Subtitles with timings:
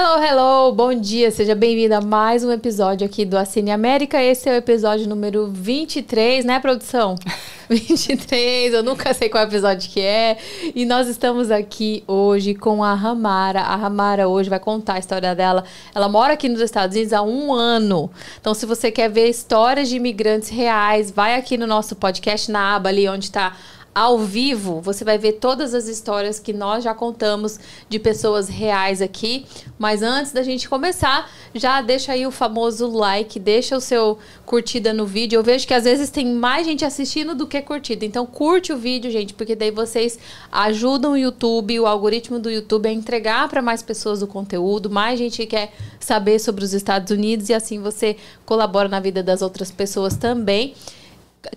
[0.00, 4.22] Hello, hello, bom dia, seja bem-vindo a mais um episódio aqui do Assine América.
[4.22, 7.16] Esse é o episódio número 23, né, produção?
[7.68, 10.38] 23, eu nunca sei qual episódio que é.
[10.72, 13.62] E nós estamos aqui hoje com a Ramara.
[13.62, 15.64] A Ramara hoje vai contar a história dela.
[15.92, 18.08] Ela mora aqui nos Estados Unidos há um ano.
[18.40, 22.76] Então, se você quer ver histórias de imigrantes reais, vai aqui no nosso podcast, na
[22.76, 23.52] aba ali onde está
[23.94, 29.02] ao vivo, você vai ver todas as histórias que nós já contamos de pessoas reais
[29.02, 29.44] aqui.
[29.78, 34.92] Mas antes da gente começar, já deixa aí o famoso like, deixa o seu curtida
[34.92, 35.36] no vídeo.
[35.36, 38.04] Eu vejo que às vezes tem mais gente assistindo do que curtida.
[38.04, 40.18] Então curte o vídeo, gente, porque daí vocês
[40.52, 45.18] ajudam o YouTube, o algoritmo do YouTube a entregar para mais pessoas o conteúdo, mais
[45.18, 48.16] gente quer saber sobre os Estados Unidos e assim você
[48.46, 50.74] colabora na vida das outras pessoas também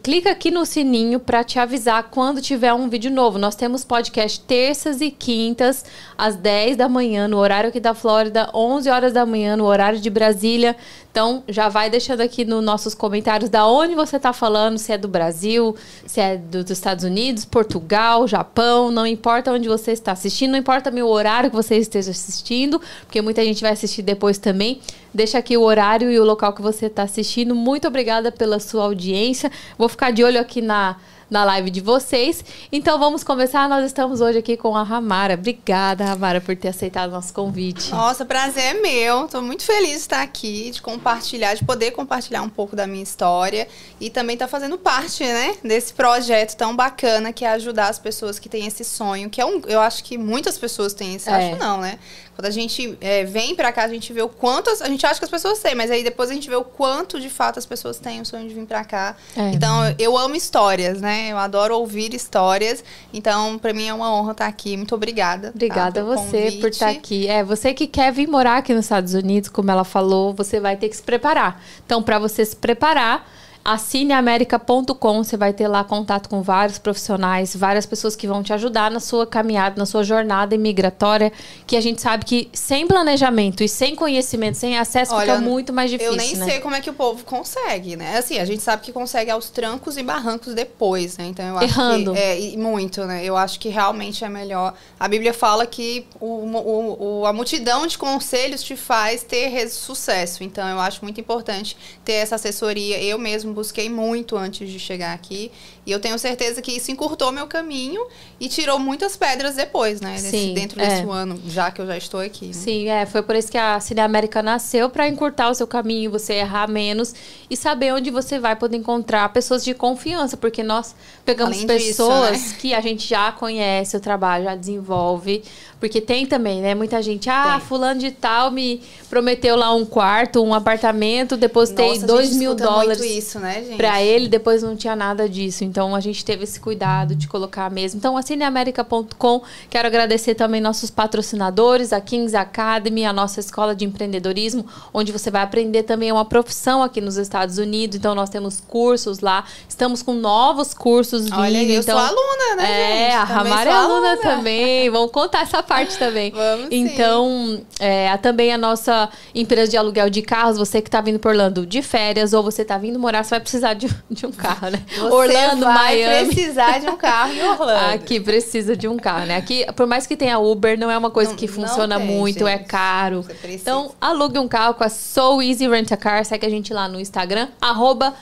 [0.03, 3.37] clica aqui no sininho para te avisar quando tiver um vídeo novo.
[3.37, 5.85] Nós temos podcast terças e quintas,
[6.21, 9.99] às 10 da manhã, no horário aqui da Flórida, 11 horas da manhã, no horário
[9.99, 10.75] de Brasília.
[11.09, 14.99] Então, já vai deixando aqui nos nossos comentários da onde você está falando, se é
[14.99, 20.11] do Brasil, se é do, dos Estados Unidos, Portugal, Japão, não importa onde você está
[20.11, 24.37] assistindo, não importa o horário que você esteja assistindo, porque muita gente vai assistir depois
[24.37, 24.79] também.
[25.11, 27.55] Deixa aqui o horário e o local que você está assistindo.
[27.55, 29.51] Muito obrigada pela sua audiência.
[29.75, 30.97] Vou ficar de olho aqui na
[31.31, 32.43] na live de vocês.
[32.69, 33.69] Então vamos começar.
[33.69, 35.35] Nós estamos hoje aqui com a Ramara.
[35.35, 37.89] Obrigada, Ramara, por ter aceitado o nosso convite.
[37.89, 39.25] Nossa, prazer é meu.
[39.25, 43.01] Estou muito feliz de estar aqui, de compartilhar, de poder compartilhar um pouco da minha
[43.01, 43.65] história
[43.97, 47.97] e também estar tá fazendo parte, né, desse projeto tão bacana que é ajudar as
[47.97, 51.29] pessoas que têm esse sonho, que é um, eu acho que muitas pessoas têm esse,
[51.29, 51.51] é.
[51.51, 51.97] acho não, né?
[52.35, 54.69] Quando a gente é, vem para cá, a gente vê o quanto.
[54.69, 57.19] A gente acha que as pessoas têm, mas aí depois a gente vê o quanto
[57.19, 59.15] de fato as pessoas têm o sonho de vir para cá.
[59.35, 59.49] É.
[59.51, 61.29] Então, eu amo histórias, né?
[61.31, 62.83] Eu adoro ouvir histórias.
[63.13, 64.77] Então, para mim é uma honra estar aqui.
[64.77, 65.49] Muito obrada.
[65.49, 66.61] Tá, obrigada tá, a você convite.
[66.61, 67.27] por estar aqui.
[67.27, 70.77] É, você que quer vir morar aqui nos Estados Unidos, como ela falou, você vai
[70.77, 71.61] ter que se preparar.
[71.85, 73.27] Então, para você se preparar,
[73.63, 78.89] assineamerica.com, você vai ter lá contato com vários profissionais, várias pessoas que vão te ajudar
[78.89, 81.31] na sua caminhada, na sua jornada imigratória,
[81.67, 85.71] que a gente sabe que sem planejamento e sem conhecimento, sem acesso, Olha, fica muito
[85.71, 86.13] mais difícil.
[86.13, 86.45] Eu nem né?
[86.45, 88.17] sei como é que o povo consegue, né?
[88.17, 91.25] Assim, a gente sabe que consegue aos trancos e barrancos depois, né?
[91.27, 92.13] Então eu acho Errando.
[92.13, 92.19] que.
[92.19, 93.23] É, muito, né?
[93.23, 94.73] Eu acho que realmente é melhor.
[94.99, 100.43] A Bíblia fala que o, o, o, a multidão de conselhos te faz ter sucesso.
[100.43, 103.01] Então eu acho muito importante ter essa assessoria.
[103.01, 105.51] Eu mesmo busquei muito antes de chegar aqui.
[105.85, 108.05] E eu tenho certeza que isso encurtou meu caminho
[108.39, 110.17] e tirou muitas pedras depois, né?
[110.17, 110.87] Sim, dentro é.
[110.87, 112.47] desse ano, já que eu já estou aqui.
[112.47, 112.53] Né?
[112.53, 113.05] Sim, é.
[113.05, 116.67] Foi por isso que a Cine América nasceu para encurtar o seu caminho, você errar
[116.67, 117.15] menos
[117.49, 120.95] e saber onde você vai poder encontrar pessoas de confiança, porque nós
[121.25, 122.57] pegamos Além pessoas disso, né?
[122.59, 125.43] que a gente já conhece o trabalho, já desenvolve.
[125.81, 126.75] Porque tem também, né?
[126.75, 127.67] Muita gente, ah, tem.
[127.67, 128.79] fulano de tal me
[129.09, 133.77] prometeu lá um quarto, um apartamento, depositei dois mil dólares isso, né, gente?
[133.77, 135.63] pra ele, depois não tinha nada disso.
[135.63, 137.97] Então a gente teve esse cuidado de colocar mesmo.
[137.97, 139.41] Então, assineamerica.com,
[139.71, 144.63] quero agradecer também nossos patrocinadores, a Kings Academy, a nossa escola de empreendedorismo,
[144.93, 147.97] onde você vai aprender também uma profissão aqui nos Estados Unidos.
[147.97, 151.39] Então, nós temos cursos lá, estamos com novos cursos vindo.
[151.39, 153.15] Olha, eu então, sou aluna, né, é, gente?
[153.15, 154.89] a Ramara é aluna, aluna também.
[154.91, 156.31] Vamos contar essa parte também.
[156.31, 161.19] Vamos então, é, também a nossa empresa de aluguel de carros, você que está vindo
[161.19, 164.31] por Orlando de férias ou você está vindo morar, você vai precisar de, de um
[164.31, 164.83] carro, né?
[164.87, 166.33] Você Orlando, vai Miami.
[166.33, 167.93] precisar de um carro em Orlando.
[167.95, 169.37] Aqui precisa de um carro, né?
[169.37, 172.47] Aqui, por mais que tenha Uber, não é uma coisa não, que funciona tem, muito,
[172.47, 172.63] é gente.
[172.63, 173.25] é caro.
[173.45, 176.87] Então, alugue um carro com a So Easy Rent a Car, segue a gente lá
[176.87, 178.13] no Instagram, arroba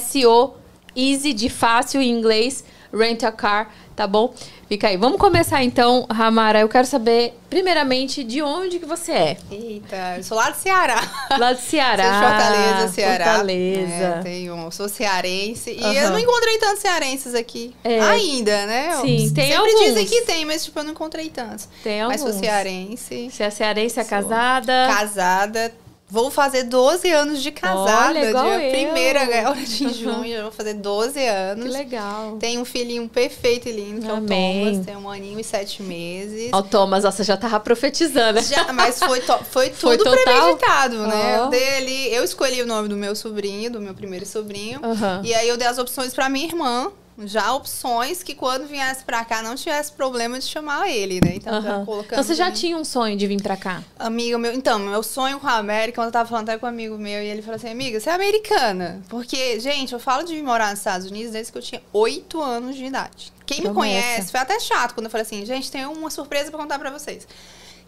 [0.00, 0.54] SO
[0.94, 4.32] Easy de fácil em inglês, Rent a Car, tá bom?
[4.68, 4.96] Fica aí.
[4.96, 6.60] Vamos começar então, Ramara.
[6.60, 9.36] Eu quero saber, primeiramente, de onde que você é.
[9.50, 11.00] Eita, eu sou lá do Ceará.
[11.38, 12.02] Lá do Ceará.
[12.02, 13.24] sou de Fortaleza, Ceará.
[13.26, 14.04] Fortaleza.
[14.04, 15.70] É, tenho, sou cearense.
[15.70, 17.74] E eu não encontrei tantos cearenses aqui.
[17.84, 18.00] É.
[18.00, 18.96] Ainda, né?
[19.00, 19.86] Sim, tem Sempre alguns.
[19.86, 21.68] dizem que tem, mas tipo, eu não encontrei tantos.
[21.84, 22.22] Tem alguns.
[22.22, 23.30] Mas sou cearense.
[23.30, 24.88] Você é cearense, é casada?
[24.88, 25.72] Casada
[26.08, 28.10] Vou fazer 12 anos de casada.
[28.10, 28.70] Olha, igual dia eu.
[28.70, 31.64] primeira agora de junho, eu vou fazer 12 anos.
[31.64, 32.36] Que legal.
[32.38, 34.58] Tenho um filhinho perfeito e lindo, que Amém.
[34.58, 34.86] é o Thomas.
[34.86, 36.50] Tem um aninho e sete meses.
[36.52, 38.40] Ó, oh, Thomas, você já tava profetizando.
[38.42, 39.20] Já, mas foi,
[39.50, 41.40] foi tudo foi premeditado, né?
[41.40, 41.44] Oh.
[41.44, 44.80] Eu dei eu escolhi o nome do meu sobrinho, do meu primeiro sobrinho.
[44.82, 45.24] Uhum.
[45.24, 46.92] E aí eu dei as opções pra minha irmã
[47.24, 51.34] já opções que quando viesse para cá não tivesse problema de chamar ele, né?
[51.36, 52.00] Então, uhum.
[52.00, 53.82] então você já tinha um sonho de vir para cá?
[53.98, 56.68] Amigo meu, então, meu sonho com a América, quando eu tava falando até com um
[56.68, 59.00] amigo meu, e ele falou assim: amiga, você é americana.
[59.08, 62.42] Porque, gente, eu falo de vir morar nos Estados Unidos desde que eu tinha 8
[62.42, 63.32] anos de idade.
[63.46, 63.70] Quem Promessa.
[63.70, 66.78] me conhece, foi até chato quando eu falei assim, gente, tem uma surpresa para contar
[66.78, 67.26] para vocês.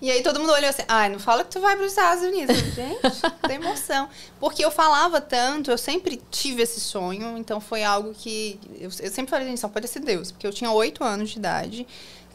[0.01, 2.23] E aí todo mundo olhou assim, ai, não fala que tu vai para os Estados
[2.23, 2.57] Unidos.
[2.57, 3.01] Gente,
[3.47, 4.09] tem emoção.
[4.39, 8.61] Porque eu falava tanto, eu sempre tive esse sonho, então foi algo que.
[8.79, 11.39] Eu, eu sempre falei, gente, só pode ser Deus, porque eu tinha oito anos de
[11.39, 11.87] idade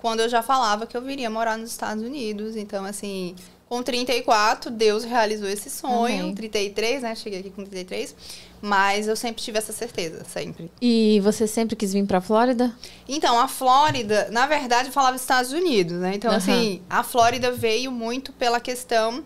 [0.02, 2.58] quando eu já falava que eu viria morar nos Estados Unidos.
[2.58, 3.34] Então, assim,
[3.70, 6.26] com 34, Deus realizou esse sonho.
[6.26, 6.36] Uhum.
[6.36, 7.16] 33, né?
[7.16, 8.14] Cheguei aqui com 33.
[8.66, 10.72] Mas eu sempre tive essa certeza, sempre.
[10.82, 12.74] E você sempre quis vir pra Flórida?
[13.06, 16.14] Então, a Flórida, na verdade, eu falava Estados Unidos, né?
[16.16, 16.38] Então, uhum.
[16.38, 19.22] assim, a Flórida veio muito pela questão.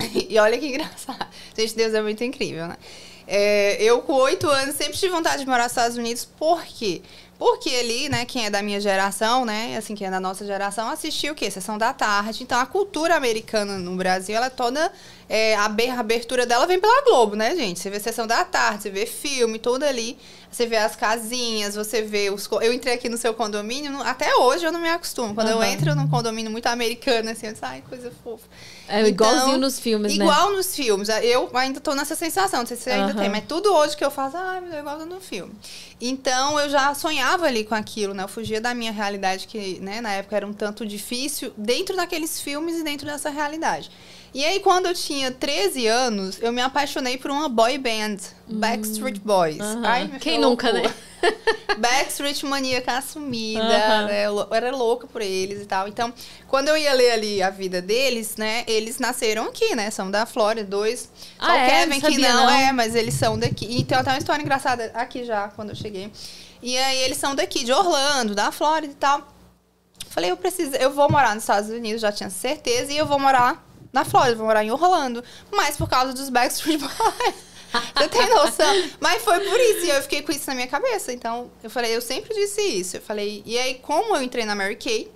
[0.28, 1.28] e olha que engraçado.
[1.56, 2.76] Gente, Deus é muito incrível, né?
[3.24, 6.24] É, eu, com oito anos, sempre tive vontade de morar nos Estados Unidos.
[6.24, 7.02] Por quê?
[7.42, 10.88] Porque ali, né, quem é da minha geração, né, assim, quem é da nossa geração,
[10.88, 11.50] assistiu o quê?
[11.50, 12.42] Sessão da tarde.
[12.44, 14.92] Então, a cultura americana no Brasil, ela é toda...
[15.28, 15.64] É, a
[15.98, 17.80] abertura dela vem pela Globo, né, gente?
[17.80, 20.18] Você vê Sessão da Tarde, você vê filme, tudo ali.
[20.52, 22.46] Você vê as casinhas, você vê os...
[22.60, 25.34] Eu entrei aqui no seu condomínio, até hoje eu não me acostumo.
[25.34, 25.54] Quando uhum.
[25.54, 28.44] eu entro num condomínio muito americano, assim, eu disse, ai, coisa fofa.
[28.86, 30.34] É então, igualzinho nos filmes, igual né?
[30.34, 31.08] Igual nos filmes.
[31.08, 33.18] Eu ainda tô nessa sensação, não sei se você ainda uhum.
[33.18, 35.54] tem, mas tudo hoje que eu faço, ai, meu Deus, igual no filme.
[35.98, 38.22] Então, eu já sonhava ali com aquilo, né?
[38.22, 42.42] Eu fugia da minha realidade, que né, na época era um tanto difícil, dentro daqueles
[42.42, 43.90] filmes e dentro dessa realidade.
[44.34, 48.16] E aí, quando eu tinha 13 anos, eu me apaixonei por uma boy band,
[48.48, 48.58] hum.
[48.58, 49.60] Backstreet Boys.
[49.60, 49.82] Uhum.
[49.84, 50.82] Ai, Quem nunca, né?
[51.78, 54.06] Backstreet maníaca assumida, uhum.
[54.06, 54.26] né?
[54.26, 55.86] Eu era louca por eles e tal.
[55.86, 56.12] Então,
[56.48, 58.64] quando eu ia ler ali a vida deles, né?
[58.66, 59.90] Eles nasceram aqui, né?
[59.90, 61.10] São da Flórida, dois.
[61.38, 61.68] Ah, Só é?
[61.68, 63.66] Kevin que não, não, é, mas eles são daqui.
[63.66, 66.10] E tem até uma história engraçada aqui já, quando eu cheguei.
[66.62, 69.28] E aí, eles são daqui, de Orlando, da Flórida e tal.
[70.08, 73.18] Falei, eu preciso, eu vou morar nos Estados Unidos, já tinha certeza, e eu vou
[73.18, 75.22] morar na Flórida, vou morar em Orlando.
[75.50, 76.92] Mas por causa dos Backstreet Boys.
[77.96, 78.90] Você tem noção?
[79.00, 79.86] Mas foi por isso.
[79.86, 81.12] E eu fiquei com isso na minha cabeça.
[81.12, 82.96] Então, eu falei, eu sempre disse isso.
[82.96, 85.10] Eu falei, e aí, como eu entrei na Mary Kay,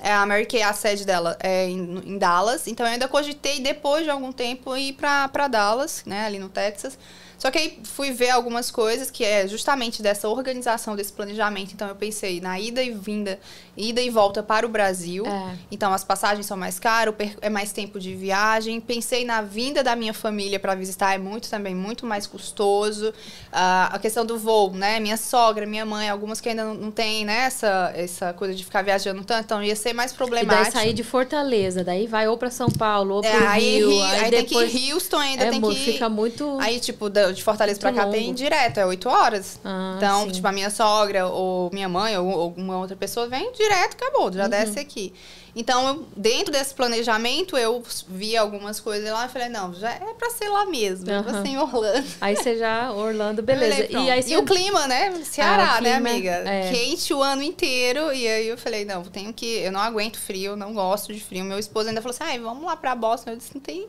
[0.00, 2.66] é, a Mary Kay, a sede dela é em, em, Dallas.
[2.66, 6.48] Então, eu ainda cogitei, depois de algum tempo, ir pra, pra Dallas, né, ali no
[6.48, 6.98] Texas.
[7.40, 11.72] Só que aí fui ver algumas coisas que é justamente dessa organização, desse planejamento.
[11.72, 13.40] Então eu pensei na ida e vinda,
[13.74, 15.24] ida e volta para o Brasil.
[15.26, 15.56] É.
[15.72, 18.78] Então as passagens são mais caras, é mais tempo de viagem.
[18.78, 23.08] Pensei na vinda da minha família para visitar, é muito também muito mais custoso.
[23.08, 25.00] Uh, a questão do voo, né?
[25.00, 28.62] Minha sogra, minha mãe, algumas que ainda não, não tem né, essa, essa coisa de
[28.62, 30.60] ficar viajando tanto, então ia ser mais problemático.
[30.60, 33.90] E daí sair de Fortaleza, daí vai ou para São Paulo, ou para é, Rio,
[33.90, 34.70] aí, aí, aí depois...
[34.70, 35.92] tem que ir Houston, ainda é, tem que ir...
[35.92, 36.58] fica muito...
[36.60, 39.60] Aí, tipo, de Fortaleza para cá tem direto, é oito horas.
[39.64, 40.32] Ah, então, sim.
[40.32, 44.44] tipo, a minha sogra ou minha mãe ou alguma outra pessoa vem direto, acabou, já
[44.44, 44.50] uhum.
[44.50, 45.12] desce aqui.
[45.54, 50.14] Então, eu, dentro desse planejamento, eu vi algumas coisas lá e falei, não, já é
[50.16, 51.22] pra ser lá mesmo, uhum.
[51.22, 52.06] pra ser em Orlando.
[52.20, 53.88] Aí você já, Orlando, beleza.
[53.88, 55.12] Falei, e, aí e o clima, né?
[55.24, 56.30] Ceará, ah, né, amiga?
[56.46, 56.70] É.
[56.70, 58.12] Quente o ano inteiro.
[58.12, 59.46] E aí eu falei, não, tenho que.
[59.46, 61.44] Eu não aguento frio, não gosto de frio.
[61.44, 63.30] Meu esposo ainda falou assim, ai, vamos lá pra Boston.
[63.30, 63.88] Eu disse, não tem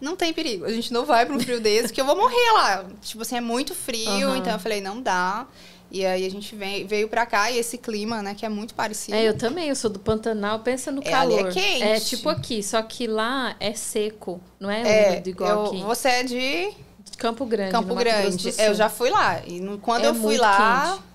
[0.00, 0.64] não tem perigo.
[0.64, 2.84] A gente não vai para um frio desse, porque eu vou morrer lá.
[3.02, 4.36] Tipo assim, é muito frio, uhum.
[4.36, 5.46] então eu falei, não dá.
[5.90, 8.74] E aí a gente vem, veio pra cá e esse clima, né, que é muito
[8.74, 9.16] parecido.
[9.16, 11.38] É, eu também, eu sou do Pantanal, pensa no é, calor.
[11.38, 11.82] Ali é quente.
[11.82, 15.82] É tipo aqui, só que lá é seco, não é, é úmido igual eu, aqui.
[15.82, 16.76] Você é de
[17.16, 17.72] Campo Grande.
[17.72, 18.54] Campo Grande.
[18.58, 19.40] Eu já fui lá.
[19.46, 21.07] E no, quando é eu fui lá, quente.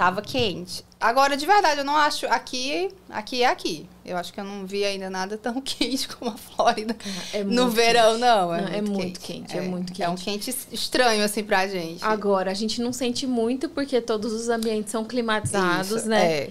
[0.00, 0.82] Tava quente.
[0.98, 2.24] Agora, de verdade, eu não acho.
[2.28, 3.86] Aqui, aqui é aqui.
[4.02, 6.96] Eu acho que eu não vi ainda nada tão quente como a Flórida.
[7.34, 8.20] É no verão, quente.
[8.22, 8.54] não.
[8.54, 9.20] É, não, muito, é muito quente.
[9.20, 10.02] quente é, é, muito quente.
[10.02, 12.02] É um quente estranho, assim, pra gente.
[12.02, 16.44] Agora, a gente não sente muito porque todos os ambientes são climatizados, Isso, né?
[16.44, 16.50] É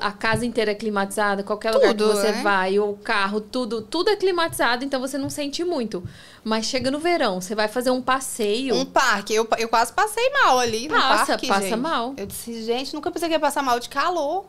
[0.00, 2.42] a casa inteira é climatizada, qualquer tudo, lugar que você né?
[2.42, 6.02] vai, ou o carro, tudo, tudo é climatizado, então você não sente muito.
[6.42, 8.74] Mas chega no verão, você vai fazer um passeio.
[8.74, 9.34] Um parque.
[9.34, 11.48] Eu, eu quase passei mal ali no passa, parque.
[11.48, 11.76] Passa gente.
[11.76, 12.14] mal.
[12.16, 14.46] Eu disse, gente, nunca pensei que ia passar mal de calor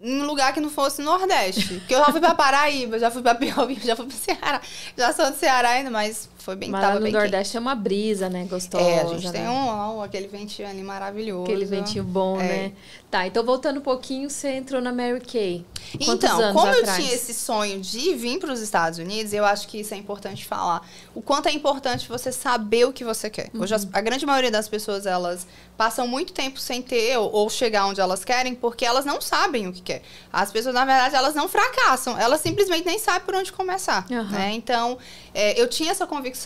[0.00, 1.74] em um lugar que não fosse Nordeste.
[1.80, 4.60] Porque eu já fui pra Paraíba, já fui pra Piauí, já fui pro Ceará.
[4.96, 7.56] Já sou do Ceará ainda, mas foi bem Mas tava no bem Nordeste quente.
[7.58, 8.46] é uma brisa, né?
[8.48, 8.82] Gostosa.
[8.82, 9.32] É, a gente né?
[9.32, 11.42] tem um, um, aquele ventinho ali maravilhoso.
[11.42, 12.44] Aquele ventinho bom, é.
[12.44, 12.72] né?
[13.10, 15.64] Tá, então voltando um pouquinho, você entrou na Mary Kay.
[16.04, 16.88] Quantos então, como atrás?
[16.88, 19.96] eu tinha esse sonho de vir para os Estados Unidos, eu acho que isso é
[19.96, 20.86] importante falar.
[21.14, 23.50] O quanto é importante você saber o que você quer.
[23.54, 23.62] Uhum.
[23.62, 27.86] Hoje, a grande maioria das pessoas, elas passam muito tempo sem ter ou, ou, chegar
[27.86, 30.02] onde elas querem porque elas não sabem o que quer.
[30.30, 32.18] As pessoas, na verdade, elas não fracassam.
[32.18, 34.04] Elas simplesmente nem sabem por onde começar.
[34.10, 34.24] Uhum.
[34.24, 34.52] Né?
[34.52, 34.98] Então,
[35.32, 36.37] é, eu tinha essa convicção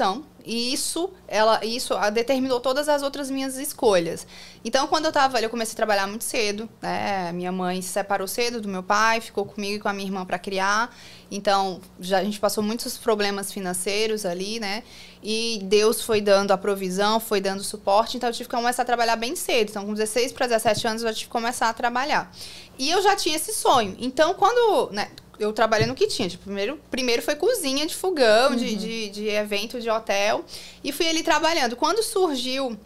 [0.45, 4.27] e isso, ela, isso determinou todas as outras minhas escolhas.
[4.65, 7.33] Então, quando eu estava eu comecei a trabalhar muito cedo, né?
[7.33, 10.25] Minha mãe se separou cedo do meu pai, ficou comigo e com a minha irmã
[10.25, 10.95] para criar.
[11.31, 14.83] Então, já a gente passou muitos problemas financeiros ali, né?
[15.23, 18.87] E Deus foi dando a provisão, foi dando suporte, então eu tive que começar a
[18.87, 19.71] trabalhar bem cedo.
[19.71, 22.33] Então, com 16 para 17 anos, eu já tive que começar a trabalhar.
[22.79, 23.97] E eu já tinha esse sonho.
[23.99, 25.09] Então, quando, né,
[25.39, 26.29] eu trabalhei no que tinha.
[26.29, 28.57] Tipo, primeiro, primeiro foi cozinha de fogão, uhum.
[28.57, 30.45] de, de, de evento de hotel.
[30.83, 31.77] E fui ali trabalhando.
[31.77, 32.79] Quando surgiu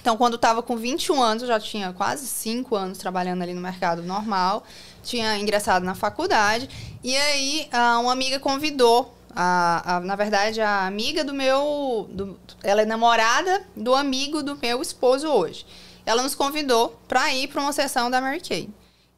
[0.00, 3.52] então, quando eu estava com 21 anos, eu já tinha quase 5 anos trabalhando ali
[3.52, 4.64] no mercado normal,
[5.02, 6.68] tinha ingressado na faculdade,
[7.02, 7.68] e aí
[8.00, 12.08] uma amiga convidou, a, a, na verdade, a amiga do meu.
[12.10, 15.66] Do, ela é namorada do amigo do meu esposo hoje.
[16.06, 18.68] Ela nos convidou para ir para uma sessão da Mary Kay.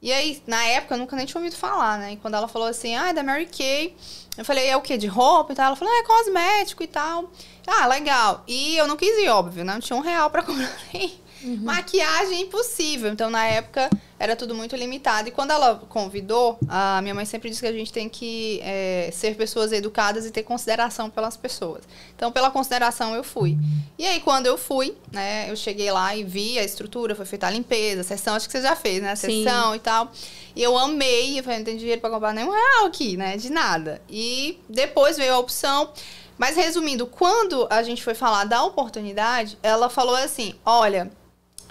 [0.03, 2.13] E aí, na época, eu nunca nem tinha ouvido falar, né?
[2.13, 3.95] E quando ela falou assim, ah, é da Mary Kay,
[4.37, 4.97] eu falei, é o quê?
[4.97, 5.67] De roupa e tal?
[5.67, 7.31] Ela falou, é cosmético e tal.
[7.67, 8.43] Ah, legal.
[8.47, 9.75] E eu não quis ir, óbvio, né?
[9.75, 11.59] Não tinha um real pra comprar nem uhum.
[11.63, 13.11] maquiagem impossível.
[13.11, 15.29] Então, na época, era tudo muito limitado.
[15.29, 19.11] E quando ela convidou, a minha mãe sempre disse que a gente tem que é,
[19.13, 21.83] ser pessoas educadas e ter consideração pelas pessoas.
[22.15, 23.57] Então, pela consideração, eu fui.
[23.99, 27.47] E aí, quando eu fui, né, eu cheguei lá e vi a estrutura, foi feita
[27.47, 29.13] a limpeza, a sessão, acho que você já fez, né?
[29.13, 29.77] A sessão Sim.
[29.77, 30.13] e tal.
[30.55, 33.37] E eu amei, eu falei, não tem dinheiro para comprar nenhum real aqui, né?
[33.37, 34.03] De nada.
[34.09, 35.91] E depois veio a opção.
[36.37, 41.11] Mas resumindo, quando a gente foi falar da oportunidade, ela falou assim: olha,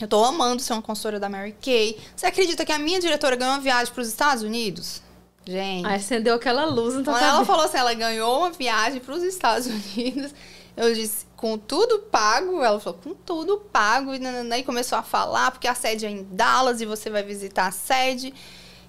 [0.01, 1.97] eu tô amando ser uma consultora da Mary Kay.
[2.15, 5.01] Você acredita que a minha diretora ganhou uma viagem para os Estados Unidos?
[5.45, 5.87] Gente.
[5.87, 9.65] Aí acendeu aquela luz então ela falou assim, ela ganhou uma viagem para os Estados
[9.95, 10.33] Unidos.
[10.77, 12.61] Eu disse, com tudo pago.
[12.61, 14.13] Ela falou, com tudo pago.
[14.13, 14.19] E,
[14.57, 17.71] e começou a falar, porque a sede é em Dallas e você vai visitar a
[17.71, 18.33] sede.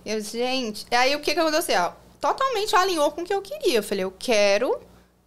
[0.05, 0.87] Eu disse, gente.
[0.91, 1.93] Aí o que, que aconteceu?
[2.21, 3.79] Totalmente alinhou com o que eu queria.
[3.79, 4.79] Eu falei, eu quero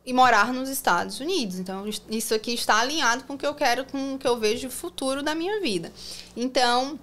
[0.05, 1.57] e morar nos Estados Unidos.
[1.57, 4.67] Então, isso aqui está alinhado com o que eu quero, com o que eu vejo
[4.67, 5.91] o futuro da minha vida.
[6.35, 6.99] Então,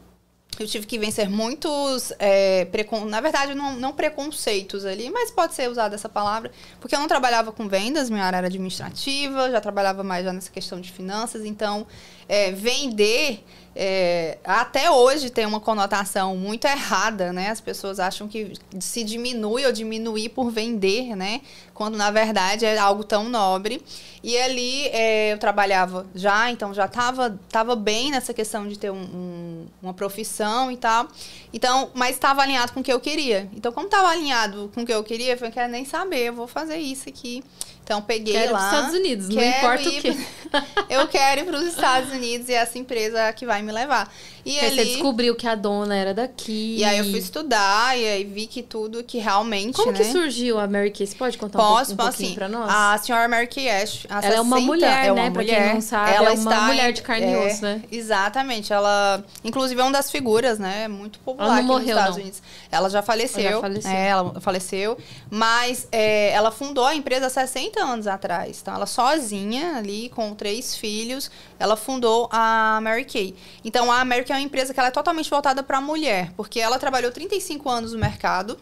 [0.58, 3.06] eu tive que vencer muitos, é, precon...
[3.06, 7.08] na verdade, não, não, preconceitos ali, mas pode ser usada essa palavra, porque eu não
[7.08, 11.44] trabalhava com vendas, minha área era administrativa, já trabalhava mais já nessa questão de finanças,
[11.44, 11.86] então
[12.30, 13.44] é, vender
[13.74, 17.50] é, até hoje tem uma conotação muito errada, né?
[17.50, 21.40] As pessoas acham que se diminui ou diminuir por vender, né?
[21.72, 23.80] Quando na verdade é algo tão nobre.
[24.22, 28.90] E ali é, eu trabalhava já, então já estava tava bem nessa questão de ter
[28.90, 31.06] um, um, uma profissão e tal.
[31.52, 33.48] Então, mas estava alinhado com o que eu queria.
[33.54, 36.34] Então, como estava alinhado com o que eu queria, eu falei, quero nem saber, eu
[36.34, 37.42] vou fazer isso aqui.
[37.90, 38.66] Então peguei quero lá.
[38.66, 40.16] Estados Unidos, não importa o quê.
[40.88, 44.08] eu quero ir para os Estados Unidos e essa empresa que vai me levar.
[44.50, 46.76] E aí ali, você descobriu que a dona era daqui.
[46.78, 49.76] E aí eu fui estudar e aí vi que tudo que realmente.
[49.76, 49.98] Como né?
[49.98, 51.06] que surgiu a Mary Kay?
[51.06, 52.70] Você pode contar Posso, um, pouquinho, um pouquinho pra nós?
[52.70, 54.06] A senhora Mary Kay Ash.
[54.08, 55.30] Ela é uma mulher, é uma né?
[55.30, 57.62] Mulher, pra quem não sabe, ela é uma está mulher de carne e é, osso,
[57.62, 57.82] né?
[57.90, 58.72] Exatamente.
[58.72, 60.88] Ela, inclusive, é uma das figuras, né?
[60.88, 62.22] Muito popular ela não aqui morreu, nos Estados não.
[62.22, 62.42] Unidos.
[62.70, 63.42] Ela já faleceu.
[63.42, 63.90] Ela já faleceu.
[63.90, 64.98] É, ela faleceu.
[65.30, 68.58] Mas é, ela fundou a empresa há 60 anos atrás.
[68.60, 71.30] Então, ela sozinha ali, com três filhos,
[71.60, 73.36] ela fundou a Mary Kay.
[73.62, 76.32] Então, a Mary Kay é uma empresa que ela é totalmente voltada para a mulher,
[76.34, 78.58] porque ela trabalhou 35 anos no mercado.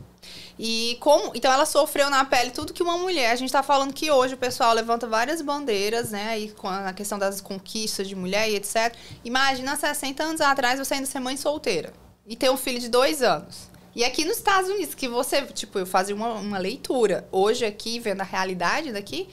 [0.58, 3.30] E como, então ela sofreu na pele tudo que uma mulher.
[3.30, 6.92] A gente está falando que hoje o pessoal levanta várias bandeiras, né, aí com a
[6.92, 8.92] questão das conquistas de mulher e etc.
[9.24, 11.92] Imagina 60 anos atrás você ainda ser mãe solteira
[12.26, 13.70] e ter um filho de dois anos.
[13.94, 17.26] E aqui nos Estados Unidos, que você, tipo, eu fazia uma, uma leitura.
[17.32, 19.28] Hoje aqui, vendo a realidade daqui,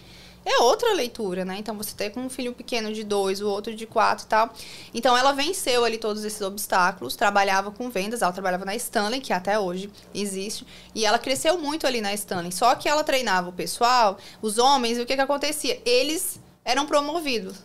[0.45, 1.57] é outra leitura, né?
[1.57, 4.53] Então você tem com um filho pequeno de dois, o outro de quatro e tal.
[4.93, 9.33] Então ela venceu ali todos esses obstáculos, trabalhava com vendas, ela trabalhava na Stanley, que
[9.33, 12.51] até hoje existe, e ela cresceu muito ali na Stanley.
[12.51, 15.81] Só que ela treinava o pessoal, os homens, e o que que acontecia?
[15.83, 17.57] Eles eram promovidos.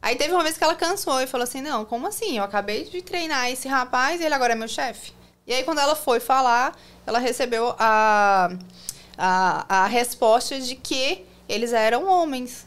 [0.00, 2.38] Aí teve uma vez que ela cansou e falou assim: Não, como assim?
[2.38, 5.12] Eu acabei de treinar esse rapaz e ele agora é meu chefe.
[5.46, 8.50] E aí, quando ela foi falar, ela recebeu a,
[9.16, 12.66] a, a resposta de que eles eram homens.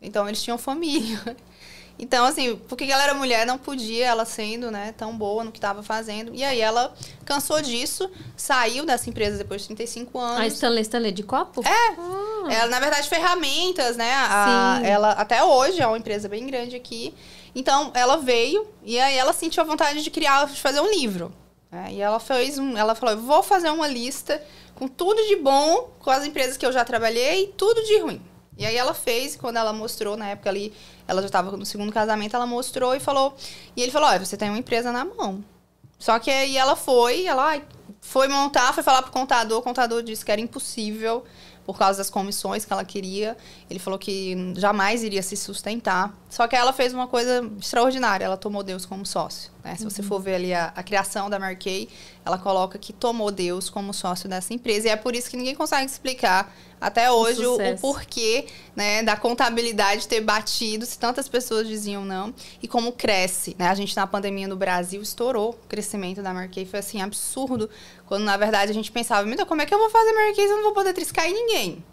[0.00, 1.20] Então eles tinham família.
[1.98, 5.58] Então, assim, porque ela era mulher, não podia, ela sendo, né, tão boa no que
[5.58, 6.34] estava fazendo.
[6.34, 6.92] E aí ela
[7.24, 10.40] cansou disso, saiu dessa empresa depois de 35 anos.
[10.40, 11.62] A Stanley, Stanley de copo?
[11.64, 11.70] É.
[11.70, 12.52] Ah.
[12.52, 14.12] Ela, na verdade, ferramentas, né?
[14.12, 14.86] A, Sim.
[14.88, 17.14] Ela, até hoje, é uma empresa bem grande aqui.
[17.54, 21.32] Então, ela veio e aí ela sentiu a vontade de criar, de fazer um livro.
[21.74, 21.88] Né?
[21.94, 24.40] E ela fez um, ela falou, vou fazer uma lista
[24.76, 28.22] com tudo de bom com as empresas que eu já trabalhei tudo de ruim.
[28.56, 30.72] E aí ela fez, quando ela mostrou, na época ali,
[31.08, 33.34] ela já estava no segundo casamento, ela mostrou e falou.
[33.76, 35.44] E ele falou: Olha, você tem uma empresa na mão.
[35.98, 37.60] Só que aí ela foi, ela
[38.00, 41.24] foi montar, foi falar pro contador, o contador disse que era impossível
[41.64, 43.36] por causa das comissões que ela queria.
[43.68, 46.14] Ele falou que jamais iria se sustentar.
[46.28, 49.50] Só que ela fez uma coisa extraordinária, ela tomou Deus como sócio.
[49.62, 49.76] Né?
[49.76, 51.88] Se você for ver ali a, a, criação da Kay,
[52.24, 54.88] ela coloca que tomou Deus como sócio dessa empresa.
[54.88, 59.16] E é por isso que ninguém consegue explicar até hoje o, o, porquê né, da
[59.16, 63.54] contabilidade ter batido, se tantas pessoas diziam não, e como cresce.
[63.58, 63.68] Né?
[63.68, 67.68] A gente na pandemia no Brasil estourou o crescimento da Kay, foi assim, absurdo.
[68.06, 70.52] Quando na verdade a gente pensava, meu como é que eu vou fazer Kay se
[70.52, 71.84] eu não vou poder triscar em ninguém?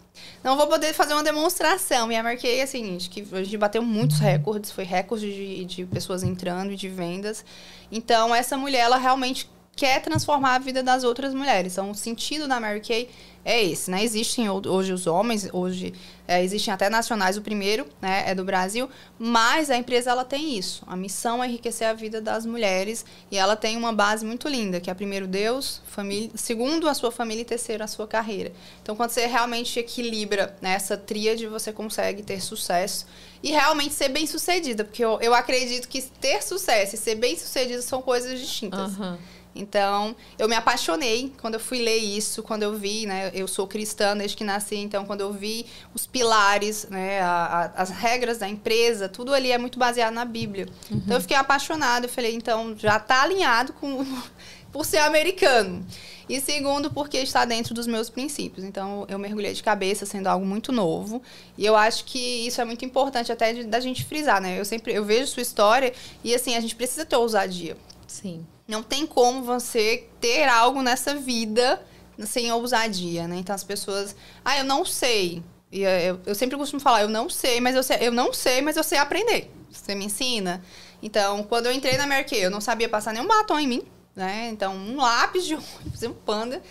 [0.42, 2.10] Não vou poder fazer uma demonstração.
[2.10, 5.64] E a marquei é a seguinte, que a gente bateu muitos recordes, foi recorde de,
[5.64, 7.44] de pessoas entrando e de vendas.
[7.90, 11.72] Então, essa mulher, ela realmente quer transformar a vida das outras mulheres.
[11.72, 13.08] Então, o sentido da Mary Kay
[13.44, 14.04] é esse, né?
[14.04, 15.92] Existem hoje os homens, hoje
[16.28, 20.56] é, existem até nacionais, o primeiro né, é do Brasil, mas a empresa ela tem
[20.56, 20.84] isso.
[20.86, 24.80] A missão é enriquecer a vida das mulheres e ela tem uma base muito linda,
[24.80, 28.52] que é primeiro Deus, família, segundo a sua família e terceiro a sua carreira.
[28.80, 33.06] Então, quando você realmente equilibra né, essa tríade, você consegue ter sucesso
[33.42, 37.36] e realmente ser bem sucedida, porque eu, eu acredito que ter sucesso e ser bem
[37.36, 38.96] sucedida são coisas distintas.
[38.96, 39.18] Uhum.
[39.54, 43.30] Então, eu me apaixonei quando eu fui ler isso, quando eu vi, né?
[43.34, 47.20] Eu sou cristã desde que nasci, então quando eu vi os pilares, né?
[47.20, 50.66] A, a, as regras da empresa, tudo ali é muito baseado na Bíblia.
[50.90, 51.02] Uhum.
[51.04, 54.06] Então eu fiquei apaixonada, eu falei, então já está alinhado com
[54.72, 55.84] por ser americano.
[56.28, 58.64] E segundo, porque está dentro dos meus princípios.
[58.64, 61.20] Então, eu mergulhei de cabeça sendo algo muito novo.
[61.58, 64.58] E eu acho que isso é muito importante até de, da gente frisar, né?
[64.58, 65.92] Eu sempre eu vejo sua história
[66.24, 67.76] e assim, a gente precisa ter ousadia.
[68.12, 68.46] Sim.
[68.68, 71.82] Não tem como você ter algo nessa vida
[72.18, 73.36] sem ousadia, né?
[73.36, 75.42] Então as pessoas, ah, eu não sei.
[75.72, 78.60] E eu, eu sempre costumo falar, eu não sei, mas eu sei, eu não sei,
[78.60, 79.50] mas eu sei aprender.
[79.70, 80.62] Você me ensina.
[81.02, 83.82] Então, quando eu entrei na Merck, eu não sabia passar nenhum batom em mim,
[84.14, 84.50] né?
[84.52, 86.62] Então, um lápis de ônibus, um panda.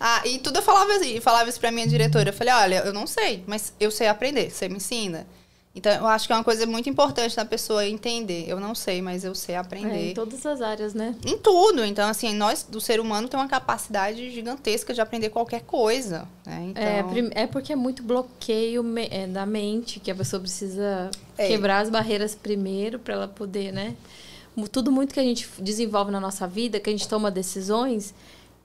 [0.00, 2.30] Ah, e tudo eu falava assim, falava isso pra minha diretora.
[2.30, 5.26] Eu falei, olha, eu não sei, mas eu sei aprender, você me ensina.
[5.76, 8.46] Então, eu acho que é uma coisa muito importante da pessoa entender.
[8.48, 9.94] Eu não sei, mas eu sei aprender.
[9.94, 11.14] É, em todas as áreas, né?
[11.22, 11.84] Em tudo.
[11.84, 16.26] Então, assim, nós, do ser humano, tem uma capacidade gigantesca de aprender qualquer coisa.
[16.46, 16.72] Né?
[16.74, 17.30] É, então...
[17.34, 21.46] É, é porque é muito bloqueio é, da mente, que a pessoa precisa é.
[21.46, 23.94] quebrar as barreiras primeiro para ela poder, né?
[24.72, 28.14] Tudo muito que a gente desenvolve na nossa vida, que a gente toma decisões,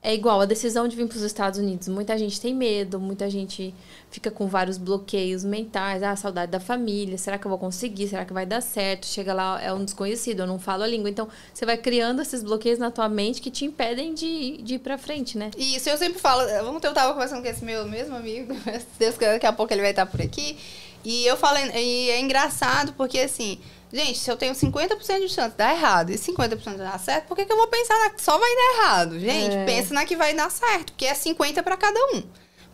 [0.04, 1.86] é igual a decisão de vir para os Estados Unidos.
[1.86, 3.72] Muita gente tem medo, muita gente
[4.10, 6.02] fica com vários bloqueios mentais.
[6.02, 7.16] Ah, saudade da família.
[7.16, 8.08] Será que eu vou conseguir?
[8.08, 9.06] Será que vai dar certo?
[9.06, 11.08] Chega lá, é um desconhecido, eu não falo a língua.
[11.08, 14.78] Então, você vai criando esses bloqueios na tua mente que te impedem de, de ir
[14.80, 15.52] para frente, né?
[15.56, 16.42] Isso, eu sempre falo.
[16.68, 18.56] Ontem eu tava conversando com esse meu mesmo amigo.
[18.98, 20.58] Deus, daqui a pouco ele vai estar por aqui.
[21.04, 23.60] E eu falei, e é engraçado porque assim
[23.92, 27.26] Gente, se eu tenho 50% de chance de dar errado e 50% de dar certo,
[27.26, 29.20] por que, que eu vou pensar na que só vai dar errado?
[29.20, 29.64] Gente, é.
[29.66, 32.22] pensa na que vai dar certo, porque é 50 para cada um.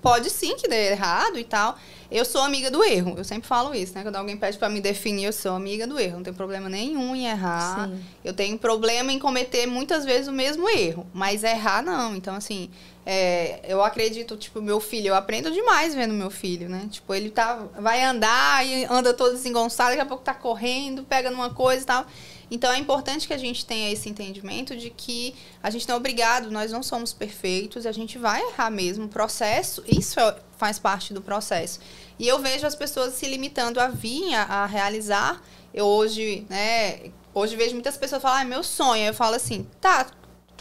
[0.00, 1.76] Pode sim que dê errado e tal.
[2.10, 3.14] Eu sou amiga do erro.
[3.18, 4.02] Eu sempre falo isso, né?
[4.02, 6.16] Quando alguém pede para me definir, eu sou amiga do erro.
[6.16, 7.88] Não tenho problema nenhum em errar.
[7.88, 8.00] Sim.
[8.24, 11.06] Eu tenho problema em cometer muitas vezes o mesmo erro.
[11.12, 12.14] Mas errar, não.
[12.14, 12.70] Então, assim,
[13.10, 16.86] é, eu acredito, tipo, meu filho, eu aprendo demais vendo meu filho, né?
[16.90, 21.30] Tipo, ele tá, vai andar e anda todo desengonçado, daqui a pouco tá correndo, pega
[21.30, 22.06] numa coisa e tal.
[22.50, 25.96] Então é importante que a gente tenha esse entendimento de que a gente não é
[25.96, 29.06] obrigado, nós não somos perfeitos, a gente vai errar mesmo.
[29.06, 31.80] O processo, isso é, faz parte do processo.
[32.18, 35.42] E eu vejo as pessoas se limitando a vir a, a realizar.
[35.72, 39.06] Eu hoje, né, hoje vejo muitas pessoas falar, ah, é meu sonho.
[39.06, 40.08] Eu falo assim, tá,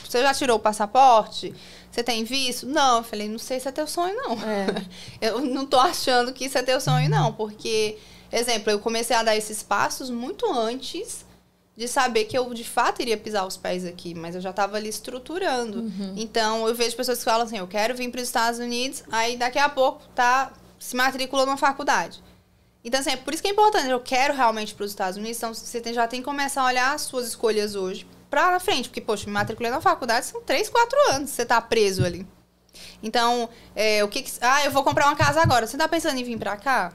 [0.01, 1.53] você já tirou o passaporte?
[1.97, 2.67] Você tem visto?
[2.67, 2.97] Não.
[2.97, 4.33] Eu falei, não sei se é teu sonho, não.
[4.33, 4.67] É.
[5.19, 7.33] eu não tô achando que isso é teu sonho, não.
[7.33, 7.97] Porque,
[8.31, 11.25] exemplo, eu comecei a dar esses passos muito antes
[11.75, 14.77] de saber que eu de fato iria pisar os pés aqui, mas eu já estava
[14.77, 15.79] ali estruturando.
[15.79, 16.13] Uhum.
[16.15, 19.35] Então eu vejo pessoas que falam assim: eu quero vir para os Estados Unidos, aí
[19.35, 22.21] daqui a pouco tá se matriculou numa faculdade.
[22.83, 25.37] Então, assim, é por isso que é importante, eu quero realmente para os Estados Unidos,
[25.37, 28.89] então você tem, já tem que começar a olhar as suas escolhas hoje pra frente.
[28.89, 32.25] Porque, poxa, me matriculei na faculdade, são 3, 4 anos você tá preso ali.
[33.01, 35.67] Então, é, o que, que, Ah, eu vou comprar uma casa agora.
[35.67, 36.93] Você tá pensando em vir pra cá?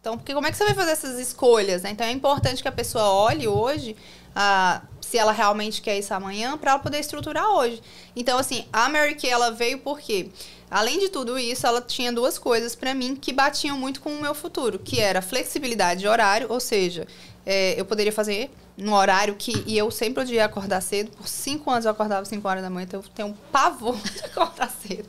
[0.00, 1.82] Então, porque como é que você vai fazer essas escolhas?
[1.82, 1.90] Né?
[1.90, 3.96] Então, é importante que a pessoa olhe hoje
[4.34, 7.82] ah, se ela realmente quer isso amanhã para ela poder estruturar hoje.
[8.14, 10.30] Então, assim, a Mary Kay, ela veio porque,
[10.70, 14.20] além de tudo isso, ela tinha duas coisas para mim que batiam muito com o
[14.20, 17.06] meu futuro, que era flexibilidade de horário, ou seja,
[17.44, 19.62] é, eu poderia fazer no horário que.
[19.66, 21.10] E eu sempre odiei acordar cedo.
[21.10, 24.24] Por cinco anos eu acordava cinco horas da manhã, então eu tenho um pavor de
[24.24, 25.08] acordar cedo.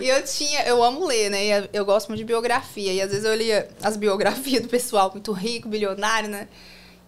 [0.00, 0.62] E eu tinha.
[0.62, 1.68] Eu amo ler, né?
[1.72, 2.92] Eu gosto muito de biografia.
[2.92, 6.48] E às vezes eu lia as biografias do pessoal muito rico, bilionário, né?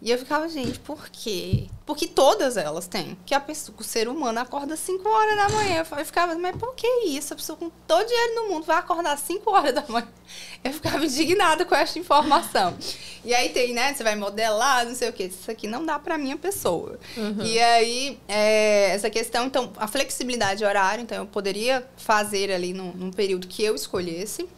[0.04, 1.68] E eu ficava, gente, por quê?
[1.86, 3.16] Porque todas elas têm.
[3.24, 5.86] Que a pessoa, o ser humano acorda 5 horas da manhã.
[5.96, 7.32] Eu ficava, mas por que isso?
[7.32, 10.08] A pessoa com todo dinheiro no mundo vai acordar 5 horas da manhã.
[10.64, 12.76] Eu ficava indignada com essa informação.
[13.24, 13.94] E aí tem, né?
[13.94, 15.24] Você vai modelar, não sei o quê.
[15.24, 16.98] Isso aqui não dá pra minha pessoa.
[17.16, 17.44] Uhum.
[17.44, 22.72] E aí, é, essa questão, então, a flexibilidade de horário, então eu poderia fazer ali
[22.72, 24.48] num, num período que eu escolhesse.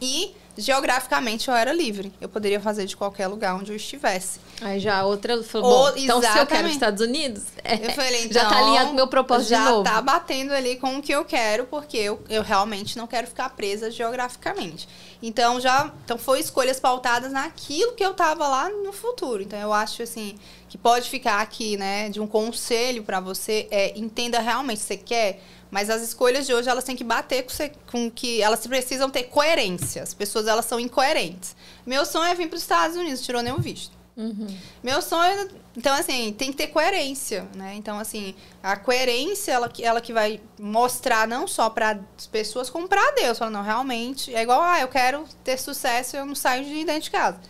[0.00, 2.12] E geograficamente eu era livre.
[2.20, 4.38] Eu poderia fazer de qualquer lugar onde eu estivesse.
[4.60, 7.90] Aí já a outra falou, bom, então se eu quero os Estados Unidos, é, eu
[7.92, 9.84] falei, então, já tá alinhado com o meu propósito já de novo.
[9.84, 13.48] tá batendo ali com o que eu quero, porque eu, eu realmente não quero ficar
[13.50, 14.88] presa geograficamente.
[15.22, 19.42] Então já então foi escolhas pautadas naquilo que eu tava lá no futuro.
[19.42, 20.36] Então eu acho assim
[20.68, 25.40] que pode ficar aqui, né, de um conselho para você é entenda realmente você quer
[25.72, 27.52] mas as escolhas de hoje, elas têm que bater com,
[27.90, 30.02] com que elas precisam ter coerência.
[30.02, 31.56] As pessoas, elas são incoerentes.
[31.86, 33.96] Meu sonho é vir para os Estados Unidos, tirou nenhum visto.
[34.14, 34.46] Uhum.
[34.82, 37.74] Meu sonho, então assim, tem que ter coerência, né?
[37.74, 42.86] Então assim, a coerência ela, ela que vai mostrar não só para as pessoas como
[42.86, 46.62] para Deus, falando não, realmente é igual, ah, eu quero ter sucesso, eu não saio
[46.66, 47.40] de dentro de casa.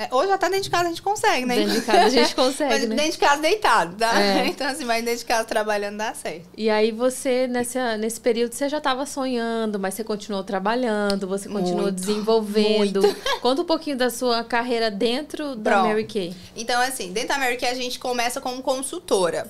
[0.00, 0.08] Né?
[0.12, 1.56] Ou já tá dentro de casa, a gente consegue, né?
[1.56, 2.70] Dentro de casa a gente consegue.
[2.70, 2.96] mas né?
[2.96, 4.18] dentro de casa deitado, tá?
[4.18, 4.46] É.
[4.50, 6.48] Então, assim, mas dentro de casa trabalhando dá certo.
[6.56, 11.48] E aí você, nessa, nesse período, você já estava sonhando, mas você continuou trabalhando, você
[11.48, 13.02] continuou muito, desenvolvendo.
[13.02, 13.16] Muito.
[13.42, 16.34] Conta um pouquinho da sua carreira dentro da Mary Kay.
[16.56, 19.46] Então, assim, dentro da Mary Kay a gente começa como consultora.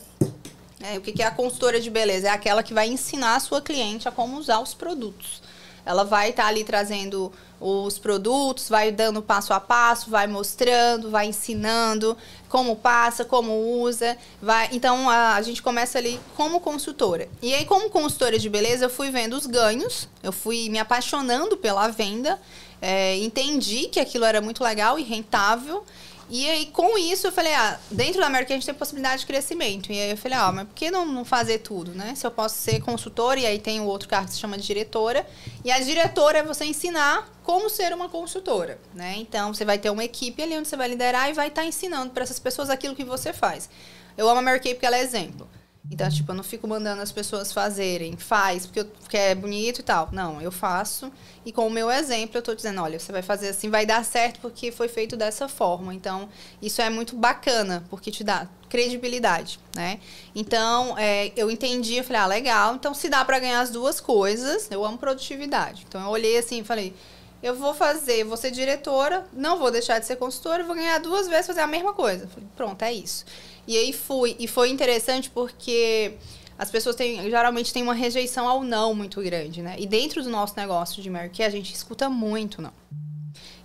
[0.82, 2.26] É, o que é a consultora de beleza?
[2.26, 5.42] É aquela que vai ensinar a sua cliente a como usar os produtos.
[5.84, 11.10] Ela vai estar tá ali trazendo os produtos, vai dando passo a passo, vai mostrando,
[11.10, 12.16] vai ensinando
[12.48, 14.70] como passa, como usa, vai.
[14.72, 17.28] Então a, a, gente começa ali como consultora.
[17.42, 21.56] E aí como consultora de beleza, eu fui vendo os ganhos, eu fui me apaixonando
[21.56, 22.40] pela venda,
[22.80, 25.84] é, entendi que aquilo era muito legal e rentável.
[26.30, 29.26] E aí, com isso, eu falei, ah, dentro da América a gente tem possibilidade de
[29.26, 29.90] crescimento.
[29.90, 32.14] E aí eu falei, ah, mas por que não, não fazer tudo, né?
[32.14, 34.64] Se eu posso ser consultora, e aí tem o outro cargo que se chama de
[34.64, 35.26] diretora.
[35.64, 39.16] E a diretora é você ensinar como ser uma consultora, né?
[39.16, 41.66] Então, você vai ter uma equipe ali onde você vai liderar e vai estar tá
[41.66, 43.68] ensinando para essas pessoas aquilo que você faz.
[44.16, 45.48] Eu amo a Mary Kay porque ela é exemplo.
[45.88, 49.80] Então, tipo, eu não fico mandando as pessoas fazerem, faz, porque, eu, porque é bonito
[49.80, 50.08] e tal.
[50.12, 51.10] Não, eu faço.
[51.44, 54.04] E com o meu exemplo, eu tô dizendo, olha, você vai fazer assim, vai dar
[54.04, 55.94] certo porque foi feito dessa forma.
[55.94, 56.28] Então,
[56.60, 59.98] isso é muito bacana, porque te dá credibilidade, né?
[60.34, 62.74] Então, é, eu entendi, eu falei, ah, legal.
[62.74, 65.84] Então, se dá para ganhar as duas coisas, eu amo produtividade.
[65.88, 66.94] Então, eu olhei assim e falei,
[67.42, 71.26] eu vou fazer, vou ser diretora, não vou deixar de ser consultora, vou ganhar duas
[71.26, 72.28] vezes, fazer a mesma coisa.
[72.28, 73.24] Falei, pronto, é isso.
[73.70, 74.34] E aí fui.
[74.36, 76.14] E foi interessante porque
[76.58, 79.76] as pessoas têm, geralmente têm uma rejeição ao não muito grande, né?
[79.78, 82.72] E dentro do nosso negócio de Mary Kay, a gente escuta muito não.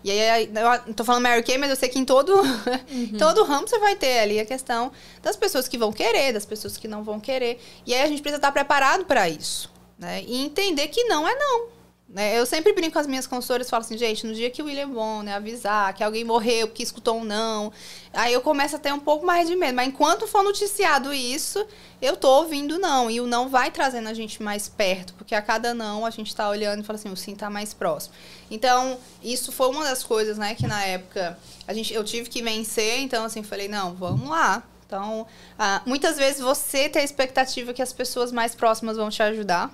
[0.04, 0.48] E aí,
[0.88, 3.18] eu tô falando Mary Kay, mas eu sei que em todo, uhum.
[3.18, 4.92] todo ramo você vai ter ali a questão
[5.24, 7.60] das pessoas que vão querer, das pessoas que não vão querer.
[7.84, 10.24] E aí a gente precisa estar preparado para isso, né?
[10.28, 11.75] E entender que não é não.
[12.08, 12.38] Né?
[12.38, 14.66] Eu sempre brinco com as minhas consultoras e falo assim, gente, no dia que o
[14.66, 17.74] William Bon, né, avisar que alguém morreu porque escutou um não,
[18.14, 19.76] aí eu começo a ter um pouco mais de medo.
[19.76, 21.66] Mas enquanto for noticiado isso,
[22.00, 23.10] eu tô ouvindo não.
[23.10, 26.34] E o não vai trazendo a gente mais perto, porque a cada não a gente
[26.36, 28.14] tá olhando e fala assim, o sim tá mais próximo.
[28.52, 31.38] Então, isso foi uma das coisas, né, que na época
[31.68, 34.64] a gente, eu tive que vencer, então assim, falei, não, vamos lá.
[34.86, 35.26] Então,
[35.58, 39.74] ah, muitas vezes você tem a expectativa que as pessoas mais próximas vão te ajudar.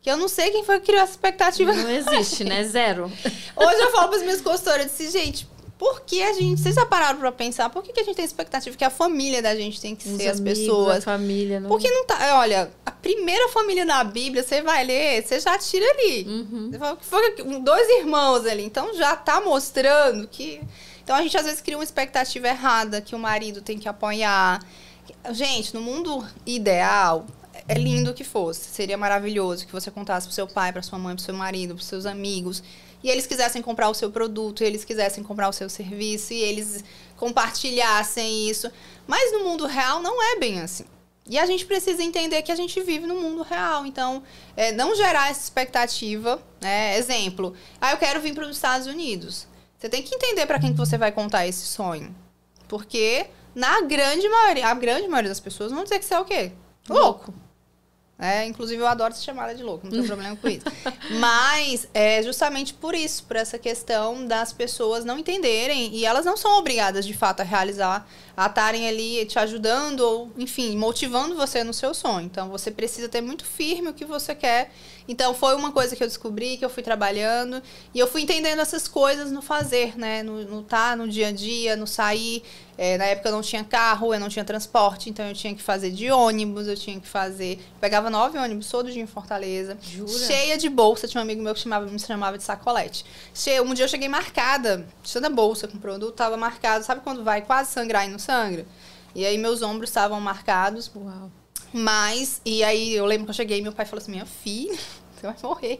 [0.00, 1.72] Que eu não sei quem foi que criou essa expectativa.
[1.72, 2.64] Não existe, né?
[2.64, 3.04] Zero.
[3.56, 6.60] Hoje eu falo para as minhas consultoras, eu disse, gente, por que a gente.
[6.60, 7.70] Vocês já pararam para pensar?
[7.70, 10.16] Por que, que a gente tem expectativa que a família da gente tem que Os
[10.16, 10.98] ser as pessoas?
[10.98, 11.68] A família, não.
[11.68, 12.38] Porque não tá.
[12.40, 16.26] Olha, a primeira família na Bíblia, você vai ler, você já tira ali.
[16.26, 16.70] Uhum.
[16.70, 18.64] Você fala que foi dois irmãos ali.
[18.64, 20.60] Então já tá mostrando que.
[21.04, 24.60] Então a gente às vezes cria uma expectativa errada que o marido tem que apoiar.
[25.30, 27.24] Gente, no mundo ideal,
[27.68, 28.70] é lindo que fosse.
[28.70, 31.86] Seria maravilhoso que você contasse pro seu pai, pra sua mãe, pro seu marido, pros
[31.86, 32.62] seus amigos.
[33.02, 36.40] E eles quisessem comprar o seu produto, e eles quisessem comprar o seu serviço, e
[36.40, 36.82] eles
[37.16, 38.72] compartilhassem isso.
[39.06, 40.84] Mas no mundo real não é bem assim.
[41.28, 43.84] E a gente precisa entender que a gente vive no mundo real.
[43.84, 44.22] Então,
[44.56, 46.42] é, não gerar essa expectativa.
[46.60, 46.96] Né?
[46.96, 49.46] Exemplo, ah, eu quero vir para os Estados Unidos.
[49.78, 52.16] Você tem que entender para quem que você vai contar esse sonho.
[52.66, 56.24] Porque, na grande maioria, a grande maioria das pessoas vão dizer que você é o
[56.24, 56.52] quê?
[56.88, 57.32] Louco.
[58.18, 60.64] É, inclusive, eu adoro ser chamada de louco, não tem problema com isso.
[61.20, 66.36] Mas é justamente por isso, por essa questão das pessoas não entenderem e elas não
[66.36, 71.64] são obrigadas, de fato, a realizar, a estarem ali te ajudando ou, enfim, motivando você
[71.64, 72.24] no seu sonho.
[72.24, 74.70] Então, você precisa ter muito firme o que você quer.
[75.08, 77.60] Então, foi uma coisa que eu descobri, que eu fui trabalhando
[77.92, 80.22] e eu fui entendendo essas coisas no fazer, né?
[80.22, 82.44] No, no tá, no dia a dia, no sair.
[82.80, 85.60] É, na época eu não tinha carro, eu não tinha transporte, então eu tinha que
[85.60, 87.58] fazer de ônibus, eu tinha que fazer.
[87.80, 89.76] Pegava nove ônibus todo dia em Fortaleza.
[89.82, 90.12] Jura?
[90.12, 91.08] Cheia de bolsa.
[91.08, 93.04] Tinha um amigo meu que chamava, me chamava de sacolete.
[93.34, 96.84] Cheia, um dia eu cheguei marcada, cheia da bolsa com produto, tava marcado.
[96.84, 98.66] Sabe quando vai quase sangrar e não sangra?
[99.14, 100.90] E aí meus ombros estavam marcados.
[100.94, 101.30] Uau.
[101.72, 104.78] Mas, e aí eu lembro que eu cheguei e meu pai falou assim: minha filha,
[105.16, 105.78] você vai morrer.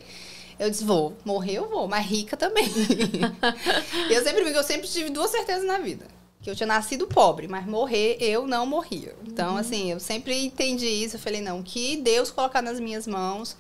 [0.59, 2.65] Eu disse, vou, morrer eu vou, mas rica também.
[4.11, 6.07] eu sempre eu sempre tive duas certezas na vida.
[6.43, 9.15] Que eu tinha nascido pobre, mas morrer eu não morria.
[9.25, 11.17] Então, assim, eu sempre entendi isso.
[11.17, 13.57] Eu falei, não, que Deus colocar nas minhas mãos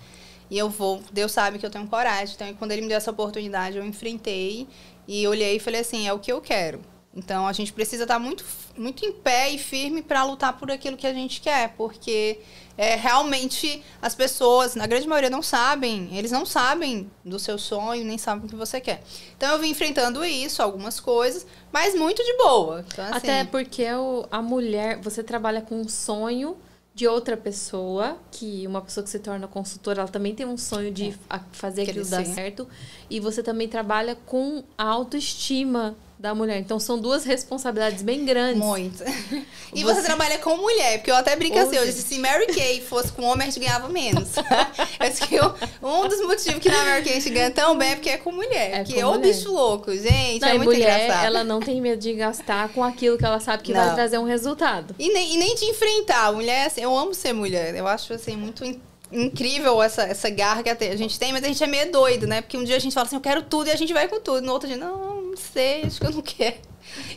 [0.50, 1.00] e eu vou.
[1.12, 2.34] Deus sabe que eu tenho coragem.
[2.34, 4.66] Então, quando ele me deu essa oportunidade, eu enfrentei
[5.06, 6.80] e olhei e falei assim: é o que eu quero.
[7.18, 8.44] Então, a gente precisa estar muito,
[8.76, 12.38] muito em pé e firme para lutar por aquilo que a gente quer, porque
[12.76, 18.04] é, realmente as pessoas, na grande maioria, não sabem, eles não sabem do seu sonho,
[18.04, 19.02] nem sabem o que você quer.
[19.36, 22.84] Então, eu vim enfrentando isso, algumas coisas, mas muito de boa.
[22.92, 23.84] Então, assim, Até porque
[24.30, 26.56] a mulher, você trabalha com um sonho
[26.94, 30.92] de outra pessoa, que uma pessoa que se torna consultora, ela também tem um sonho
[30.92, 32.68] de a- fazer aquilo dar certo.
[33.10, 36.58] E você também trabalha com a autoestima da mulher.
[36.58, 38.58] Então são duas responsabilidades bem grandes.
[38.62, 39.04] Muito.
[39.74, 40.02] E Você- você...
[40.02, 43.22] trabalha com mulher, porque eu até brinco assim, eu disse, se Mary Kay fosse com
[43.24, 44.30] homem, a gente ganhava menos.
[45.10, 47.90] disse que eu- um dos motivos que na Mary Kay a gente ganha tão bem
[47.90, 48.72] é porque é com mulher.
[48.72, 49.30] É porque ô mulher.
[49.34, 51.26] bicho louco, gente, Não, é muito mulher, engraçado.
[51.26, 53.94] ela não tem medo de gastar com aquilo que ela sabe que vai Não.
[53.94, 54.94] trazer um resultado.
[54.98, 56.32] E nem, e nem de enfrentar.
[56.32, 57.74] Mulher, assim, eu amo ser mulher.
[57.76, 58.80] Eu acho, assim, muito in-
[59.12, 62.40] incrível essa, essa garra que a gente tem, mas a gente é meio doido, né?
[62.40, 64.18] Porque um dia a gente fala assim, eu quero tudo, e a gente vai com
[64.18, 64.40] tudo.
[64.40, 66.56] No outro dia, não sei, acho que eu não quero.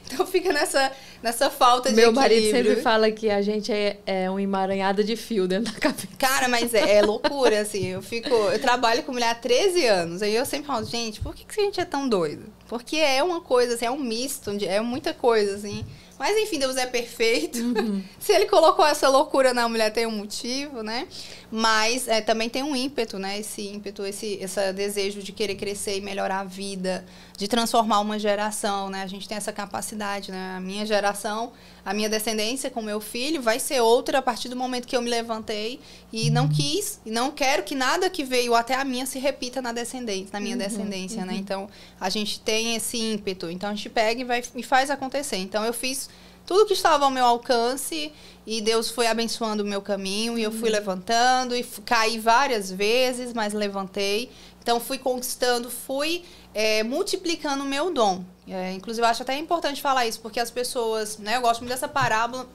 [0.06, 0.92] Então fica nessa,
[1.24, 2.66] nessa falta de Meu marido equilíbrio.
[2.72, 6.08] sempre fala que a gente é, é um emaranhado de fio dentro da cabeça.
[6.18, 7.88] Cara, mas é, é loucura, assim.
[7.88, 8.30] Eu fico.
[8.30, 10.22] Eu trabalho com mulher há 13 anos.
[10.22, 12.44] Aí eu sempre falo, gente, por que, que a gente é tão doido?
[12.68, 15.86] Porque é uma coisa, assim, é um misto, é muita coisa, assim.
[16.22, 17.58] Mas enfim, Deus é perfeito.
[18.20, 21.08] Se ele colocou essa loucura na mulher, tem um motivo, né?
[21.52, 23.40] Mas é, também tem um ímpeto, né?
[23.40, 27.04] Esse ímpeto, esse, esse desejo de querer crescer e melhorar a vida,
[27.36, 29.02] de transformar uma geração, né?
[29.02, 30.54] A gente tem essa capacidade, né?
[30.58, 34.56] A minha geração, a minha descendência com meu filho vai ser outra a partir do
[34.56, 35.80] momento que eu me levantei
[36.12, 39.62] e não quis, e não quero que nada que veio até a minha se repita
[39.62, 41.34] na descendência, na minha descendência, né?
[41.36, 43.50] Então, a gente tem esse ímpeto.
[43.50, 45.38] Então, a gente pega e, vai, e faz acontecer.
[45.38, 46.10] Então, eu fiz
[46.46, 48.12] tudo que estava ao meu alcance
[48.46, 53.34] e Deus foi abençoando o meu caminho e eu fui levantando e caí várias vezes,
[53.34, 54.30] mas levantei.
[54.62, 58.24] Então fui conquistando, fui é, multiplicando o meu dom.
[58.54, 61.38] É, inclusive, eu acho até importante falar isso, porque as pessoas, né?
[61.38, 62.48] Eu gosto muito dessa parábola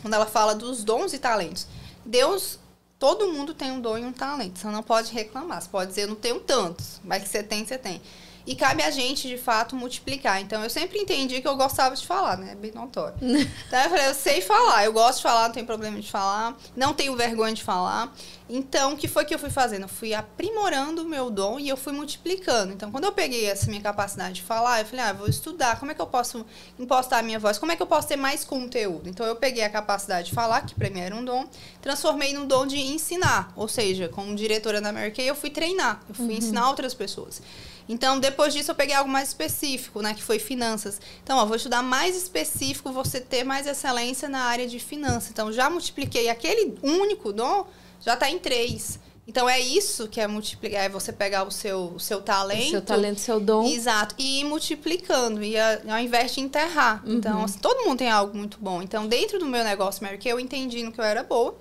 [0.00, 1.66] quando ela fala dos dons e talentos.
[2.04, 2.58] Deus,
[2.98, 4.58] todo mundo tem um dom e um talento.
[4.58, 5.62] Você não pode reclamar.
[5.62, 8.02] Você pode dizer, eu não tenho tantos, mas que você tem, você tem.
[8.46, 10.40] E cabe a gente, de fato, multiplicar.
[10.40, 12.54] Então, eu sempre entendi que eu gostava de falar, né?
[12.54, 13.16] Bem notório.
[13.72, 16.56] Então, eu falei, eu sei falar, eu gosto de falar, não tenho problema de falar,
[16.76, 18.12] não tenho vergonha de falar.
[18.48, 19.82] Então, o que foi que eu fui fazendo?
[19.82, 22.72] Eu fui aprimorando o meu dom e eu fui multiplicando.
[22.72, 25.90] Então, quando eu peguei essa minha capacidade de falar, eu falei, ah, vou estudar, como
[25.90, 26.44] é que eu posso
[26.78, 27.58] impostar a minha voz?
[27.58, 29.08] Como é que eu posso ter mais conteúdo?
[29.08, 31.46] Então, eu peguei a capacidade de falar, que pra mim era um dom,
[31.80, 33.52] transformei num dom de ensinar.
[33.56, 37.40] Ou seja, como diretora da Mary Kay, eu fui treinar, eu fui ensinar outras pessoas.
[37.88, 40.14] Então, depois disso, eu peguei algo mais específico, né?
[40.14, 41.00] Que foi finanças.
[41.22, 45.30] Então, ó, vou estudar mais específico, você ter mais excelência na área de finanças.
[45.30, 47.66] Então, já multipliquei aquele único dom,
[48.00, 48.98] já está em três.
[49.26, 52.70] Então, é isso que é multiplicar, é você pegar o seu, o seu talento.
[52.70, 53.64] Seu talento, seu dom.
[53.68, 54.16] Exato.
[54.18, 57.02] E ir multiplicando, e a- ao invés de enterrar.
[57.06, 58.82] Então, assim, todo mundo tem algo muito bom.
[58.82, 61.56] Então, dentro do meu negócio Mary Kay, eu entendi no que eu era boa.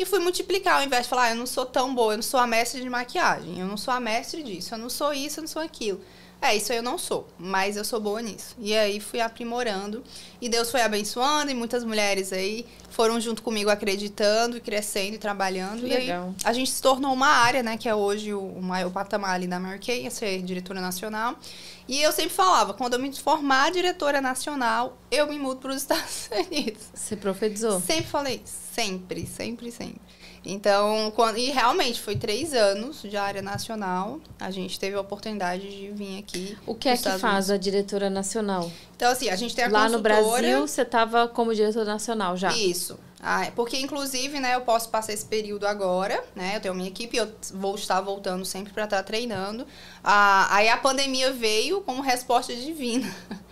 [0.00, 2.22] E fui multiplicar, ao invés de falar, ah, eu não sou tão boa, eu não
[2.22, 5.40] sou a mestre de maquiagem, eu não sou a mestre disso, eu não sou isso,
[5.40, 6.00] eu não sou aquilo.
[6.42, 8.56] É, isso eu não sou, mas eu sou boa nisso.
[8.58, 10.02] E aí fui aprimorando.
[10.40, 15.18] E Deus foi abençoando, e muitas mulheres aí foram junto comigo acreditando, e crescendo e
[15.18, 15.80] trabalhando.
[15.80, 16.34] Que e aí legal.
[16.42, 19.46] a gente se tornou uma área, né, que é hoje o, o maior patamar ali
[19.46, 21.38] da Mary Kay, é ser diretora nacional.
[21.86, 25.76] E eu sempre falava, quando eu me formar diretora nacional, eu me mudo para os
[25.82, 26.84] Estados Unidos.
[26.94, 27.80] Você profetizou.
[27.80, 30.00] Sempre falei, sempre, sempre, sempre.
[30.44, 34.20] Então, quando, e realmente foi três anos de área nacional.
[34.38, 36.56] A gente teve a oportunidade de vir aqui.
[36.66, 38.70] O que é que faz a diretora nacional?
[38.96, 42.52] Então, assim, a gente tem a Lá no Brasil, você estava como diretora nacional já.
[42.52, 42.98] Isso.
[43.22, 46.56] Ah, é porque, inclusive, né, eu posso passar esse período agora, né?
[46.56, 49.66] Eu tenho minha equipe, eu vou estar voltando sempre para estar treinando.
[50.02, 53.06] Ah, aí a pandemia veio como resposta divina.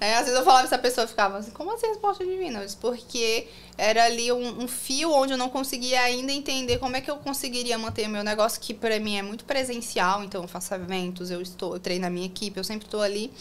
[0.00, 2.60] É, às vezes eu falava e essa pessoa ficava assim, como assim resposta divina?
[2.60, 6.96] Eu disse, porque era ali um, um, fio onde eu não conseguia ainda entender como
[6.96, 10.48] é que eu conseguiria manter meu negócio, que para mim é muito presencial, então eu
[10.48, 13.32] faço eventos, eu estou, eu treino na minha equipe, eu sempre estou ali.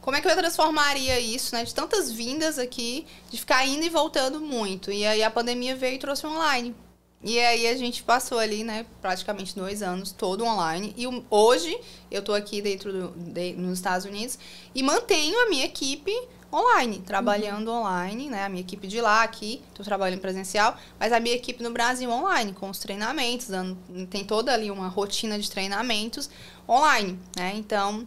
[0.00, 1.64] Como é que eu transformaria isso, né?
[1.64, 4.92] De tantas vindas aqui, de ficar indo e voltando muito.
[4.92, 6.72] E aí a pandemia veio e trouxe online.
[7.22, 10.94] E aí a gente passou ali, né, praticamente dois anos todo online.
[10.96, 11.78] E hoje
[12.10, 14.38] eu tô aqui dentro do, de, nos Estados Unidos
[14.74, 16.12] e mantenho a minha equipe
[16.52, 17.80] online, trabalhando uhum.
[17.80, 18.44] online, né?
[18.44, 22.10] A minha equipe de lá aqui, tô trabalhando presencial, mas a minha equipe no Brasil
[22.10, 23.76] online, com os treinamentos, dando,
[24.08, 26.30] tem toda ali uma rotina de treinamentos
[26.68, 27.52] online, né?
[27.56, 28.06] Então,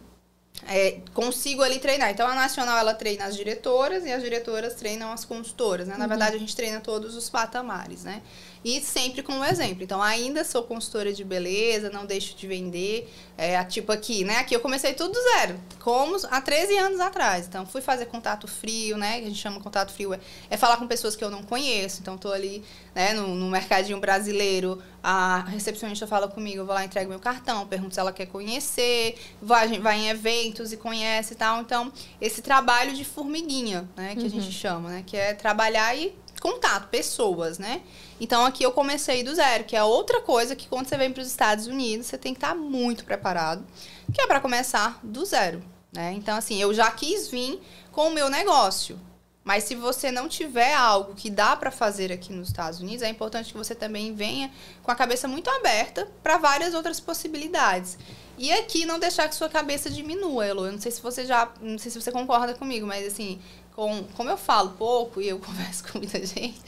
[0.66, 2.10] é, consigo ali treinar.
[2.10, 5.96] Então, a Nacional, ela treina as diretoras e as diretoras treinam as consultoras, né?
[5.96, 6.08] Na uhum.
[6.08, 8.22] verdade, a gente treina todos os patamares, né?
[8.62, 9.82] E sempre com um exemplo.
[9.82, 13.10] Então, ainda sou consultora de beleza, não deixo de vender.
[13.36, 14.36] É, tipo aqui, né?
[14.36, 17.46] Aqui eu comecei tudo do zero, como há 13 anos atrás.
[17.46, 19.18] Então, fui fazer contato frio, né?
[19.18, 20.20] Que a gente chama contato frio, é,
[20.50, 22.02] é falar com pessoas que eu não conheço.
[22.02, 22.62] Então, tô ali,
[22.94, 27.66] né, no, no mercadinho brasileiro, a recepcionista fala comigo, eu vou lá, entrego meu cartão,
[27.66, 31.62] pergunto se ela quer conhecer, vai, vai em eventos e conhece e tal.
[31.62, 34.14] Então, esse trabalho de formiguinha, né?
[34.14, 34.26] Que uhum.
[34.26, 35.04] a gente chama, né?
[35.06, 37.82] Que é trabalhar e contato, pessoas, né?
[38.20, 41.20] Então aqui eu comecei do zero, que é outra coisa que quando você vem para
[41.20, 43.64] os Estados Unidos, você tem que estar tá muito preparado,
[44.12, 46.12] que é para começar do zero, né?
[46.14, 47.60] Então assim, eu já quis vir
[47.92, 48.98] com o meu negócio,
[49.42, 53.08] mas se você não tiver algo que dá para fazer aqui nos Estados Unidos, é
[53.08, 54.50] importante que você também venha
[54.82, 57.98] com a cabeça muito aberta para várias outras possibilidades.
[58.36, 60.64] E aqui não deixar que sua cabeça diminua, Elo.
[60.64, 63.38] Eu não sei se você já, não sei se você concorda comigo, mas assim,
[63.74, 66.60] com, como eu falo pouco e eu converso com muita gente,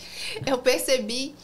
[0.47, 1.35] eu percebi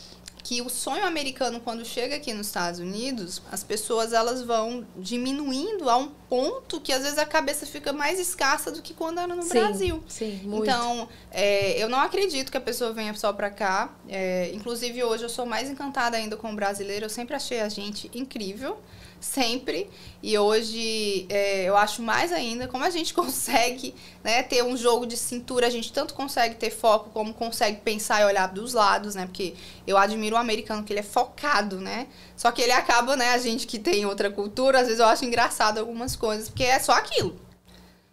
[0.49, 5.91] que o sonho americano quando chega aqui nos Estados Unidos, as pessoas elas vão diminuindo
[5.91, 9.37] a um ponto que às vezes a cabeça fica mais escassa do que quando era
[9.37, 10.03] no sim, Brasil.
[10.09, 10.63] Sim, muito.
[10.63, 13.95] Então, é, eu não acredito que a pessoa venha só para cá.
[14.09, 17.05] É, inclusive hoje eu sou mais encantada ainda com o brasileiro.
[17.05, 18.79] Eu sempre achei a gente incrível
[19.21, 19.89] sempre.
[20.23, 25.07] E hoje é, eu acho mais ainda como a gente consegue né, ter um jogo
[25.07, 29.15] de cintura, a gente tanto consegue ter foco como consegue pensar e olhar dos lados,
[29.15, 29.27] né?
[29.27, 29.55] Porque
[29.87, 32.07] eu admiro o americano que ele é focado, né?
[32.37, 35.25] Só que ele acaba, né, a gente que tem outra cultura, às vezes eu acho
[35.25, 37.48] engraçado algumas coisas, porque é só aquilo.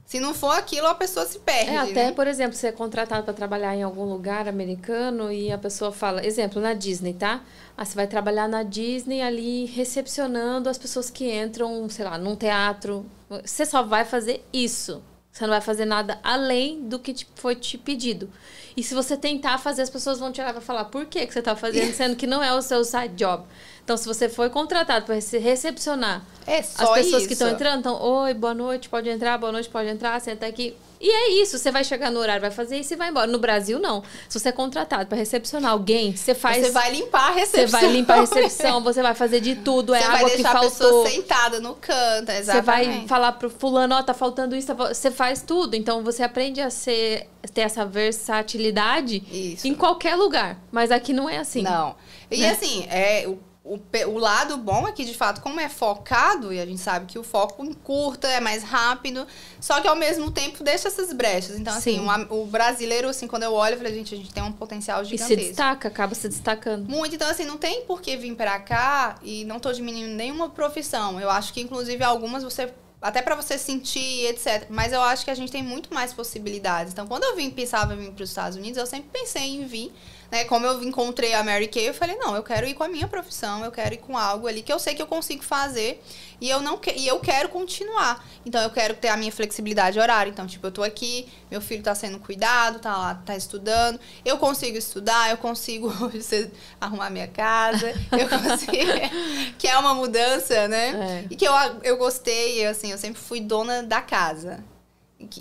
[0.06, 1.72] Se não for aquilo, a pessoa se perde.
[1.72, 2.12] É, até, né?
[2.12, 6.24] por exemplo, você é contratado para trabalhar em algum lugar americano e a pessoa fala,
[6.24, 7.42] exemplo, na Disney, tá?
[7.76, 12.36] Ah, você vai trabalhar na Disney ali recepcionando as pessoas que entram, sei lá, num
[12.36, 13.04] teatro.
[13.44, 15.02] Você só vai fazer isso.
[15.32, 18.30] Você não vai fazer nada além do que foi te pedido.
[18.76, 21.32] E se você tentar fazer, as pessoas vão te olhar para falar por que, que
[21.32, 23.44] você está fazendo, sendo que não é o seu side job.
[23.84, 27.28] Então, se você foi contratado para recepcionar é as pessoas isso.
[27.28, 30.76] que estão entrando, então, oi, boa noite, pode entrar, boa noite, pode entrar, senta aqui.
[31.00, 33.28] E é isso, você vai chegar no horário, vai fazer isso e vai embora.
[33.28, 34.04] No Brasil, não.
[34.30, 36.66] Se você é contratado para recepcionar alguém, você faz.
[36.66, 37.68] Você vai limpar a recepção.
[37.68, 39.94] Você vai limpar a recepção, você vai fazer de tudo.
[39.94, 40.44] É você água que faltou.
[40.44, 42.46] Você vai deixar a pessoa sentada no canto, exatamente.
[42.46, 45.76] Você vai falar pro fulano, ó, oh, tá faltando isso, você faz tudo.
[45.76, 49.68] Então você aprende a ser, ter essa versatilidade isso.
[49.68, 50.60] em qualquer lugar.
[50.72, 51.62] Mas aqui não é assim.
[51.62, 51.96] Não.
[52.32, 52.50] E né?
[52.52, 53.28] assim, é,
[53.66, 57.08] o o, lado bom é que, de fato, como é focado, e a gente sabe
[57.08, 59.26] que o foco encurta, é mais rápido,
[59.60, 61.58] só que ao mesmo tempo deixa essas brechas.
[61.58, 64.44] Então, assim, o, o, brasileiro, assim, quando eu olho, eu falei, gente, a gente tem
[64.44, 65.34] um potencial gigantesco.
[65.34, 66.88] E se destaca, acaba se destacando.
[66.88, 67.16] Muito.
[67.16, 71.20] Então, assim, não tem por que vir pra cá e não tô diminuindo nenhuma profissão.
[71.20, 74.68] Eu acho que, inclusive, algumas você até para você sentir, etc.
[74.70, 76.94] Mas eu acho que a gente tem muito mais possibilidades.
[76.94, 79.66] Então, quando eu vim pensava em vir para os Estados Unidos, eu sempre pensei em
[79.66, 79.92] vir
[80.36, 80.44] né?
[80.44, 83.08] Como eu encontrei a Mary Kay, eu falei, não, eu quero ir com a minha
[83.08, 86.04] profissão, eu quero ir com algo ali que eu sei que eu consigo fazer
[86.42, 88.22] e eu não que, e eu quero continuar.
[88.46, 90.30] Então eu quero ter a minha flexibilidade horária.
[90.30, 94.38] Então, tipo, eu tô aqui, meu filho tá sendo cuidado, tá lá, tá estudando, eu
[94.38, 95.90] consigo estudar, eu consigo
[96.82, 98.76] arrumar minha casa, eu consigo.
[99.58, 101.24] que é uma mudança, né?
[101.24, 101.28] É.
[101.30, 104.62] E que eu, eu gostei, assim, eu sempre fui dona da casa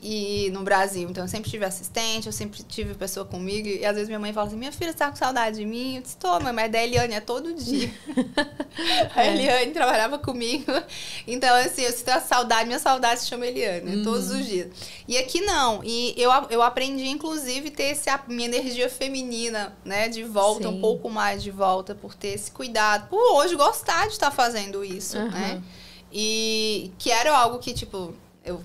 [0.03, 1.09] e no Brasil.
[1.09, 3.69] Então, eu sempre tive assistente, eu sempre tive pessoa comigo.
[3.69, 5.97] E às vezes minha mãe fala assim: Minha filha está com saudade de mim?
[5.97, 7.93] Eu disse: Tô, mãe, mas da Eliane é todo dia.
[9.15, 9.35] a é.
[9.35, 10.73] Eliane trabalhava comigo.
[11.27, 14.03] Então, assim, eu sinto a saudade, minha saudade se chama Eliane, uhum.
[14.03, 14.69] todos os dias.
[15.07, 15.83] E aqui não.
[15.85, 20.77] E eu, eu aprendi, inclusive, ter esse, a minha energia feminina, né, de volta, Sim.
[20.77, 23.09] um pouco mais de volta, por ter esse cuidado.
[23.09, 25.31] Por hoje gostar de estar fazendo isso, uhum.
[25.31, 25.63] né?
[26.13, 28.15] E que era algo que, tipo,
[28.45, 28.63] eu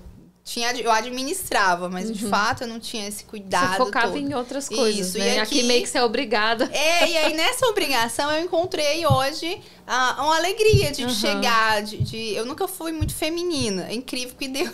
[0.50, 2.12] tinha, eu administrava, mas uhum.
[2.12, 3.70] de fato eu não tinha esse cuidado.
[3.70, 4.18] Você focava todo.
[4.18, 5.08] em outras coisas.
[5.08, 5.36] Isso, né?
[5.36, 6.68] e aqui, aqui meio que você é obrigada.
[6.72, 11.08] É, e aí nessa obrigação eu encontrei hoje ah, uma alegria de, uhum.
[11.08, 11.82] chegar.
[11.82, 13.86] De, de, eu nunca fui muito feminina.
[13.88, 14.72] É incrível que Deus.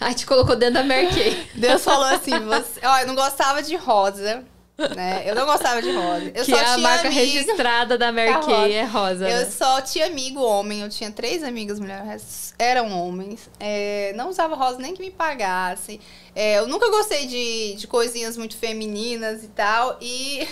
[0.00, 1.50] Aí te colocou dentro da Mary Kay.
[1.54, 4.42] Deus falou assim: você, ó, eu não gostava de rosa.
[4.94, 5.24] Né?
[5.26, 6.30] Eu não gostava de rosa.
[6.32, 9.28] Eu que é a marca registrada da Mary Kay, é rosa.
[9.28, 9.50] Eu né?
[9.50, 13.50] só tinha amigo homem, eu tinha três amigas mulheres, eram homens.
[13.58, 16.00] É, não usava rosa nem que me pagasse.
[16.32, 19.98] É, eu nunca gostei de, de coisinhas muito femininas e tal.
[20.00, 20.46] E,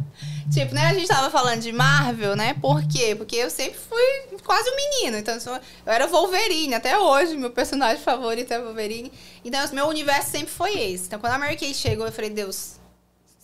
[0.52, 2.54] tipo, né, a gente tava falando de Marvel, né?
[2.60, 3.14] Por quê?
[3.14, 5.16] Porque eu sempre fui quase um menino.
[5.16, 9.10] Então, eu, sou, eu era Wolverine, até hoje, meu personagem favorito é Wolverine.
[9.42, 11.06] Então, meu universo sempre foi esse.
[11.06, 12.79] Então, quando a Mary Kay chegou, eu falei, Deus,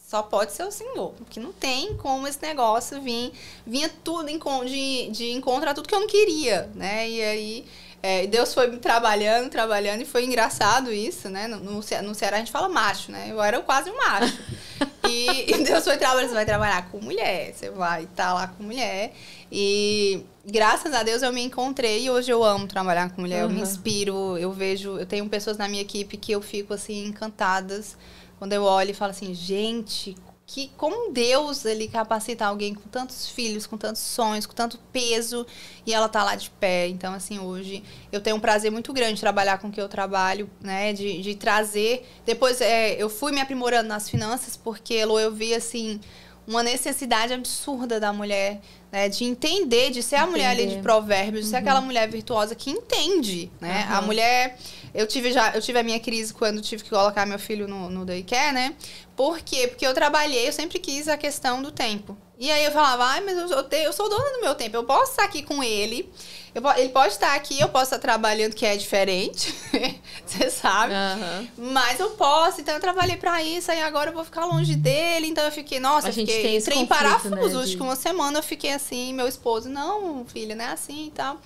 [0.07, 1.13] só pode ser o Senhor.
[1.15, 3.33] Porque não tem como esse negócio vir.
[3.67, 4.29] Vinha tudo
[4.65, 7.09] de, de encontrar tudo que eu não queria, né?
[7.09, 7.67] E aí.
[8.03, 11.49] É, Deus foi me trabalhando, trabalhando, e foi engraçado isso, né?
[11.49, 13.29] No, no, no Ceará a gente fala macho, né?
[13.31, 14.39] Eu era quase um macho.
[15.09, 18.47] e, e, Deus foi trabalhando, você vai trabalhar com mulher, você vai estar tá lá
[18.47, 19.13] com mulher.
[19.51, 23.45] E graças a Deus eu me encontrei e hoje eu amo trabalhar com mulher.
[23.45, 23.51] Uhum.
[23.51, 27.07] Eu me inspiro, eu vejo, eu tenho pessoas na minha equipe que eu fico assim
[27.07, 27.97] encantadas
[28.39, 30.15] quando eu olho e falo assim, gente,
[30.47, 35.45] que como Deus ele capacita alguém com tantos filhos, com tantos sonhos, com tanto peso
[35.85, 36.87] e ela tá lá de pé.
[36.87, 37.83] Então assim, hoje
[38.13, 41.21] eu tenho um prazer muito grande de trabalhar com o que eu trabalho, né, de,
[41.21, 42.07] de trazer.
[42.25, 46.01] Depois é, eu fui me aprimorando nas finanças porque eu vi assim
[46.47, 48.61] uma necessidade absurda da mulher,
[48.93, 51.63] né, de entender, de ser a mulher ali de provérbios, de ser uhum.
[51.63, 53.87] aquela mulher virtuosa que entende, né?
[53.89, 53.97] Uhum.
[53.97, 54.59] A mulher
[54.97, 57.91] eu tive já, eu tive a minha crise quando tive que colocar meu filho no,
[57.91, 58.75] no daycare, né?
[59.15, 59.69] Por quê?
[59.69, 62.17] Porque eu trabalhei, eu sempre quis a questão do tempo.
[62.39, 64.85] E aí eu falava, ai, mas eu, eu, eu sou dona do meu tempo, eu
[64.85, 66.11] posso estar aqui com ele,
[66.57, 69.55] eu, ele pode estar aqui, eu posso estar trabalhando, que é diferente,
[70.25, 70.95] você sabe.
[70.95, 71.73] Uhum.
[71.73, 75.27] Mas eu posso, então eu trabalhei para isso, aí agora eu vou ficar longe dele.
[75.27, 77.71] Então eu fiquei, nossa, a eu fiquei, entrei em parafusos.
[77.71, 77.83] Né, de...
[77.83, 81.39] uma semana eu fiquei assim, meu esposo, não, filha, não é assim e tal.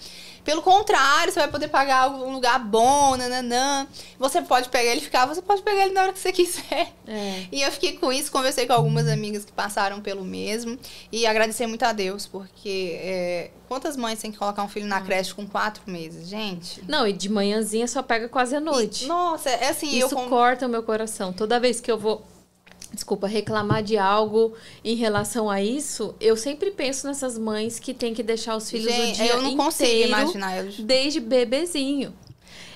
[0.50, 3.86] Pelo contrário, você vai poder pagar um lugar bom, nananã.
[4.18, 6.92] Você pode pegar ele e ficar, você pode pegar ele na hora que você quiser.
[7.06, 7.44] É.
[7.52, 10.76] E eu fiquei com isso, conversei com algumas amigas que passaram pelo mesmo.
[11.12, 15.00] E agradecer muito a Deus, porque é, quantas mães têm que colocar um filho na
[15.00, 16.82] creche com quatro meses, gente?
[16.88, 19.04] Não, e de manhãzinha só pega quase a noite.
[19.04, 19.96] E, nossa, é assim.
[19.96, 21.32] Isso eu, corta o meu coração.
[21.32, 22.26] Toda vez que eu vou
[22.92, 28.12] desculpa, reclamar de algo em relação a isso, eu sempre penso nessas mães que têm
[28.12, 30.80] que deixar os filhos Gente, o dia eu não inteiro, consigo imaginar eles.
[30.80, 32.12] desde bebezinho.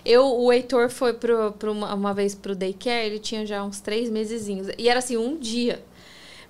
[0.04, 3.80] Eu, o Heitor foi pro, pro uma, uma vez pro daycare, ele tinha já uns
[3.80, 4.68] três mesezinhos.
[4.76, 5.82] E era assim, um dia.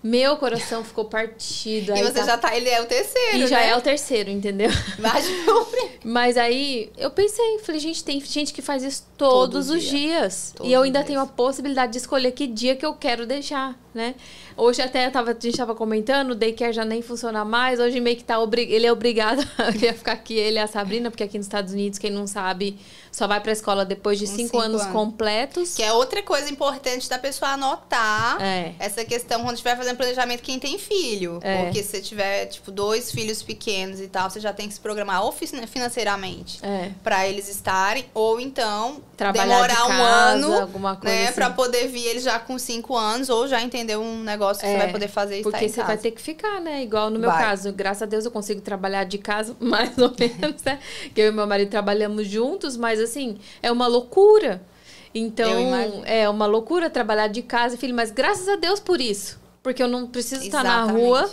[0.04, 1.96] Meu coração ficou partido.
[1.96, 2.26] e você tá...
[2.26, 2.54] já tá.
[2.54, 3.36] Ele é o terceiro.
[3.38, 3.46] E né?
[3.46, 4.68] já é o terceiro, entendeu?
[6.04, 9.90] Mas aí eu pensei, falei, gente, tem gente que faz isso todos Todo os dia.
[9.90, 10.52] dias.
[10.54, 13.78] Todos e eu ainda tenho a possibilidade de escolher que dia que eu quero deixar,
[13.94, 14.14] né?
[14.56, 17.78] Hoje até tava, a gente tava comentando, o daycare já nem funciona mais.
[17.78, 18.70] Hoje meio que tá obrig...
[18.72, 21.98] ele é obrigado a ficar aqui, ele e a Sabrina, porque aqui nos Estados Unidos,
[21.98, 22.78] quem não sabe,
[23.14, 25.74] só vai pra escola depois de cinco, cinco anos, anos, completos.
[25.74, 28.42] Que é outra coisa importante da pessoa anotar.
[28.42, 28.74] É.
[28.78, 31.38] Essa questão quando estiver fazendo planejamento quem tem filho.
[31.40, 31.64] É.
[31.64, 34.80] Porque se você tiver, tipo, dois filhos pequenos e tal, você já tem que se
[34.80, 36.90] programar ou financeiramente é.
[37.04, 41.34] para eles estarem, ou então Trabalhar demorar de casa, um ano, alguma coisa né, assim.
[41.34, 44.72] para poder vir eles já com cinco anos ou já entender um negócio que é,
[44.72, 45.86] você vai poder fazer e Porque você casa.
[45.88, 46.82] vai ter que ficar, né?
[46.82, 47.44] Igual no meu vai.
[47.44, 50.78] caso, graças a Deus eu consigo trabalhar de casa mais ou menos, né?
[51.14, 54.62] Que eu e meu marido trabalhamos juntos, mas assim, é uma loucura.
[55.14, 59.38] Então, é uma loucura trabalhar de casa, filho, mas graças a Deus por isso.
[59.62, 60.72] Porque eu não preciso Exatamente.
[60.72, 61.30] estar na rua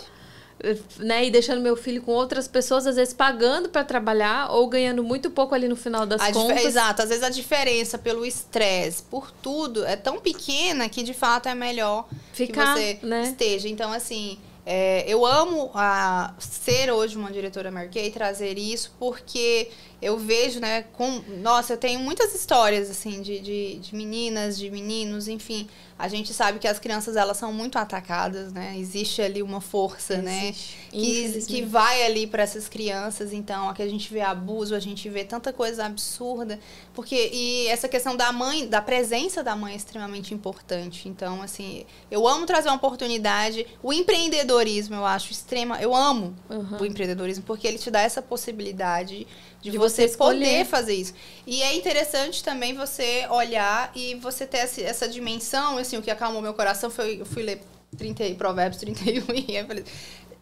[0.98, 5.02] né, e deixando meu filho com outras pessoas, às vezes pagando para trabalhar ou ganhando
[5.02, 6.64] muito pouco ali no final das a contas.
[6.64, 11.48] Exato, às vezes a diferença pelo estresse, por tudo, é tão pequena que de fato
[11.48, 13.22] é melhor Ficar, que você né?
[13.24, 13.68] esteja.
[13.68, 19.68] Então, assim, é, eu amo a, ser hoje uma diretora Marquei, trazer isso, porque
[20.00, 21.20] eu vejo, né, com.
[21.40, 25.68] Nossa, eu tenho muitas histórias, assim, de, de, de, meninas, de meninos, enfim.
[26.02, 28.76] A gente sabe que as crianças, elas são muito atacadas, né?
[28.76, 30.76] Existe ali uma força, né, Existe.
[30.76, 30.90] né?
[30.90, 33.32] Que, que vai ali para essas crianças.
[33.32, 36.58] Então, aqui a gente vê abuso, a gente vê tanta coisa absurda.
[36.92, 41.08] Porque, e essa questão da mãe, da presença da mãe é extremamente importante.
[41.08, 43.64] Então, assim, eu amo trazer uma oportunidade.
[43.80, 45.80] O empreendedorismo, eu acho extrema.
[45.80, 46.78] Eu amo uhum.
[46.80, 49.24] o empreendedorismo, porque ele te dá essa possibilidade
[49.62, 51.14] de, de você, você poder fazer isso.
[51.46, 56.10] E é interessante também você olhar e você ter essa, essa dimensão, assim, o que
[56.10, 57.62] acalmou meu coração foi, eu fui ler
[57.96, 59.84] 30, Provérbios 31 e eu falei,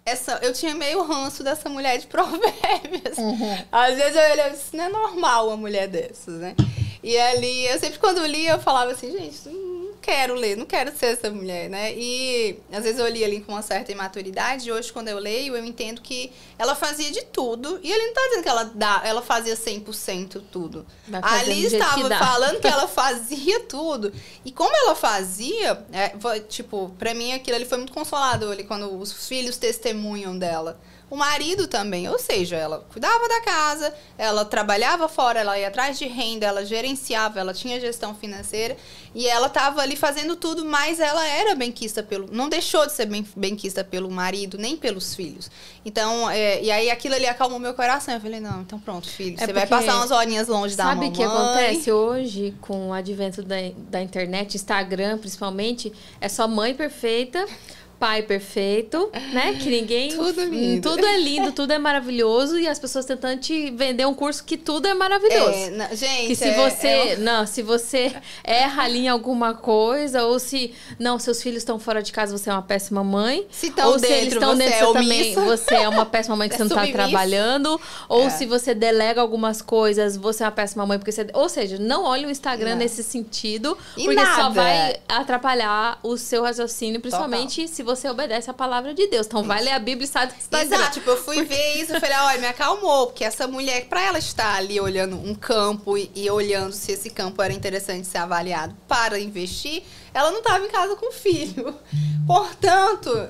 [0.05, 3.19] essa, eu tinha meio ranço dessa mulher de provérbios.
[3.19, 3.59] Uhum.
[3.71, 6.57] Às vezes eu olhava, isso não é normal uma mulher dessas, né?
[7.03, 9.70] E ali, eu sempre quando lia, eu falava assim, gente, não
[10.01, 11.93] quero ler, não quero ser essa mulher, né?
[11.95, 15.57] E às vezes eu li ali com uma certa imaturidade, e hoje quando eu leio,
[15.57, 17.79] eu entendo que ela fazia de tudo.
[17.83, 20.87] E ele não tá dizendo que ela, dá, ela fazia 100% tudo.
[21.23, 24.13] Ali estava que falando que ela fazia tudo.
[24.45, 28.99] E como ela fazia, é, tipo, pra mim aquilo ali foi muito consolador ali, quando
[28.99, 30.81] os filhos testemunham dela
[31.11, 32.09] o marido também.
[32.09, 36.65] Ou seja, ela cuidava da casa, ela trabalhava fora, ela ia atrás de renda, ela
[36.65, 38.77] gerenciava, ela tinha gestão financeira
[39.15, 42.29] e ela estava ali fazendo tudo, mas ela era benquista pelo.
[42.31, 45.51] Não deixou de ser ben, benquista pelo marido, nem pelos filhos.
[45.85, 48.15] Então, é, e aí aquilo ali acalmou meu coração.
[48.15, 51.09] Eu falei, não, então pronto, filho, é você vai passar umas horinhas longe da mamãe.
[51.09, 53.57] Sabe o que acontece hoje com o advento da,
[53.89, 55.93] da internet, Instagram principalmente?
[56.21, 57.45] É só mãe perfeita
[58.01, 59.55] pai perfeito, né?
[59.61, 60.09] Que ninguém.
[60.17, 60.91] Tudo lindo.
[60.91, 64.57] Tudo é lindo, tudo é maravilhoso e as pessoas tentando te vender um curso que
[64.57, 65.51] tudo é maravilhoso.
[65.51, 66.29] É, não, gente.
[66.29, 66.89] Que se é, você.
[66.89, 67.17] É...
[67.17, 70.73] Não, se você erra ali em alguma coisa, ou se.
[70.99, 73.47] Não, seus filhos estão fora de casa, você é uma péssima mãe.
[73.51, 75.35] Se estão dentro, se eles estão dentro, é você também.
[75.35, 77.79] Você é uma péssima mãe que você não está trabalhando.
[78.09, 78.31] Ou é.
[78.31, 81.27] se você delega algumas coisas, você é uma péssima mãe porque você.
[81.35, 82.79] Ou seja, não olhe o Instagram não.
[82.79, 84.43] nesse sentido, e porque nada.
[84.43, 87.75] só vai atrapalhar o seu raciocínio, principalmente Total.
[87.75, 89.27] se você você obedece a palavra de Deus.
[89.27, 90.77] Então, vai ler a Bíblia e sai do Instagram.
[90.77, 90.95] Exato.
[90.95, 91.55] Tipo, eu fui porque...
[91.55, 93.07] ver isso e falei, olha, me acalmou.
[93.09, 97.11] Porque essa mulher, pra ela estar ali olhando um campo e, e olhando se esse
[97.11, 99.83] campo era interessante ser avaliado para investir,
[100.15, 101.75] ela não estava em casa com o filho.
[102.27, 103.29] Portanto,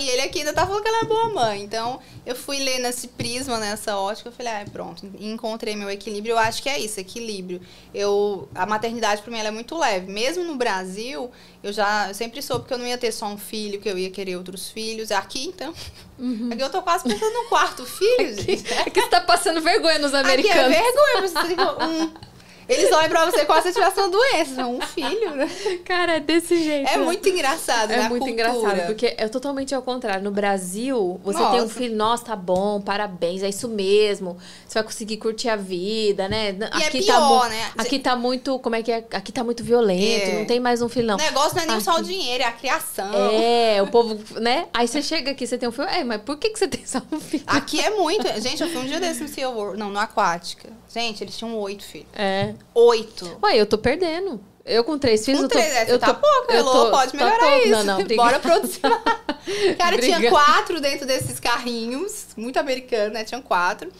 [0.00, 1.62] e ele aqui ainda tá falando que ela é boa mãe.
[1.62, 6.32] Então, eu fui ler nesse prisma, nessa ótica, eu falei, ah, pronto, encontrei meu equilíbrio.
[6.32, 7.60] Eu acho que é isso, equilíbrio.
[7.94, 10.10] Eu, a maternidade para mim ela é muito leve.
[10.10, 11.30] Mesmo no Brasil,
[11.62, 13.96] eu já eu sempre soube que eu não ia ter só um filho, que eu
[13.96, 15.12] ia querer outros filhos.
[15.12, 15.72] Aqui, então,
[16.18, 16.50] uhum.
[16.52, 18.74] aqui eu tô quase pensando no quarto filho, aqui, gente.
[18.74, 20.66] Aqui você tá passando vergonha nos americanos.
[20.66, 22.33] Aqui é vergonha, você tem um
[22.68, 25.48] eles olham pra você como se tivesse uma doença, um filho, né?
[25.84, 26.88] Cara, é desse jeito.
[26.88, 28.08] É muito engraçado, É né?
[28.08, 28.50] muito cultura.
[28.50, 30.22] engraçado, porque é totalmente ao contrário.
[30.24, 31.52] No Brasil, você nossa.
[31.52, 34.36] tem um filho, nossa, tá bom, parabéns, é isso mesmo.
[34.66, 36.56] Você vai conseguir curtir a vida, né?
[36.78, 37.70] E é aqui é pior, tá, né?
[37.76, 39.04] Aqui tá muito, como é que é?
[39.12, 40.38] Aqui tá muito violento, é.
[40.38, 41.16] não tem mais um filho, não.
[41.16, 41.84] O negócio não é nem aqui.
[41.84, 43.12] só o dinheiro, é a criação.
[43.32, 44.66] É, o povo, né?
[44.72, 46.84] Aí você chega aqui, você tem um filho, é, mas por que, que você tem
[46.86, 47.44] só um filho?
[47.46, 48.26] Aqui é muito.
[48.40, 50.70] Gente, eu fui um dia desse no Sea World, não, no Aquática.
[50.94, 52.06] Gente, eles tinham oito filhos.
[52.14, 52.54] É.
[52.72, 53.40] Oito.
[53.42, 54.40] Ué, eu tô perdendo.
[54.64, 55.58] Eu com três filhos, com eu tô...
[55.58, 57.84] três, eu tá tô, pouco, eu tô, pode tá melhorar tá isso.
[57.84, 58.80] Não, não, Bora produzir.
[59.76, 63.24] Cara, tinha quatro dentro desses carrinhos, muito americano, né?
[63.24, 63.92] Tinham quatro.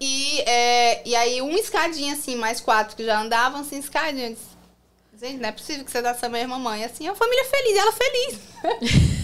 [0.00, 4.34] E, é, e aí, um escadinha assim, mais quatro que já andavam assim, escadinha.
[5.20, 7.76] Gente, não é possível que você dá essa mesma mãe assim, é uma família feliz,
[7.76, 9.08] ela feliz.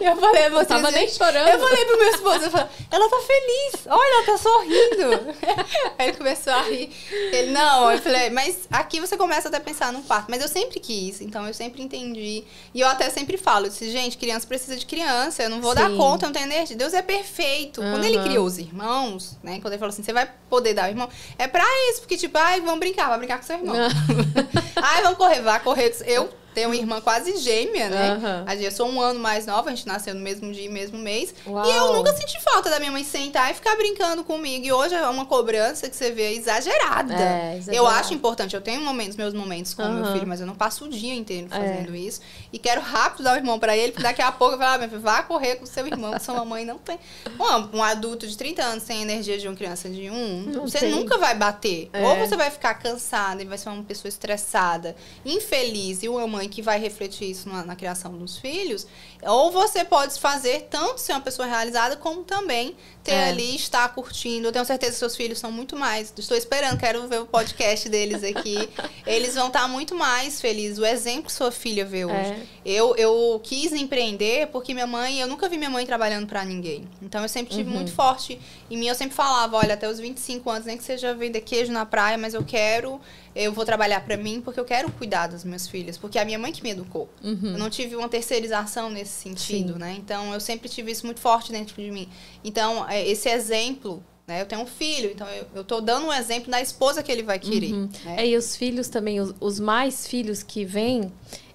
[0.00, 1.48] Eu falei, você tava nem chorando.
[1.48, 5.36] Eu falei pro meu esposo, eu falei, ela tá feliz, olha, ela tá sorrindo.
[5.98, 6.90] Aí ele começou a rir.
[7.32, 10.26] Ele, não, eu falei, mas aqui você começa até a pensar num parto.
[10.30, 12.44] Mas eu sempre quis, então eu sempre entendi.
[12.74, 15.72] E eu até sempre falo, eu disse, gente, criança precisa de criança, eu não vou
[15.72, 15.78] Sim.
[15.78, 16.76] dar conta, eu não tenho energia.
[16.76, 17.80] Deus é perfeito.
[17.80, 17.92] Uhum.
[17.92, 20.90] Quando ele criou os irmãos, né, quando ele falou assim, você vai poder dar o
[20.90, 21.08] irmão,
[21.38, 23.76] é pra isso, porque tipo, ai, vamos brincar, vai brincar com seu irmão.
[24.76, 25.96] ai, vamos correr, vai correr.
[26.06, 28.14] Eu tenho uma irmã quase gêmea, né?
[28.14, 28.52] Uhum.
[28.60, 31.32] Eu sou um ano mais nova, a gente nasceu no mesmo dia, mesmo mês.
[31.46, 31.64] Uau.
[31.64, 34.66] E eu nunca senti falta da minha mãe sentar e ficar brincando comigo.
[34.66, 37.14] E hoje é uma cobrança que você vê exagerada.
[37.14, 37.60] É.
[37.68, 40.02] Eu acho importante, eu tenho momentos, meus momentos com uhum.
[40.02, 41.56] meu filho, mas eu não passo o dia inteiro é.
[41.56, 41.98] fazendo é.
[41.98, 42.20] isso.
[42.52, 44.78] E quero rápido dar o irmão para ele, porque daqui a pouco eu falo, ah,
[44.78, 46.98] meu filho, vá correr com seu irmão, que sua mamãe não tem.
[47.38, 50.80] Um, um adulto de 30 anos sem energia de uma criança de um, não você
[50.80, 50.90] tem.
[50.90, 51.88] nunca vai bater.
[51.92, 52.04] É.
[52.04, 56.47] Ou você vai ficar cansada e vai ser uma pessoa estressada, infeliz, e uma mãe
[56.48, 58.86] que vai refletir isso na, na, criação dos filhos,
[59.22, 63.28] ou você pode fazer tanto ser uma pessoa realizada, como também ter é.
[63.28, 64.48] ali, estar curtindo.
[64.48, 66.12] Eu tenho certeza que seus filhos são muito mais.
[66.16, 68.68] Estou esperando, quero ver o podcast deles aqui.
[69.06, 70.78] Eles vão estar muito mais felizes.
[70.78, 72.14] O exemplo que sua filha vê hoje.
[72.14, 72.42] É.
[72.64, 76.86] Eu, eu quis empreender porque minha mãe, eu nunca vi minha mãe trabalhando para ninguém.
[77.02, 77.76] Então eu sempre tive uhum.
[77.76, 78.38] muito forte
[78.70, 78.88] em mim.
[78.88, 82.18] Eu sempre falava, olha, até os 25 anos, nem que seja vender queijo na praia,
[82.18, 83.00] mas eu quero
[83.38, 86.24] eu vou trabalhar para mim porque eu quero cuidar das minhas filhas, porque é a
[86.24, 87.08] minha mãe que me educou.
[87.22, 87.52] Uhum.
[87.52, 89.78] Eu não tive uma terceirização nesse sentido, Sim.
[89.78, 89.96] né?
[89.98, 92.08] Então eu sempre tive isso muito forte dentro de mim.
[92.44, 94.42] Então, é, esse exemplo né?
[94.42, 97.38] Eu tenho um filho, então eu, tô dando um exemplo da esposa que ele vai
[97.38, 97.72] querer.
[97.72, 97.88] Uhum.
[98.04, 98.16] Né?
[98.18, 101.10] É, e os filhos também, os, os, mais filhos que vêm,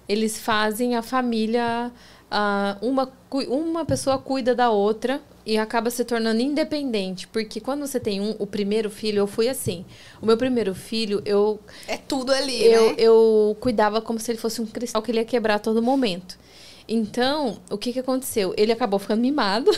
[0.08, 1.92] eles fazem a família.
[2.24, 3.12] Uh, uma,
[3.46, 7.28] uma pessoa cuida da outra e acaba se tornando independente.
[7.28, 9.84] Porque quando você tem um, o primeiro filho, eu fui assim.
[10.20, 11.60] O meu primeiro filho, eu.
[11.86, 12.94] É tudo ali, eu, né?
[12.98, 16.36] Eu cuidava como se ele fosse um cristal que ele ia quebrar a todo momento.
[16.86, 18.52] Então, o que que aconteceu?
[18.58, 19.70] Ele acabou ficando mimado.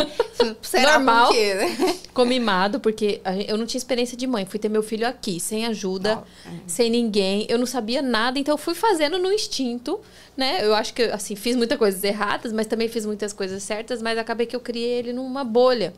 [0.62, 1.26] Será Normal.
[1.26, 1.94] por quê, né?
[2.02, 4.46] Ficou mimado, porque eu não tinha experiência de mãe.
[4.46, 6.50] Fui ter meu filho aqui, sem ajuda, é.
[6.66, 7.46] sem ninguém.
[7.50, 10.00] Eu não sabia nada, então eu fui fazendo no instinto,
[10.34, 10.64] né?
[10.64, 14.16] Eu acho que, assim, fiz muitas coisas erradas, mas também fiz muitas coisas certas, mas
[14.16, 15.92] acabei que eu criei ele numa bolha.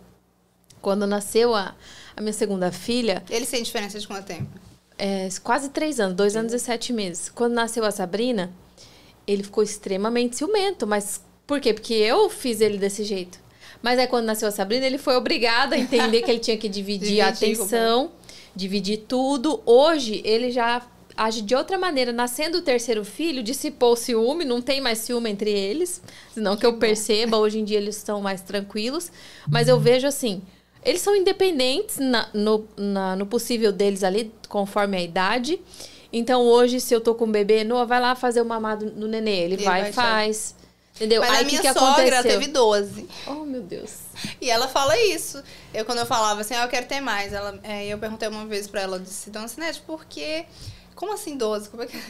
[0.83, 1.77] Quando nasceu a,
[2.17, 4.49] a minha segunda filha, Eles têm diferença de quanto tempo?
[4.99, 7.29] é, quase três anos, dois anos e sete meses.
[7.29, 8.51] Quando nasceu a Sabrina,
[9.27, 10.87] ele ficou extremamente ciumento.
[10.87, 11.73] Mas por quê?
[11.73, 13.39] Porque eu fiz ele desse jeito.
[13.83, 16.69] Mas aí quando nasceu a Sabrina, ele foi obrigado a entender que ele tinha que
[16.69, 18.11] dividir a Dividir, atenção,
[18.55, 19.61] dividir tudo.
[19.67, 20.83] Hoje, ele já
[21.17, 22.13] age de outra maneira.
[22.13, 26.03] Nascendo o terceiro filho, dissipou o ciúme, não tem mais ciúme entre eles.
[26.33, 29.11] Senão que eu perceba, hoje em dia eles estão mais tranquilos.
[29.49, 30.43] Mas eu vejo assim,
[30.85, 35.61] eles são independentes na- no, na- no possível deles ali, conforme a idade.
[36.19, 39.07] Então, hoje, se eu tô com um bebê, Noah, vai lá fazer o mamado no
[39.07, 39.37] nenê.
[39.41, 40.55] Ele, Ele vai e faz.
[40.95, 41.21] Entendeu?
[41.21, 42.41] Mas Aí a o que, minha que sogra aconteceu?
[42.41, 43.09] teve 12.
[43.27, 43.99] Oh, meu Deus.
[44.41, 45.43] E ela fala isso.
[45.75, 47.35] Eu, quando eu falava assim, ah, eu quero ter mais.
[47.35, 50.47] Ela, é, eu perguntei uma vez pra ela, eu disse, Dona Sinete, por quê?
[50.95, 51.69] Como assim 12?
[51.69, 52.03] Como é que...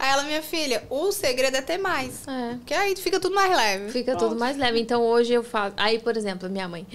[0.00, 2.26] Aí ela, minha filha, o segredo é ter mais.
[2.26, 2.54] É.
[2.54, 3.92] Porque aí fica tudo mais leve.
[3.92, 4.30] Fica Pronto.
[4.30, 4.80] tudo mais leve.
[4.80, 5.74] Então hoje eu faço.
[5.76, 6.86] Aí, por exemplo, minha mãe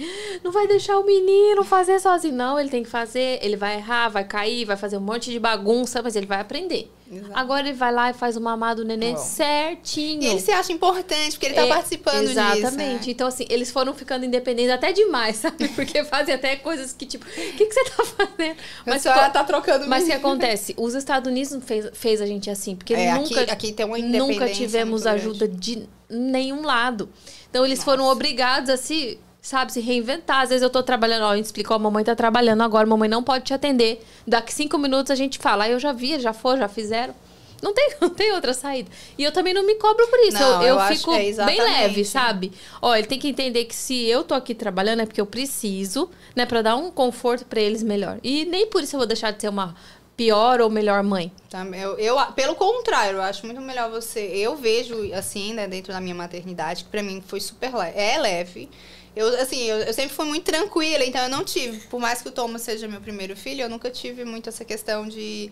[0.42, 2.34] não vai deixar o menino fazer sozinho.
[2.34, 3.38] Não, ele tem que fazer.
[3.42, 6.92] Ele vai errar, vai cair, vai fazer um monte de bagunça, mas ele vai aprender.
[7.10, 7.32] Exato.
[7.34, 9.16] Agora ele vai lá e faz o mamado do neném Ó.
[9.16, 10.22] certinho.
[10.22, 12.38] E ele se acha importante, porque ele tá É, participando disso.
[12.40, 13.06] Exatamente.
[13.06, 13.12] né?
[13.12, 15.68] Então, assim, eles foram ficando independentes até demais, sabe?
[15.68, 18.56] Porque fazem até coisas que, tipo, o que, que você tá fazendo?
[18.84, 20.74] Mas co- ela tá trocando Mas o que acontece?
[20.76, 23.98] Os Estados Unidos fez, fez a gente assim, porque É, nunca, aqui, aqui tem uma
[23.98, 27.08] independência nunca tivemos ajuda de nenhum lado.
[27.50, 30.42] Então eles foram obrigados a se, sabe, se reinventar.
[30.42, 32.90] Às vezes eu tô trabalhando, ó, a gente explicou, a mamãe tá trabalhando agora, a
[32.90, 34.04] mamãe não pode te atender.
[34.26, 37.14] Daqui cinco minutos a gente fala, aí eu já vi, já foi, já fizeram.
[37.62, 38.90] Não tem, não tem outra saída.
[39.16, 40.38] E eu também não me cobro por isso.
[40.38, 42.52] Não, eu eu fico é bem leve, sabe?
[42.82, 46.10] Ó, ele tem que entender que se eu tô aqui trabalhando é porque eu preciso,
[46.34, 48.18] né, Pra dar um conforto pra eles melhor.
[48.22, 49.74] E nem por isso eu vou deixar de ser uma
[50.16, 51.30] pior ou melhor mãe.
[51.50, 54.20] Também, eu, eu, pelo contrário, eu acho muito melhor você.
[54.20, 57.98] Eu vejo, assim, né, dentro da minha maternidade, que pra mim foi super leve.
[57.98, 58.68] É leve.
[59.16, 61.78] Eu, assim, eu, eu sempre fui muito tranquila, então eu não tive.
[61.88, 65.08] Por mais que o Thomas seja meu primeiro filho, eu nunca tive muito essa questão
[65.08, 65.50] de.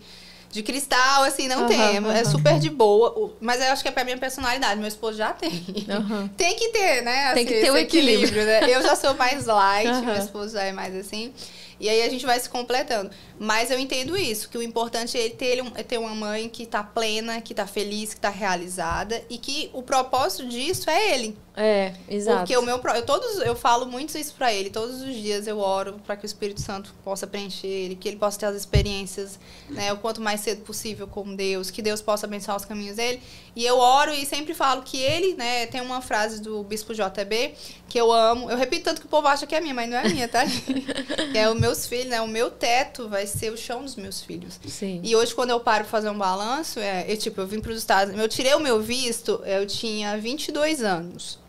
[0.51, 1.95] De cristal, assim, não Aham, tem.
[1.97, 2.25] É aham.
[2.25, 3.33] super de boa.
[3.41, 4.79] Mas eu acho que é pra minha personalidade.
[4.79, 5.51] Meu esposo já tem.
[5.89, 6.29] Aham.
[6.37, 7.33] Tem que ter, né?
[7.33, 8.45] Tem que assim, ter o esse equilíbrio.
[8.45, 8.61] né?
[8.73, 11.33] Eu já sou mais light, meu esposo já é mais assim.
[11.79, 13.09] E aí a gente vai se completando.
[13.37, 16.65] Mas eu entendo isso, que o importante é ter, um- é ter uma mãe que
[16.65, 19.21] tá plena, que tá feliz, que tá realizada.
[19.29, 21.37] E que o propósito disso é ele.
[21.57, 22.39] É, exato.
[22.39, 25.57] Porque o meu eu todos eu falo muito isso pra ele, todos os dias eu
[25.59, 29.39] oro para que o Espírito Santo possa preencher ele, que ele possa ter as experiências,
[29.69, 33.21] né, o quanto mais cedo possível com Deus, que Deus possa abençoar os caminhos dele.
[33.55, 37.53] E eu oro e sempre falo que ele, né, tem uma frase do bispo JB
[37.87, 38.51] que eu amo.
[38.51, 40.43] Eu repito tanto que o povo acha que é minha, mas não é minha, tá?
[41.31, 42.21] que é os meus filhos, né?
[42.21, 44.59] O meu teto vai ser o chão dos meus filhos.
[44.67, 45.01] Sim.
[45.03, 47.71] E hoje, quando eu paro pra fazer um balanço, é, eu, tipo, eu vim para
[47.71, 48.23] os Estados Unidos.
[48.23, 51.39] Eu tirei o meu visto, eu tinha 22 anos.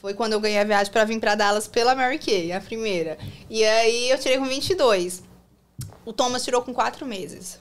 [0.00, 3.18] Foi quando eu ganhei a viagem para vir para Dallas pela Mary Kay, a primeira.
[3.50, 5.24] E aí eu tirei com 22.
[6.04, 7.58] O Thomas tirou com 4 meses.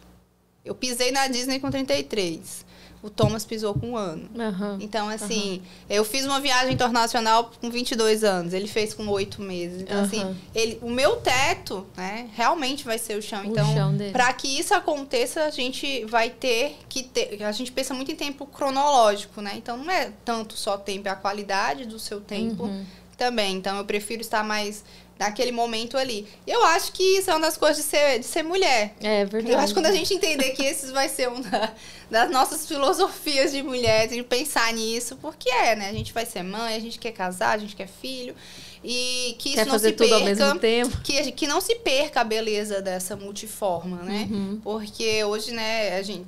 [0.63, 2.66] Eu pisei na Disney com 33.
[3.01, 4.27] O Thomas pisou com um ano.
[4.37, 4.79] Aham.
[4.81, 9.81] Então, assim, eu fiz uma viagem internacional com 22 anos, ele fez com 8 meses.
[9.83, 10.05] Então, Aham.
[10.05, 13.43] assim, ele, o meu teto, né, realmente vai ser o chão.
[13.43, 13.67] O Então,
[14.11, 17.41] para que isso aconteça, a gente vai ter que ter.
[17.43, 19.53] A gente pensa muito em tempo cronológico, né?
[19.55, 22.83] Então, não é tanto só tempo, é a qualidade do seu tempo Uhum.
[23.15, 23.55] também.
[23.55, 24.83] Então, eu prefiro estar mais
[25.19, 26.27] naquele momento ali.
[26.45, 28.93] Eu acho que isso é uma das coisas de ser, de ser mulher.
[29.01, 29.53] É verdade.
[29.53, 31.73] Eu acho que quando a gente entender que esse vai ser uma da-
[32.09, 35.89] das nossas filosofias de mulheres, de pensar nisso, porque é, né?
[35.89, 38.35] A gente vai ser mãe, a gente quer casar, a gente quer filho.
[38.83, 40.19] E que isso Quer não fazer se tudo perca.
[40.23, 41.01] ao mesmo tempo.
[41.01, 44.27] Que, que não se perca a beleza dessa multiforma, né?
[44.29, 44.61] Uhum.
[44.63, 46.25] Porque hoje, né, a gente.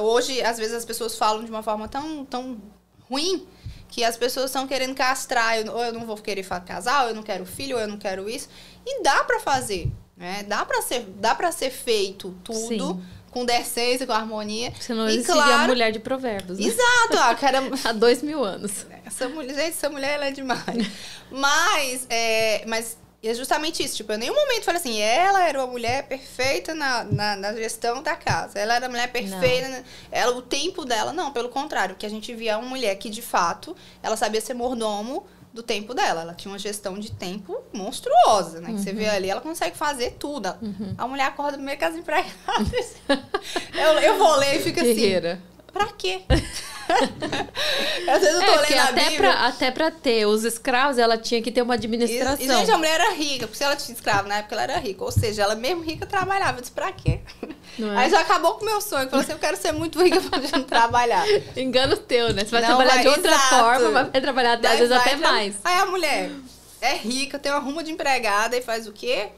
[0.00, 2.56] Hoje, às vezes, as pessoas falam de uma forma tão, tão
[3.10, 3.46] ruim
[3.88, 5.58] que as pessoas estão querendo castrar.
[5.58, 7.96] Eu, ou eu não vou querer casar, ou eu não quero filho, ou eu não
[7.98, 8.48] quero isso.
[8.86, 10.44] E dá pra fazer, né?
[10.46, 13.02] Dá pra ser, dá pra ser feito tudo Sim.
[13.30, 14.72] com decência, com harmonia.
[14.80, 16.58] Senão E existiria a claro- mulher de provérbios.
[16.58, 16.66] Né?
[16.66, 18.86] Exato, ah, cara, Há dois mil anos.
[19.04, 20.86] essa mulher, gente, essa mulher ela é demais.
[21.30, 23.96] mas, é, mas é justamente isso.
[23.96, 27.52] Tipo, eu em nenhum momento falei assim, ela era uma mulher perfeita na, na, na
[27.54, 28.58] gestão da casa.
[28.58, 29.68] Ela era uma mulher perfeita.
[29.68, 33.10] na- ela, o tempo dela, não, pelo contrário, que a gente via uma mulher que,
[33.10, 36.20] de fato, ela sabia ser mordomo do tempo dela.
[36.22, 38.68] Ela tinha uma gestão de tempo monstruosa, né?
[38.72, 40.54] Que você vê ali, ela consegue fazer tudo.
[40.96, 42.94] A mulher acorda meio com as empregadas.
[43.74, 45.42] eu, eu vou ler e fico assim, Guerreira.
[45.72, 46.22] Pra quê?
[46.28, 49.16] Às vezes eu tô É, lendo a até Bíblia.
[49.18, 52.36] pra, até pra ter os escravos, ela tinha que ter uma administração.
[52.40, 55.04] e, gente, a mulher era rica, porque ela tinha escravo na época, ela era rica.
[55.04, 56.58] Ou seja, ela mesmo rica trabalhava.
[56.58, 57.20] Eu disse, pra quê?
[57.78, 58.04] Não é?
[58.04, 59.08] Aí já acabou com o meu sonho.
[59.10, 61.24] Falou assim, eu quero ser muito rica pra não trabalhar.
[61.56, 62.44] Engano teu, né?
[62.44, 63.48] Você vai Não, trabalhar vai- de outra exato.
[63.56, 65.54] forma, mas vai trabalhar até, às vezes até mais.
[65.64, 66.30] Aí a mulher
[66.80, 69.28] é rica, tem uma ruma de empregada e faz o quê?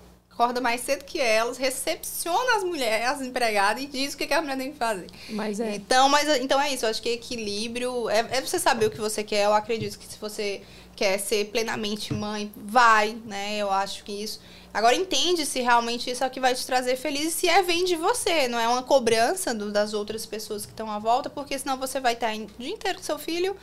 [0.40, 4.32] Acorda mais cedo que elas, recepciona as mulheres, as empregadas e diz o que que
[4.32, 5.06] a mulher tem que fazer.
[5.28, 5.74] Mas é.
[5.74, 8.98] Então, mas, então é isso, eu acho que equilíbrio é, é você saber o que
[8.98, 9.44] você quer.
[9.44, 10.62] Eu acredito que se você
[10.96, 13.58] quer ser plenamente mãe, vai, né?
[13.58, 14.40] Eu acho que isso.
[14.72, 17.60] Agora entende se realmente isso é o que vai te trazer feliz e se é
[17.62, 21.28] vem de você, não é uma cobrança do- das outras pessoas que estão à volta,
[21.28, 23.54] porque senão você vai estar o dia inteiro com seu filho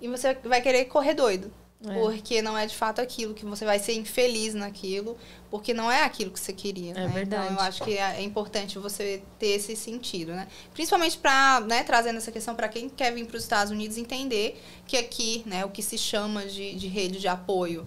[0.00, 1.52] e você vai querer correr doido.
[1.84, 1.92] É.
[1.92, 5.16] Porque não é de fato aquilo, que você vai ser infeliz naquilo,
[5.50, 6.92] porque não é aquilo que você queria.
[6.92, 7.08] É né?
[7.08, 7.44] verdade.
[7.44, 10.48] Então eu acho que é é importante você ter esse sentido, né?
[10.72, 14.60] Principalmente para, né, trazendo essa questão para quem quer vir para os Estados Unidos entender
[14.86, 17.86] que aqui, né, o que se chama de, de rede de apoio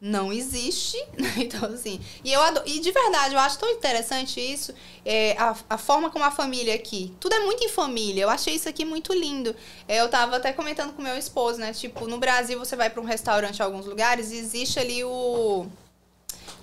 [0.00, 1.32] não existe, né?
[1.38, 4.74] Então, assim, e eu adoro, e de verdade, eu acho tão interessante isso,
[5.04, 8.54] é, a, a forma como a família aqui, tudo é muito em família, eu achei
[8.54, 9.54] isso aqui muito lindo.
[9.88, 11.72] É, eu tava até comentando com meu esposo, né?
[11.72, 15.66] Tipo, no Brasil você vai para um restaurante em alguns lugares e existe ali o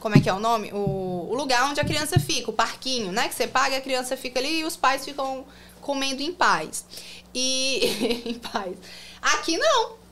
[0.04, 0.70] como é que é o nome?
[0.74, 3.30] O, o lugar onde a criança fica, o parquinho, né?
[3.30, 5.46] Que você paga, a criança fica ali e os pais ficam
[5.80, 6.86] comendo em paz.
[7.34, 8.22] E.
[8.28, 8.76] em paz.
[9.22, 10.03] Aqui não.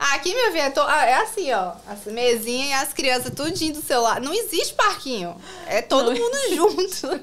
[0.00, 1.72] Aqui, minha filha, é to- ah, é assim, ó.
[1.86, 4.24] As mesinhas e as crianças tudinho do seu lado.
[4.24, 5.36] Não existe parquinho.
[5.66, 7.20] É todo Não mundo junto.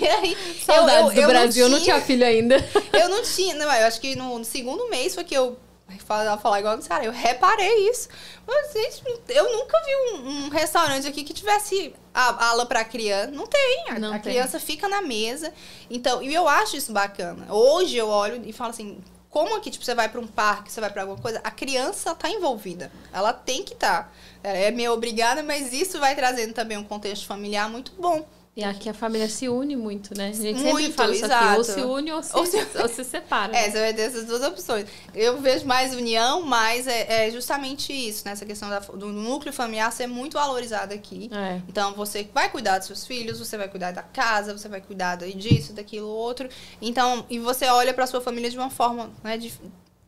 [0.00, 2.56] e aí, Saudades do Brasil, eu não tinha tinha filho ainda.
[2.92, 5.58] eu não tinha, não, eu acho que no, no segundo mês foi que eu
[6.06, 8.08] falar, falar igual a Sara, eu reparei isso.
[8.46, 13.30] Mas, gente, eu nunca vi um, um restaurante aqui que tivesse a ala pra criança.
[13.32, 13.84] Não tem.
[13.88, 14.32] A, Não a tem.
[14.32, 15.52] criança fica na mesa.
[15.90, 17.52] Então, e eu acho isso bacana.
[17.52, 18.98] Hoje eu olho e falo assim.
[19.32, 22.14] Como aqui, tipo, você vai pra um parque, você vai pra alguma coisa, a criança
[22.14, 22.92] tá envolvida.
[23.10, 24.04] Ela tem que estar.
[24.04, 24.12] Tá.
[24.44, 28.28] Ela é meio obrigada, mas isso vai trazendo também um contexto familiar muito bom.
[28.54, 30.28] E aqui a família se une muito, né?
[30.28, 31.34] A gente sempre Muito, fala isso aqui.
[31.54, 31.64] Ou exato.
[31.80, 33.56] se une ou se, Ou se- ou se separa.
[33.56, 33.70] É, né?
[33.70, 34.86] você vai ter essas duas opções.
[35.14, 38.32] Eu vejo mais união, mas é, é justamente isso, né?
[38.32, 41.30] Essa questão da- do núcleo familiar ser muito valorizado aqui.
[41.32, 41.62] É.
[41.66, 45.16] Então, você vai cuidar dos seus filhos, você vai cuidar da casa, você vai cuidar
[45.16, 46.46] disso, daquilo, outro.
[46.82, 49.38] Então, e você olha para sua família de uma forma, né?
[49.38, 49.60] dif-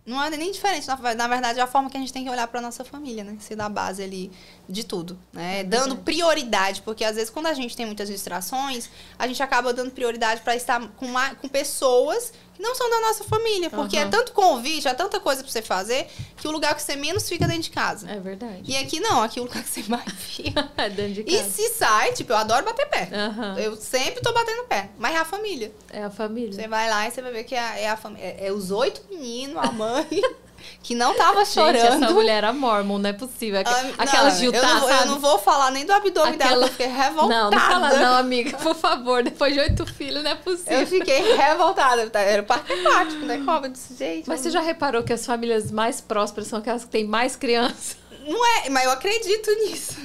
[0.07, 2.47] não é nem diferente, na, verdade, é a forma que a gente tem que olhar
[2.47, 3.37] para nossa família, né?
[3.41, 4.31] Ser da base ali
[4.69, 5.61] de tudo, né?
[5.61, 9.73] É dando prioridade, porque às vezes quando a gente tem muitas distrações, a gente acaba
[9.73, 13.97] dando prioridade para estar com, ma- com pessoas que não são da nossa família, porque
[13.97, 14.11] é Aham.
[14.11, 17.47] tanto convite, é tanta coisa para você fazer, que o lugar que você menos fica
[17.47, 18.11] dentro de casa.
[18.11, 18.63] É verdade.
[18.65, 20.71] E aqui não, aqui é o lugar que você mais fica.
[20.77, 21.51] É dentro de E casa.
[21.51, 23.09] se sai, tipo, eu adoro bater pé.
[23.13, 23.59] Aham.
[23.59, 24.91] Eu sempre tô batendo pé.
[24.99, 25.73] Mas é a família.
[25.91, 26.53] É a família.
[26.53, 28.25] Você vai lá e você vai ver que é a, é a família.
[28.25, 30.07] É, é os oito meninos, a mãe,
[30.83, 32.05] que não tava Gente, chorando.
[32.05, 33.61] essa mulher era mormon, não é possível.
[33.61, 36.37] Aqu- Ah, Aquela não, Giltá, eu não, vou- eu não vou falar nem do abdômen
[36.37, 37.35] dela, Aquela- eu fiquei revoltada.
[37.35, 38.57] Não, não fala não, amiga.
[38.59, 40.81] Por favor, depois de oito filhos, não é possível.
[40.81, 42.09] Eu fiquei revoltada.
[42.11, 42.21] tá?
[42.21, 43.43] Era o parque aquático, né?
[43.45, 44.25] Cobra desse jeito.
[44.29, 47.97] Mas você já reparou que as famílias mais prósperas são aquelas que têm mais crianças?
[48.27, 49.97] Não é, mas eu acredito nisso.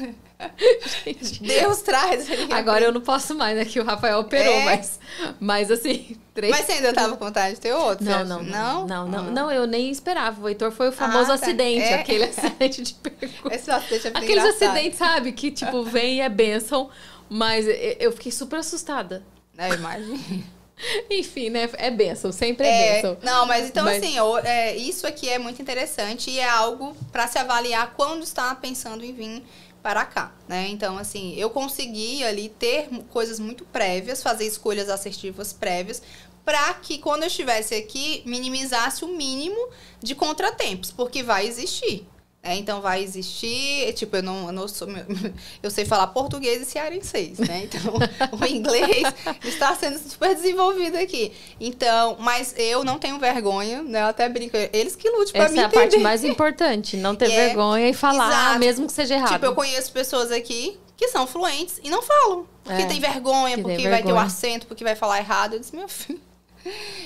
[1.06, 1.42] Gente.
[1.44, 2.28] Deus traz.
[2.52, 3.66] Agora eu não posso mais, né?
[3.66, 4.64] Que o Rafael operou, É.
[4.66, 5.00] mas,
[5.40, 6.52] mas assim, três.
[6.56, 8.06] Mas você ainda tava com vontade de ter outro?
[8.06, 8.88] Não, não, não.
[8.88, 9.32] não, não, Ah.
[9.32, 10.42] não, eu nem esperava.
[10.42, 11.46] O Heitor foi o famoso Ah, tá.
[11.46, 11.96] acidente, É.
[11.96, 13.54] aquele acidente de percurso.
[13.54, 14.64] Esse acidente é Aqueles engraçado.
[14.72, 15.32] acidentes, sabe?
[15.34, 16.90] Que tipo, vem e é bênção.
[17.30, 17.66] Mas
[18.00, 19.24] eu fiquei super assustada.
[19.58, 20.18] É, imagina.
[21.12, 21.70] Enfim, né?
[21.74, 23.18] É bênção, sempre é, É, bênção.
[23.22, 24.16] não, mas então Mas- assim,
[24.46, 29.04] é, isso aqui é muito interessante e é algo para se avaliar quando está pensando
[29.04, 29.44] em vir
[29.82, 30.68] para cá, né?
[30.70, 36.02] Então, assim, eu consegui ali ter coisas muito prévias, fazer escolhas assertivas prévias,
[36.44, 39.70] para que quando eu estivesse aqui minimizasse o mínimo
[40.02, 42.08] de contratempos, porque vai existir.
[42.42, 42.56] Né?
[42.58, 44.88] então vai existir, tipo, eu não, eu não sou,
[45.62, 47.64] eu sei falar português e cearenseis, né?
[47.66, 47.94] Então,
[48.40, 49.04] o inglês
[49.44, 51.32] está sendo super desenvolvido aqui.
[51.60, 54.02] Então, mas eu não tenho vergonha, né?
[54.02, 55.82] Eu até brinco, eles que lutem pra Essa mim é a entender.
[55.82, 56.98] parte mais importante.
[56.98, 58.60] Não ter é- vergonha e falar, Exato.
[58.60, 59.34] mesmo que seja errado.
[59.34, 62.46] Tipo, eu conheço pessoas aqui que são fluentes e não falam.
[62.64, 64.22] Porque É, tem vergonha, porque vai ter o vergonha.
[64.26, 65.54] acento, porque vai falar errado.
[65.54, 66.20] Eu disse, meu filho.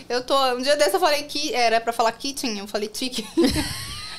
[0.09, 0.35] Eu tô.
[0.55, 3.23] Um dia desse eu falei que era pra falar kitchen, eu falei chicken.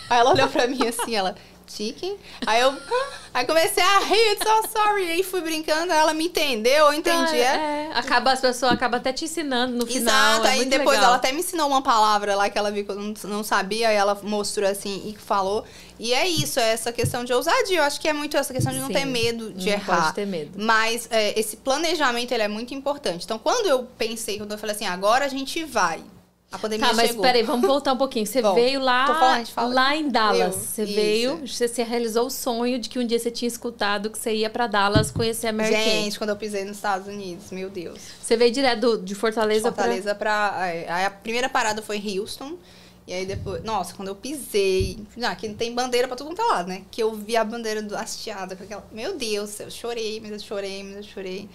[0.08, 1.34] Aí ela olhou pra mim assim, ela,
[1.66, 2.16] chicken?
[2.46, 2.74] Aí eu.
[3.32, 5.10] Aí comecei a rir, eu disse, oh, sorry.
[5.10, 7.40] Aí fui brincando, ela me entendeu, eu entendi.
[7.40, 7.90] Ah, é.
[7.90, 7.90] é.
[7.94, 10.34] Acaba, as pessoas acabam até te ensinando no final.
[10.34, 11.06] Exato, é aí depois legal.
[11.06, 13.88] ela até me ensinou uma palavra lá que ela viu que eu não, não sabia,
[13.88, 15.64] aí ela mostrou assim e falou.
[15.98, 17.78] E é isso, é essa questão de ousadia.
[17.78, 20.02] Eu acho que é muito essa questão de não Sim, ter medo de não errar.
[20.02, 20.52] pode ter medo.
[20.56, 23.24] Mas é, esse planejamento ele é muito importante.
[23.24, 26.02] Então, quando eu pensei, quando eu falei assim, agora a gente vai.
[26.54, 27.22] A pandemia Tá, mas chegou.
[27.22, 28.24] peraí, vamos voltar um pouquinho.
[28.24, 29.74] Você Bom, veio lá, tô falando, fala.
[29.74, 30.54] lá em Dallas.
[30.54, 30.94] Eu, você isso.
[30.94, 34.34] veio, você, você realizou o sonho de que um dia você tinha escutado que você
[34.34, 35.72] ia pra Dallas conhecer a Mary.
[35.74, 37.98] Gente, quando eu pisei nos Estados Unidos, meu Deus.
[38.22, 40.56] Você veio direto de Fortaleza, Fortaleza pra.
[40.58, 42.56] aí a primeira parada foi Houston.
[43.06, 43.62] E aí depois.
[43.62, 44.98] Nossa, quando eu pisei.
[45.22, 46.82] Ah, aqui não tem bandeira pra todo mundo lado, né?
[46.90, 48.82] Que eu vi a bandeira do hasteada com aquela.
[48.90, 51.48] Meu Deus, eu chorei, mas eu chorei, mas eu chorei.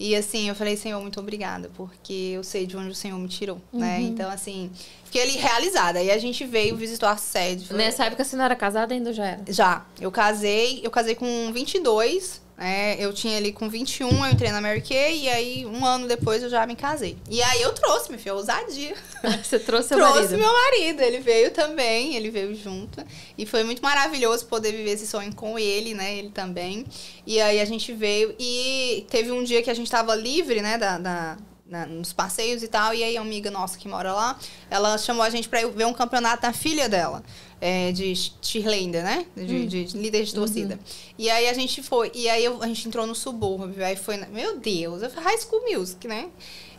[0.00, 3.28] E assim, eu falei, Senhor, muito obrigada, porque eu sei de onde o Senhor me
[3.28, 3.98] tirou, né?
[3.98, 4.06] Uhum.
[4.06, 4.70] Então, assim,
[5.04, 5.98] fiquei ali realizada.
[5.98, 7.66] Aí a gente veio, visitou a sede.
[7.66, 7.76] pra...
[7.76, 9.42] Nessa época você não era casada ainda já era?
[9.46, 9.84] Já.
[10.00, 12.94] Eu casei, eu casei com 22, né?
[12.98, 16.42] Eu tinha ali com 21, eu entrei na Mary Kay, e aí um ano depois
[16.42, 17.16] eu já me casei.
[17.30, 18.94] E aí eu trouxe, meu filho, ousadia.
[19.42, 20.38] Você trouxe seu trouxe marido.
[20.38, 23.02] meu marido, ele veio também, ele veio junto.
[23.38, 26.18] E foi muito maravilhoso poder viver esse sonho com ele, né?
[26.18, 26.84] Ele também.
[27.26, 30.76] E aí a gente veio e teve um dia que a gente tava livre, né,
[30.76, 31.36] da, da-
[31.70, 35.22] na- nos passeios e tal, e aí a amiga nossa que mora lá, ela chamou
[35.22, 37.22] a gente pra ver um campeonato da filha dela.
[37.62, 39.26] é, de cheerleader, né?
[39.36, 40.80] De, de líder de torcida.
[41.18, 42.10] E aí a gente foi.
[42.14, 43.84] E aí eu- a gente entrou no subúrbio.
[43.84, 44.16] Aí foi.
[44.16, 46.30] meu Deus, eu fui High School Music, né?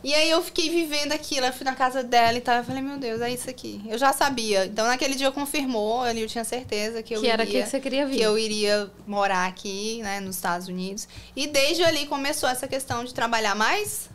[0.02, 1.46] E aí eu fiquei vivendo aquilo.
[1.46, 2.56] Eu fui na casa dela e tal.
[2.56, 3.80] Eu falei, meu Deus, é isso aqui.
[3.88, 4.66] Eu já sabia.
[4.66, 7.70] Então naquele dia confirmou, ali eu tinha certeza que eu Que era aqui iria que
[7.70, 8.16] você queria vir.
[8.16, 11.06] que eu iria morar aqui, né, nos Estados Unidos.
[11.36, 14.10] E desde ali começou essa questão de trabalhar mais,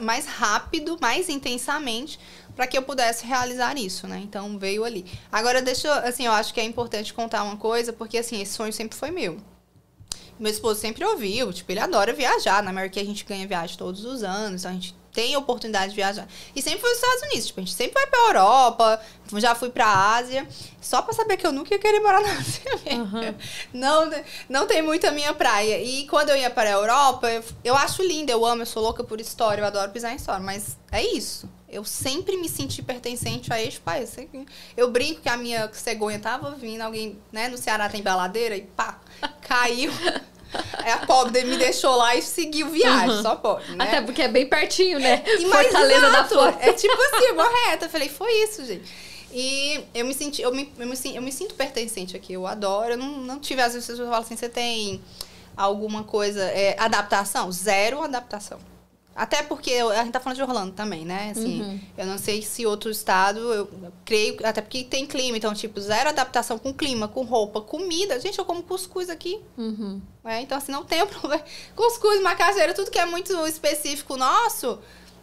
[0.00, 2.18] mais rápido, mais intensamente,
[2.54, 4.20] para que eu pudesse realizar isso, né?
[4.22, 5.04] Então veio ali.
[5.30, 8.72] Agora deixa, assim, eu acho que é importante contar uma coisa, porque assim, esse sonho
[8.72, 9.38] sempre foi meu.
[10.38, 12.62] Meu esposo sempre ouviu, tipo, ele adora viajar.
[12.62, 15.96] Na América a gente ganha viagem todos os anos, então a gente tem oportunidade de
[15.96, 16.26] viajar.
[16.54, 19.00] E sempre foi nos Estados Unidos, tipo, a gente sempre vai pra Europa,
[19.34, 19.86] já fui pra
[20.16, 20.46] Ásia,
[20.80, 23.04] só pra saber que eu nunca ia querer morar na Ásia mesmo.
[23.04, 23.34] Aham.
[23.72, 24.10] Não,
[24.48, 25.80] não tem muito a minha praia.
[25.80, 28.82] E quando eu ia para a Europa, eu, eu acho lindo, eu amo, eu sou
[28.82, 31.48] louca por história, eu adoro pisar em história, mas é isso.
[31.68, 34.16] Eu sempre me senti pertencente a este país.
[34.76, 38.62] Eu brinco que a minha cegonha tava vindo, alguém, né, no Ceará tem baladeira e
[38.62, 39.00] pá,
[39.40, 39.92] caiu.
[40.92, 43.22] A pobre me deixou lá e seguiu viagem, Uhum.
[43.22, 43.84] só pode, né?
[43.84, 45.22] Até porque é bem pertinho, né?
[45.26, 46.56] E mais Fortaleza da exato, Flor.
[46.60, 47.36] É tipo assim, eu
[47.66, 47.86] reta.
[47.86, 48.84] Eu falei, foi isso, gente.
[49.32, 52.92] E eu me senti, eu me, eu me, eu me sinto pertencente aqui, eu adoro.
[52.92, 55.02] Eu não, não tive, às vezes as pessoas falam assim, você tem
[55.56, 57.50] alguma coisa, é, adaptação?
[57.50, 58.58] Zero adaptação.
[59.16, 61.30] Até porque eu- a gente tá falando de Orlando também, né?
[61.30, 61.80] Assim, Uhum.
[61.96, 63.68] eu não sei se outro estado, eu
[64.04, 68.18] creio, até porque tem clima, então, tipo, zero adaptação com clima, com roupa, comida.
[68.18, 69.40] Gente, eu como cuscuz aqui.
[69.56, 70.00] Uhum.
[70.24, 71.42] É, então, assim, não tem problema.
[71.76, 74.80] Cuscuz, macaxeira, tudo que é muito específico nosso,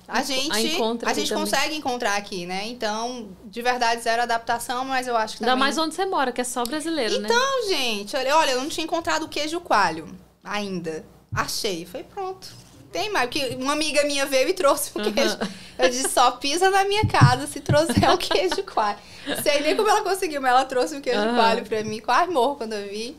[0.08, 1.44] a gente, a a gente também.
[1.44, 2.68] consegue encontrar aqui, né?
[2.68, 5.66] Então, de verdade, zero adaptação, mas eu acho que Ainda também...
[5.66, 7.28] mais onde você mora, que é só brasileiro, né?
[7.30, 10.08] Então, gente, olha, olha, eu não tinha encontrado o queijo coalho
[10.44, 11.06] ainda.
[11.34, 12.48] Achei, foi pronto.
[12.92, 15.38] Tem mais, porque uma amiga minha veio e trouxe um queijo.
[15.80, 18.98] Eu disse, só pisa na minha casa se trouxer o queijo coalho.
[19.42, 21.36] Sei nem como ela conseguiu, mas ela trouxe um queijo Aham.
[21.36, 22.00] coalho pra mim.
[22.00, 23.16] Quase morro quando eu vi.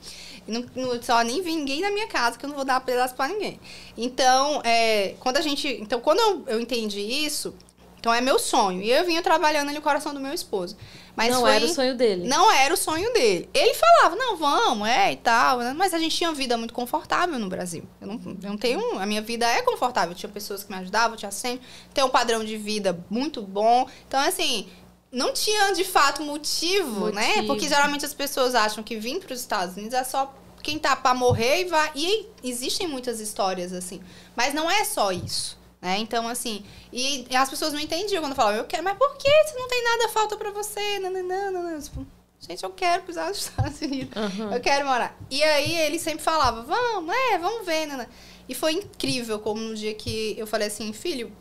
[0.46, 3.14] Não, não- só nem vi ninguém na minha casa, que eu não vou dar pedaço
[3.14, 3.58] pra ninguém.
[3.96, 5.68] Então, é, quando a gente.
[5.80, 7.54] Então, quando eu, eu entendi isso,
[8.02, 8.82] então é meu sonho.
[8.82, 10.76] E eu vinha trabalhando ali o coração do meu esposo.
[11.14, 12.26] Mas não foi, era o sonho dele.
[12.26, 13.48] não era o sonho dele.
[13.54, 15.58] Ele falava, não, vamos, é e tal.
[15.58, 15.72] né?
[15.72, 17.84] Mas a gente tinha uma vida muito confortável no Brasil.
[18.00, 18.98] Eu não, eu não tenho.
[18.98, 20.16] A minha vida é confortável.
[20.16, 21.64] Tinha pessoas que me ajudavam, tinha sempre.
[21.94, 23.88] Tem um padrão de vida muito bom.
[24.08, 24.68] Então, assim.
[25.12, 27.26] Não tinha de fato motivo, né?
[27.28, 27.46] Motivo.
[27.46, 30.96] Porque geralmente as pessoas acham que vir para os Estados Unidos é só quem tá
[30.96, 31.90] para morrer e vai.
[31.94, 34.00] E existem muitas histórias assim.
[34.34, 35.60] Mas não é só isso.
[35.82, 35.98] Né?
[35.98, 39.28] Então, assim, e as pessoas não entendiam quando eu falava, eu quero, mas por que?
[39.48, 41.00] Se não tem nada falta pra você?
[41.00, 41.80] Não, não, não, não.
[41.80, 42.06] Tipo,
[42.38, 44.16] gente, eu quero pisar nos Estados Unidos.
[44.16, 44.54] Aham.
[44.54, 45.18] Eu quero morar.
[45.28, 48.08] E aí ele sempre falava, vamos, é, vamos ver, Nana.
[48.48, 51.32] E foi incrível como no dia que eu falei assim, filho,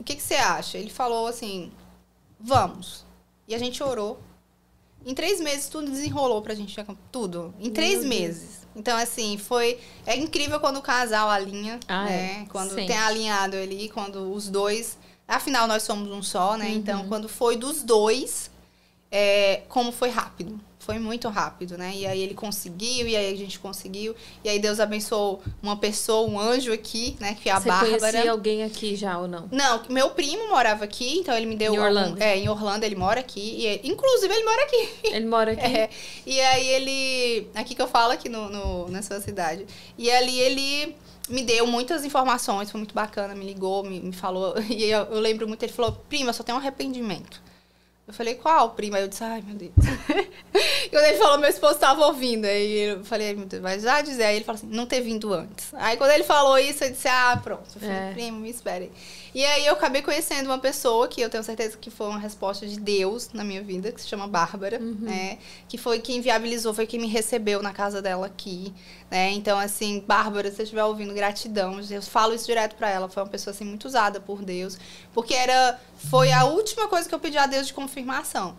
[0.00, 0.76] o que, que você acha?
[0.78, 1.72] Ele falou assim,
[2.40, 3.06] vamos.
[3.46, 4.18] E a gente orou.
[5.04, 6.76] Em três meses tudo desenrolou pra gente.
[7.12, 7.54] Tudo.
[7.60, 8.06] Em três Deus.
[8.06, 8.65] meses.
[8.76, 9.78] Então, assim, foi.
[10.06, 12.42] É incrível quando o casal alinha, Ah, né?
[12.42, 12.46] é.
[12.50, 12.86] Quando Sempre.
[12.88, 14.98] tem alinhado ali, quando os dois.
[15.26, 16.66] Afinal, nós somos um só, né?
[16.66, 16.72] Uhum.
[16.74, 18.50] Então, quando foi dos dois,
[19.10, 20.60] é, como foi rápido.
[20.86, 21.92] Foi muito rápido, né?
[21.96, 24.14] E aí ele conseguiu, e aí a gente conseguiu.
[24.44, 27.36] E aí Deus abençoou uma pessoa, um anjo aqui, né?
[27.42, 27.98] Que é a Você Bárbara.
[27.98, 29.48] conhecia alguém aqui já ou não?
[29.50, 31.74] Não, meu primo morava aqui, então ele me deu.
[31.74, 32.22] Em algum- Orlando.
[32.22, 33.40] é, em Orlando ele mora aqui.
[33.40, 34.88] E ele- inclusive ele mora aqui.
[35.04, 35.66] Ele mora aqui.
[35.66, 35.90] É,
[36.24, 37.48] e aí ele.
[37.54, 39.66] Aqui que eu falo, aqui no, no, na sua cidade.
[39.98, 40.94] E ali ele
[41.28, 44.54] me deu muitas informações, foi muito bacana, me ligou, me, me falou.
[44.70, 47.42] E eu, eu lembro muito, ele falou, prima, só tem um arrependimento.
[48.06, 49.00] Eu falei, qual, prima?
[49.00, 49.72] Eu disse, ai, meu Deus.
[50.90, 52.44] quando ele falou, meu esposo estava ouvindo.
[52.44, 54.22] Aí eu falei, meu Deus, vai já dizer.
[54.24, 55.74] Aí ele falou assim, não ter vindo antes.
[55.74, 57.64] Aí quando ele falou isso, eu disse, ah, pronto.
[57.74, 58.12] Eu falei, É.
[58.12, 58.92] primo, me espere.
[59.36, 62.66] E aí eu acabei conhecendo uma pessoa que eu tenho certeza que foi uma resposta
[62.66, 65.36] de Deus na minha vida, que se chama Bárbara, né?
[65.68, 68.72] Que foi quem viabilizou, foi quem me recebeu na casa dela aqui,
[69.10, 69.32] né?
[69.32, 71.78] Então, assim, Bárbara, se você estiver ouvindo, gratidão.
[71.90, 73.10] Eu falo isso direto pra ela.
[73.10, 74.78] Foi uma pessoa, assim, muito usada por Deus.
[75.12, 75.78] Porque era...
[76.08, 78.56] Foi a última coisa que eu pedi a Deus de confirmação.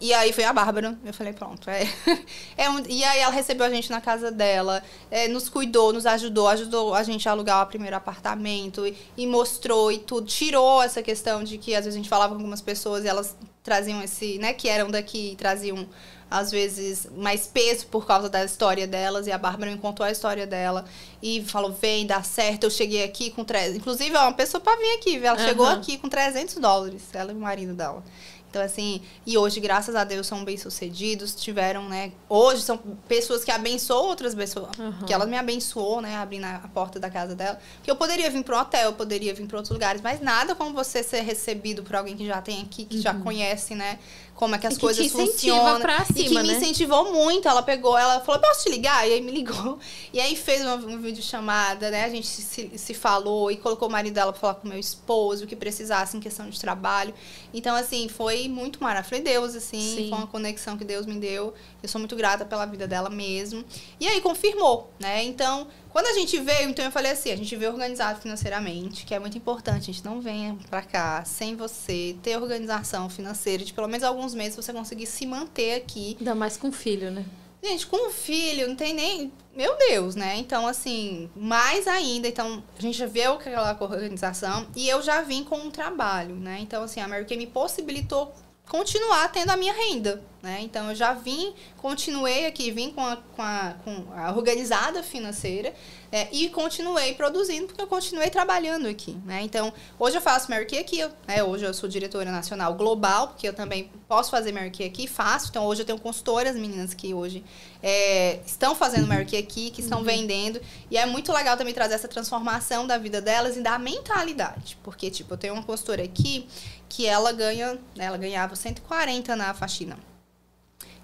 [0.00, 0.96] E aí foi a Bárbara.
[1.04, 1.68] Eu falei, pronto.
[1.68, 1.82] É,
[2.56, 6.06] é um- e aí ela recebeu a gente na casa dela, é, nos cuidou, nos
[6.06, 10.26] ajudou, ajudou a gente a alugar o primeiro apartamento e, e mostrou e tudo.
[10.26, 13.36] Tirou essa questão de que às vezes a gente falava com algumas pessoas e elas
[13.62, 15.86] traziam esse, né, que eram daqui, traziam
[16.30, 20.10] às vezes mais peso por causa da história delas e a Bárbara me contou a
[20.10, 20.84] história dela
[21.22, 24.76] e falou vem dá certo eu cheguei aqui com 300 inclusive ó, uma pessoa para
[24.76, 25.76] vir aqui ela chegou Aham.
[25.78, 28.04] aqui com 300 dólares ela e o marido dela
[28.48, 32.12] então, assim, e hoje, graças a Deus, são bem-sucedidos, tiveram, né?
[32.28, 34.70] Hoje são pessoas que abençoam outras pessoas.
[34.78, 35.06] Aham.
[35.06, 36.16] Que ela me abençoou, né?
[36.16, 37.60] Abrindo a porta da casa dela.
[37.82, 40.54] Que eu poderia vir para um hotel, eu poderia vir para outros lugares, mas nada
[40.54, 43.98] como você ser recebido por alguém que já tem aqui, que já conhece, né?
[44.38, 44.74] Como é que as.
[44.74, 45.80] E que coisas incentiva funcionam.
[45.80, 46.58] pra e que cima, me né?
[46.58, 47.48] incentivou muito.
[47.48, 49.04] Ela pegou, ela falou, posso te ligar?
[49.08, 49.78] E aí me ligou.
[50.10, 52.04] E aí fez uma, uma videochamada, né?
[52.04, 54.70] A gente se, se, se falou e colocou o marido dela pra falar com o
[54.70, 57.12] meu esposo, o que precisasse em questão de trabalho.
[57.52, 59.08] Então, assim, foi muito maravilhoso.
[59.08, 60.08] Foi Deus, assim, Sim.
[60.08, 61.52] foi uma conexão que Deus me deu.
[61.82, 63.64] Eu sou muito grata pela vida dela mesmo.
[64.00, 65.24] E aí confirmou, né?
[65.24, 69.14] Então, quando a gente veio, então eu falei assim, a gente veio organizado financeiramente, que
[69.14, 69.90] é muito importante.
[69.90, 74.34] A gente não venha pra cá sem você ter organização financeira de pelo menos alguns
[74.34, 77.24] meses você conseguir se manter aqui Ainda mais com filho, né?
[77.62, 79.32] Gente, com um filho, não tem nem.
[79.54, 80.36] Meu Deus, né?
[80.36, 82.28] Então, assim, mais ainda.
[82.28, 86.58] Então, a gente já viu aquela organização e eu já vim com um trabalho, né?
[86.60, 88.32] Então, assim, a Mary Kay me possibilitou
[88.68, 90.60] continuar tendo a minha renda, né?
[90.62, 95.74] Então, eu já vim, continuei aqui, vim com a, com a, com a organizada financeira
[96.12, 96.28] né?
[96.30, 99.42] e continuei produzindo, porque eu continuei trabalhando aqui, né?
[99.42, 101.42] Então, hoje eu faço Mary Kay aqui, né?
[101.42, 105.48] Hoje eu sou diretora nacional global, porque eu também posso fazer Mary Kay aqui, faço.
[105.50, 107.44] Então, hoje eu tenho consultoras, meninas, que hoje
[107.82, 110.60] é, estão fazendo Mary Kay aqui, que estão vendendo.
[110.88, 114.78] E é muito legal também trazer essa transformação da vida delas e da mentalidade.
[114.84, 116.46] Porque, tipo, eu tenho uma consultora aqui
[116.88, 119.98] que ela ganha, né, ela ganhava 140 na faxina.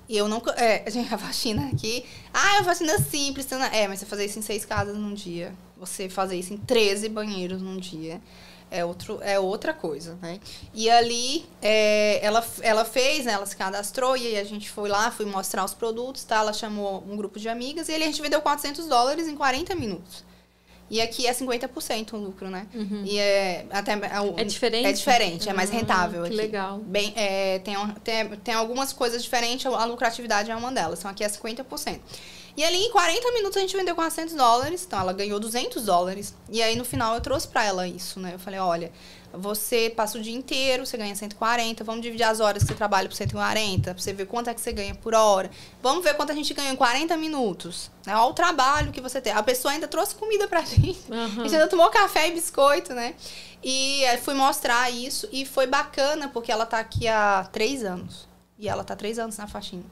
[0.08, 0.42] E eu não.
[0.56, 2.04] É, gente, a faxina aqui.
[2.32, 3.46] Ah, é uma faxina simples.
[3.46, 5.54] você não- É, mas você fazer isso em seis casas num dia.
[5.78, 8.20] Você fazer isso em 13 banheiros num dia.
[8.70, 10.40] É, outro, é outra coisa, né?
[10.72, 13.32] E ali, é, ela, ela fez, né?
[13.32, 16.36] Ela se cadastrou e aí a gente foi lá, fui mostrar os produtos, tá?
[16.36, 19.74] Ela chamou um grupo de amigas e ali a gente vendeu 400 dólares em 40
[19.76, 20.24] minutos.
[20.90, 22.66] E aqui é 50% o lucro, né?
[23.04, 23.92] E é até
[24.36, 24.86] É diferente?
[24.86, 26.36] É diferente, é mais Ah, rentável que aqui.
[26.36, 26.78] legal.
[26.78, 27.74] Bem, é, tem,
[28.04, 30.98] tem, tem algumas coisas diferentes, a lucratividade é uma delas.
[30.98, 31.98] Então aqui é 50%.
[32.56, 36.34] E ali em 40 minutos a gente vendeu 400 dólares, então ela ganhou 200 dólares.
[36.50, 38.30] E aí no final eu trouxe pra ela isso, né?
[38.34, 38.92] Eu falei, olha,
[39.38, 43.08] você passa o dia inteiro, você ganha 140, vamos dividir as horas que você trabalha
[43.08, 45.50] por 140, pra você ver quanto é que você ganha por hora.
[45.82, 47.90] Vamos ver quanto a gente ganha em 40 minutos.
[48.06, 48.14] Né?
[48.16, 49.32] Olha o trabalho que você tem.
[49.32, 51.00] A pessoa ainda trouxe comida pra gente.
[51.10, 51.42] A Aham.
[51.42, 53.14] gente ainda tomou café e biscoito, né?
[53.62, 58.28] E aí fui mostrar isso e foi bacana porque ela tá aqui há três anos.
[58.58, 59.84] E ela tá três anos na faxina.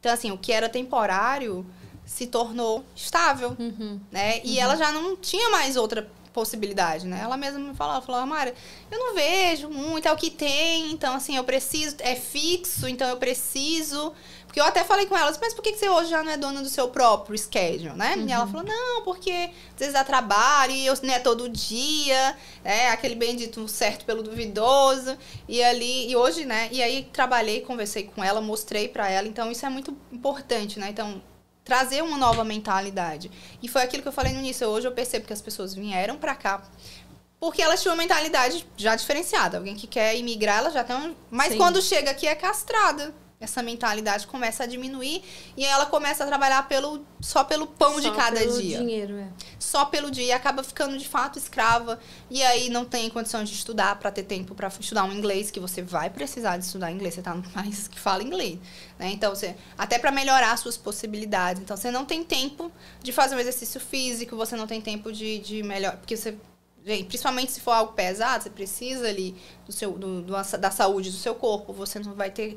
[0.00, 1.64] Então, assim, o que era temporário
[2.04, 4.00] se tornou estável, Uhum.
[4.10, 4.40] né?
[4.42, 7.20] E ela já não tinha mais outra possibilidade, né?
[7.22, 8.54] Ela mesma me falou, falou, Mara,
[8.90, 13.08] eu não vejo muito, é o que tem, então assim, eu preciso, é fixo, então
[13.08, 14.12] eu preciso.
[14.52, 16.60] Porque eu até falei com ela, mas por que você hoje já não é dona
[16.60, 18.16] do seu próprio schedule, né?
[18.18, 19.30] E ela falou, não, porque
[19.72, 22.90] às vezes dá trabalho e eu não é todo dia, né?
[22.90, 25.16] Aquele bendito certo pelo duvidoso.
[25.48, 26.68] E ali, e hoje, né?
[26.70, 30.90] E aí trabalhei, conversei com ela, mostrei pra ela, então isso é muito importante, né?
[30.90, 31.22] Então,
[31.64, 33.30] trazer uma nova mentalidade.
[33.62, 34.66] E foi aquilo que eu falei no início.
[34.68, 36.62] Hoje eu percebo que as pessoas vieram pra cá
[37.42, 39.58] porque elas tinham uma mentalidade já diferenciada.
[39.58, 41.12] Alguém que quer imigrar, ela já tem uma...
[41.28, 41.58] Mas Sim.
[41.58, 43.12] quando chega aqui é castrada.
[43.42, 45.22] Essa mentalidade começa a diminuir
[45.56, 48.78] e aí ela começa a trabalhar pelo, só pelo pão de Só cada pelo dia.
[48.78, 49.28] dinheiro, é.
[49.58, 51.98] só pelo dia e acaba ficando de fato escrava.
[52.30, 55.58] E aí não tem condição de estudar para ter tempo para estudar um inglês que
[55.60, 58.58] você vai precisar de estudar inglês você tá num país que fala inglês
[58.98, 59.10] né?
[59.10, 61.60] Então você até para melhorar suas possibilidades.
[61.62, 62.70] Então você não tem tempo
[63.02, 66.36] de fazer um exercício físico você não tem tempo de, de melhor porque você
[66.84, 71.10] gente, principalmente se for algo pesado você precisa ali do seu do, do- da saúde
[71.10, 72.56] do seu corpo você não vai ter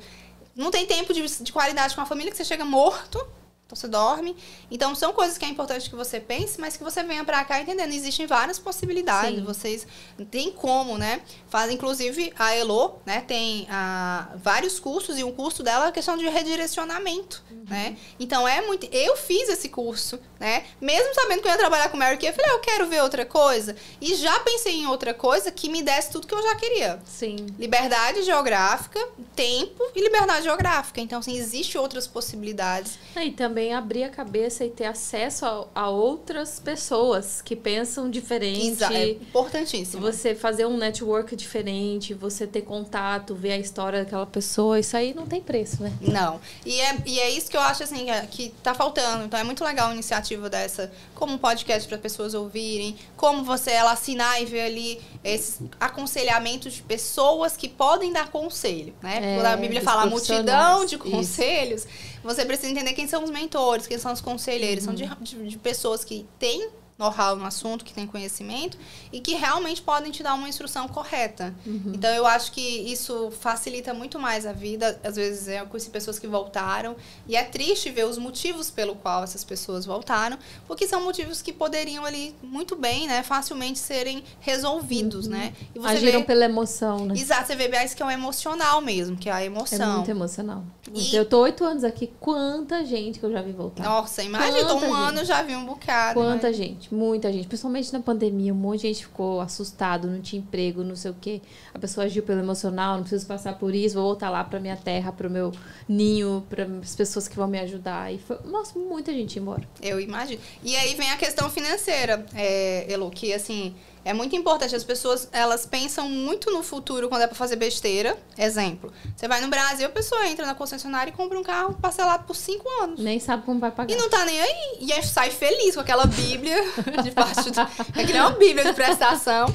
[0.56, 3.26] não tem tempo de, de qualidade com a família que você chega morto
[3.66, 4.36] Então você dorme.
[4.70, 7.60] Então são coisas que é importante que você pense, mas que você venha para cá
[7.60, 7.92] entendendo.
[7.92, 9.40] Existem várias possibilidades.
[9.40, 9.44] Sim.
[9.44, 9.88] Vocês
[10.30, 11.22] tem como, né?
[11.48, 13.22] Faz inclusive a Elo, né?
[13.22, 17.66] Tem a, ah, vários cursos e um curso dela é a questão de redirecionamento, uhum.
[17.68, 17.98] né?
[18.20, 18.88] Então é muito.
[18.92, 20.64] Eu fiz esse curso, né?
[20.80, 23.02] Mesmo sabendo que eu ia trabalhar com Mary Kay, eu falei, ah, eu quero ver
[23.02, 23.76] outra coisa.
[24.00, 27.00] E já pensei em outra coisa que me desse tudo que eu já queria.
[27.04, 27.48] Sim.
[27.58, 29.00] Liberdade geográfica,
[29.36, 31.02] tempo e liberdade geográfica.
[31.02, 33.00] Então, assim, existe outras possibilidades.
[33.16, 38.68] E também abrir a cabeça e ter acesso a, a outras pessoas que pensam diferente.
[38.68, 38.94] Exato.
[38.94, 40.02] É importantíssimo.
[40.02, 45.14] Você fazer um network diferente, você ter contato, ver a história daquela pessoa, isso aí
[45.14, 45.92] não tem preço, né?
[46.02, 46.40] Não.
[46.66, 49.26] E é, e é isso que eu acho, assim, é, que tá faltando.
[49.26, 53.72] Então, é muito legal uma iniciativa dessa, como um podcast para pessoas ouvirem, como você,
[53.72, 59.34] ela assinar e ver ali esses aconselhamentos de pessoas que podem dar conselho, né?
[59.34, 62.15] É, Quando a Bíblia fala multidão de conselhos, isso.
[62.26, 64.86] Você precisa entender quem são os mentores, quem são os conselheiros.
[64.88, 64.98] Uhum.
[64.98, 68.78] São de, de, de pessoas que têm know-how no assunto, que tem conhecimento
[69.12, 71.54] e que realmente podem te dar uma instrução correta.
[71.66, 71.92] Uhum.
[71.94, 75.00] Então eu acho que isso facilita muito mais a vida.
[75.04, 76.96] Às vezes eu conheci pessoas que voltaram
[77.28, 80.38] e é triste ver os motivos pelo qual essas pessoas voltaram,
[80.68, 85.34] porque são motivos que poderiam ali muito bem, né, facilmente serem resolvidos, uhum.
[85.34, 85.54] né?
[85.74, 86.26] E você Agiram vê...
[86.26, 87.16] pela emoção, né?
[87.18, 89.92] Exato, você vê mais que é o emocional mesmo, que é a emoção.
[89.92, 90.64] É muito emocional.
[90.94, 91.16] E...
[91.16, 93.84] Eu tô oito anos aqui, quanta gente que eu já vi voltar.
[93.84, 94.92] Nossa, imagina, um gente.
[94.92, 96.20] ano já vi um bocado.
[96.20, 96.56] Quanta mas...
[96.56, 100.42] gente gente, muita gente, principalmente na pandemia, um monte de gente ficou assustado, não tinha
[100.42, 101.42] emprego, não sei o quê.
[101.74, 104.78] A pessoa agiu pelo emocional, não preciso passar por isso, vou voltar lá para minha
[104.78, 105.52] terra, para o meu
[105.88, 108.14] ninho, para as pessoas que vão me ajudar.
[108.14, 109.64] E foi, nossa, muita gente embora.
[109.82, 110.40] Eu imagino.
[110.64, 113.76] E aí vem a questão financeira, é, Elo, que assim,
[114.06, 114.76] é muito importante.
[114.76, 118.16] As pessoas, elas pensam muito no futuro quando é para fazer besteira.
[118.38, 122.24] Exemplo, você vai no Brasil, a pessoa entra na concessionária e compra um carro parcelado
[122.26, 123.00] por cinco anos.
[123.00, 123.92] Nem sabe como vai pagar.
[123.92, 124.78] E não tá nem aí.
[124.80, 126.56] E aí sai feliz com aquela bíblia
[127.04, 127.60] de parte do...
[127.60, 129.48] É que nem uma bíblia de prestação.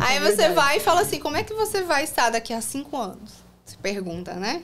[0.00, 2.62] Aí é você vai e fala assim, como é que você vai estar daqui a
[2.62, 3.32] cinco anos?
[3.62, 4.62] Você pergunta, né?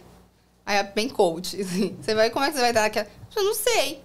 [0.64, 1.94] Aí é bem coach, assim.
[2.01, 3.06] Você vai, como é que você vai estar daqui a...
[3.36, 4.03] Eu não sei.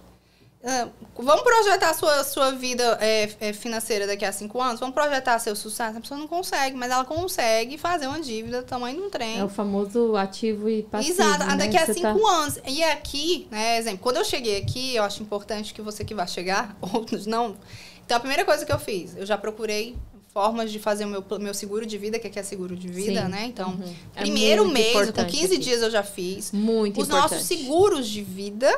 [0.62, 4.78] Ah, vamos projetar a sua, sua vida é, é, financeira daqui a cinco anos?
[4.78, 5.96] Vamos projetar seu sucesso?
[5.96, 9.38] A pessoa não consegue, mas ela consegue fazer uma dívida do tamanho de um trem.
[9.38, 11.14] É o famoso ativo e passivo.
[11.14, 11.56] Exato, né?
[11.56, 12.30] daqui a Você cinco tá...
[12.30, 12.58] anos.
[12.66, 16.28] E aqui, né, exemplo, quando eu cheguei aqui, eu acho importante que você que vai
[16.28, 17.56] chegar, outros não.
[18.04, 19.96] Então, a primeira coisa que eu fiz, eu já procurei
[20.28, 23.22] formas de fazer o meu, meu seguro de vida, que aqui é seguro de vida,
[23.22, 23.28] Sim.
[23.28, 23.44] né?
[23.46, 23.94] Então, uhum.
[24.14, 25.58] é primeiro mês, com 15 aqui.
[25.58, 26.52] dias eu já fiz.
[26.52, 27.32] Muito Os importante.
[27.32, 28.70] nossos seguros de vida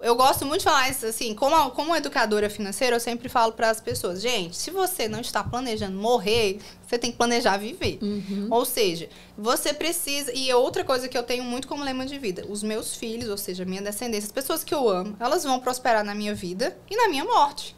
[0.00, 3.68] eu gosto muito de falar isso assim, como, como educadora financeira, eu sempre falo para
[3.68, 7.98] as pessoas, gente, se você não está planejando morrer, você tem que planejar viver.
[8.00, 8.46] Uhum.
[8.50, 10.32] Ou seja, você precisa.
[10.32, 13.36] E outra coisa que eu tenho muito como lema de vida: os meus filhos, ou
[13.36, 16.96] seja, minha descendência, as pessoas que eu amo, elas vão prosperar na minha vida e
[16.96, 17.76] na minha morte.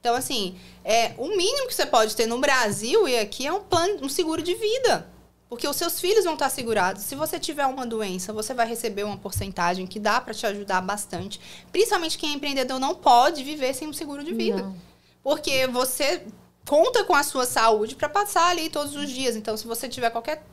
[0.00, 3.60] Então, assim, é, o mínimo que você pode ter no Brasil e aqui é um
[3.60, 5.15] plano, um seguro de vida.
[5.48, 7.02] Porque os seus filhos vão estar segurados.
[7.02, 10.80] Se você tiver uma doença, você vai receber uma porcentagem que dá para te ajudar
[10.80, 11.40] bastante.
[11.70, 14.62] Principalmente quem é empreendedor não pode viver sem um seguro de vida.
[14.62, 14.76] Não.
[15.22, 16.24] Porque você
[16.66, 19.36] conta com a sua saúde para passar ali todos os dias.
[19.36, 20.44] Então, se você tiver qualquer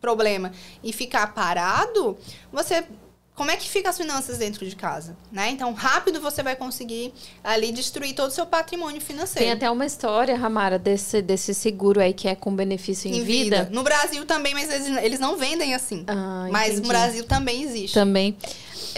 [0.00, 0.52] problema
[0.82, 2.16] e ficar parado,
[2.52, 2.86] você
[3.34, 5.50] como é que fica as finanças dentro de casa, né?
[5.50, 7.12] Então, rápido você vai conseguir
[7.42, 9.44] ali destruir todo o seu patrimônio financeiro.
[9.44, 13.24] Tem até uma história, Ramara, desse, desse seguro aí que é com benefício em, em
[13.24, 13.64] vida.
[13.64, 13.74] vida.
[13.74, 16.04] No Brasil também, mas eles, eles não vendem assim.
[16.06, 17.94] Ah, mas no Brasil também existe.
[17.94, 18.36] Também.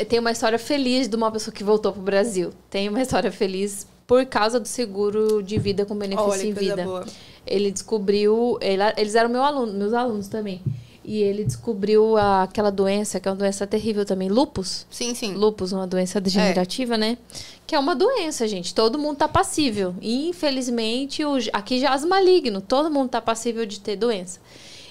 [0.07, 2.53] Tem uma história feliz de uma pessoa que voltou pro Brasil.
[2.69, 6.85] Tem uma história feliz por causa do seguro de vida com benefício Olha, em vida.
[6.85, 7.07] Boa.
[7.47, 10.61] Ele descobriu, ele, eles eram meu aluno, meus alunos também.
[11.09, 14.85] E ele descobriu a, aquela doença, que é uma doença terrível também, lupus.
[14.91, 15.35] Sim, sim.
[15.35, 16.99] Lupus, uma doença degenerativa, é.
[16.99, 17.19] né?
[17.65, 18.75] Que é uma doença, gente.
[18.75, 19.95] Todo mundo tá passível.
[20.01, 22.61] E, infelizmente, o, aqui já é maligno.
[22.61, 24.41] Todo mundo tá passível de ter doença.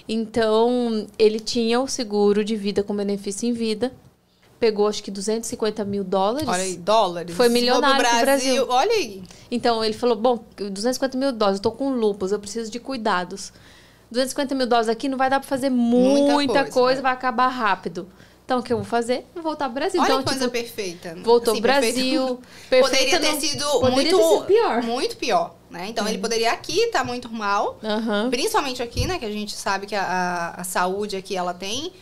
[0.08, 3.92] Então, ele tinha o seguro de vida com benefício em vida.
[4.58, 6.48] Pegou, acho que 250 mil dólares.
[6.48, 7.36] Olha aí, dólares.
[7.36, 8.66] Foi milionário Brasil, Brasil.
[8.70, 9.22] Olha aí.
[9.50, 13.52] Então, ele falou, bom, 250 mil dólares, eu tô com lupus, eu preciso de cuidados.
[14.10, 17.02] 250 mil dólares aqui não vai dar para fazer muita, muita coisa, coisa né?
[17.02, 18.08] vai acabar rápido.
[18.46, 19.26] Então, o que eu vou fazer?
[19.34, 20.00] Vou voltar ao Brasil.
[20.00, 21.16] Olha então, coisa tipo, perfeita.
[21.20, 22.40] Voltou assim, Brasil.
[22.70, 22.88] Perfeita.
[22.88, 24.82] poderia ter sido poderia muito, ter sido pior.
[24.84, 25.54] Muito pior.
[25.68, 25.88] Né?
[25.88, 27.80] Então, ele poderia aqui estar tá muito mal.
[27.82, 28.30] Uhum.
[28.30, 29.18] Principalmente aqui, né?
[29.18, 31.92] Que a gente sabe que a, a, a, saúde aqui, ela tem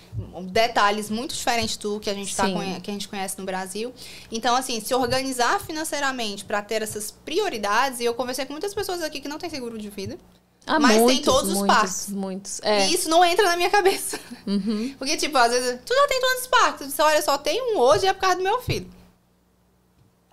[0.51, 2.45] detalhes muito diferentes do que a, gente tá,
[2.83, 3.95] que a gente conhece no Brasil.
[4.31, 8.01] Então, assim, se organizar financeiramente para ter essas prioridades...
[8.01, 10.19] E eu conversei com muitas pessoas aqui que não têm seguro de vida.
[10.67, 12.09] Ah, mas muitos, tem todos os muitos, parques.
[12.09, 12.61] Muitos.
[12.63, 12.89] É.
[12.89, 14.19] E isso não entra na minha cabeça.
[14.47, 14.95] Uhum.
[14.99, 16.87] Porque, tipo, às vezes, tu já tem todos os parques.
[16.89, 18.89] Disse, olha, só tem um hoje e é por causa do meu filho.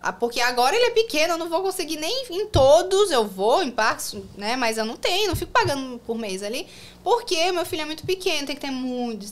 [0.01, 3.61] Ah, Porque agora ele é pequeno, eu não vou conseguir nem em todos, eu vou
[3.61, 4.55] em parques, né?
[4.55, 6.65] Mas eu não tenho, não fico pagando por mês ali.
[7.03, 9.27] Porque meu filho é muito pequeno, tem que ter muito,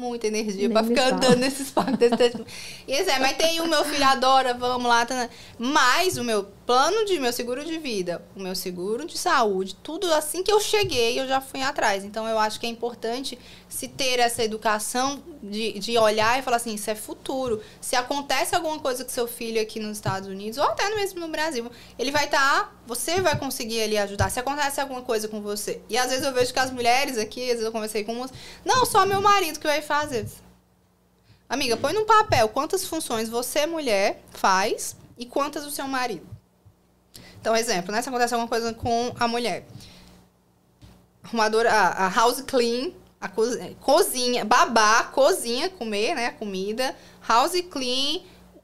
[0.00, 1.16] muita energia me ficar fala.
[1.16, 2.10] andando nesses parques.
[2.10, 2.44] desse.
[2.88, 5.04] E assim, mas tem o meu filho adora, vamos lá.
[5.04, 5.28] Tá,
[5.58, 10.12] mas o meu plano de, meu seguro de vida, o meu seguro de saúde, tudo
[10.14, 12.04] assim que eu cheguei, eu já fui atrás.
[12.04, 16.56] Então eu acho que é importante se ter essa educação de, de olhar e falar
[16.56, 17.60] assim, isso é futuro.
[17.80, 21.28] Se acontece alguma coisa com seu filho aqui nos Estados Unidos, ou até mesmo no
[21.28, 24.30] Brasil, ele vai estar, você vai conseguir ali ajudar.
[24.30, 25.80] Se acontece alguma coisa com você.
[25.88, 28.32] E às vezes eu vejo que as mulheres aqui, às vezes eu conversei com umas,
[28.64, 29.82] não, só meu marido que vai
[31.48, 36.24] Amiga, põe num papel quantas funções você, mulher, faz e quantas o seu marido.
[37.40, 38.00] Então, exemplo, né?
[38.00, 39.66] Se acontece alguma coisa com a mulher.
[41.24, 46.30] Arrumadora, a, house clean, a cozinha, cozinha, babá, cozinha, comer, né?
[46.32, 46.94] Comida,
[47.26, 48.20] house clean,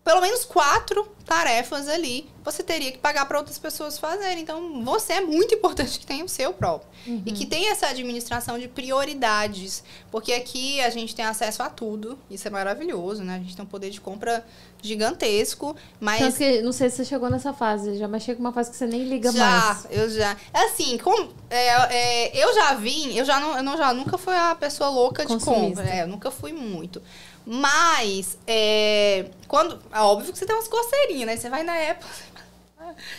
[0.06, 4.40] pelo menos quatro tarefas ali você teria que pagar para outras pessoas fazerem.
[4.40, 6.88] Então, você é muito importante que tenha o seu próprio.
[7.24, 9.82] E que tenha essa administração de prioridades.
[10.12, 12.16] Porque aqui a gente tem acesso a tudo.
[12.30, 13.34] Isso é maravilhoso, né?
[13.34, 14.44] A gente tem um poder de compra
[14.80, 15.74] gigantesco.
[16.00, 18.70] Mas Tanto que, não sei se você chegou nessa fase, já, mas chega uma fase
[18.70, 19.86] que você nem liga já, mais.
[19.90, 20.36] eu já.
[20.54, 24.16] É assim, como, é, é, eu já vim, eu já não, eu não já nunca
[24.16, 25.82] fui a pessoa louca de Consumista.
[25.82, 25.88] compra.
[25.88, 27.02] É, eu nunca fui muito.
[27.46, 29.80] Mas, é, quando.
[29.92, 31.36] É óbvio que você tem umas coceirinhas, né?
[31.36, 32.08] Você vai na Apple.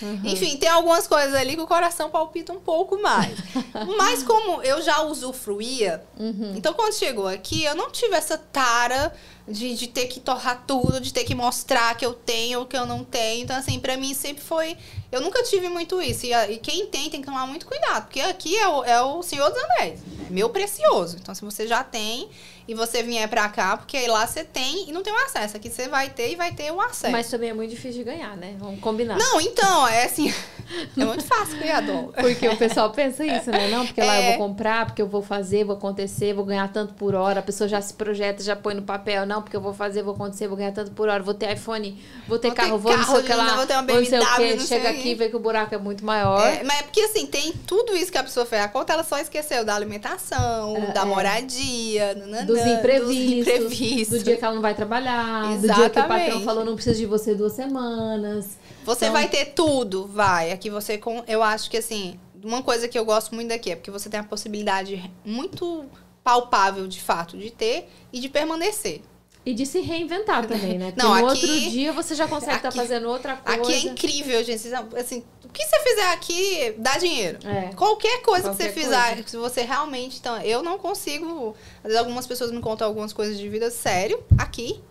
[0.02, 0.22] Uhum.
[0.24, 3.38] Enfim, tem algumas coisas ali que o coração palpita um pouco mais.
[3.98, 6.54] Mas como eu já usufruía, Uhum.
[6.56, 9.14] então quando chegou aqui, eu não tive essa tara
[9.48, 12.76] de, de ter que torrar tudo, de ter que mostrar que eu tenho ou que
[12.76, 13.44] eu não tenho.
[13.44, 14.76] Então, assim, pra mim sempre foi.
[15.12, 16.26] Eu nunca tive muito isso.
[16.26, 18.04] E, e quem tem, tem que tomar muito cuidado.
[18.06, 20.02] Porque aqui é o, é o Senhor dos Anéis.
[20.28, 21.18] É meu precioso.
[21.22, 22.28] Então, se você já tem
[22.68, 25.56] e você vier pra cá, porque aí lá você tem e não tem o acesso.
[25.56, 27.14] Aqui você vai ter e vai ter o acesso.
[27.14, 28.58] Mas também é muito difícil de ganhar, né?
[28.60, 29.18] Vamos combinar.
[29.18, 30.28] Não, então, é assim.
[30.98, 32.12] é muito fácil ganhar dólar.
[32.12, 33.70] Porque o pessoal pensa isso, né?
[33.70, 34.28] Não, porque lá eu É.
[34.38, 37.40] vou comprar, porque eu vou fazer, vou acontecer, vou ganhar tanto por hora.
[37.40, 39.26] A pessoa já se projeta, já põe no papel.
[39.26, 41.22] Não, porque eu vou fazer, vou acontecer, vou ganhar tanto por hora.
[41.24, 41.92] Vou ter iPhone,
[42.28, 43.56] vou ter Vou ter carro, vou não sei o que carro, lá.
[43.56, 44.56] vou ter uma vou não sei o BMW, que.
[44.56, 46.46] não Chega aqui e vê que o buraco é muito maior.
[46.48, 49.04] É, mas é porque assim, tem tudo isso que a pessoa fez a conta, ela
[49.04, 51.06] só esqueceu da alimentação, É, da é.
[51.06, 54.20] moradia, nananã, Dos imprevistos, dos imprevistos.
[54.20, 56.46] do dia que ela não vai trabalhar, do dia que o patrão Exatamente.
[56.46, 58.58] falou não precisa de você duas semanas.
[58.86, 60.52] Você Então- vai ter tudo, vai.
[60.52, 63.76] Aqui você com, eu acho que assim, uma coisa que eu gosto muito daqui é
[63.76, 65.86] porque você tem a possibilidade muito
[66.24, 69.02] palpável de fato de ter e de permanecer.
[69.50, 70.92] E de se reinventar também, né?
[70.92, 73.62] Porque Não, no aqui- outro dia você já consegue estar aqui- fazendo outra coisa.
[73.62, 74.68] Aqui é incrível, gente.
[74.98, 77.40] Assim, o que você fizer aqui dá dinheiro.
[77.48, 77.74] É.
[77.74, 79.28] Qualquer coisa Qualquer que você fizer, coisa.
[79.30, 80.18] se você realmente.
[80.20, 81.56] Então, eu não consigo.
[81.78, 84.82] Às vezes algumas pessoas me contam algumas coisas de vida sério aqui.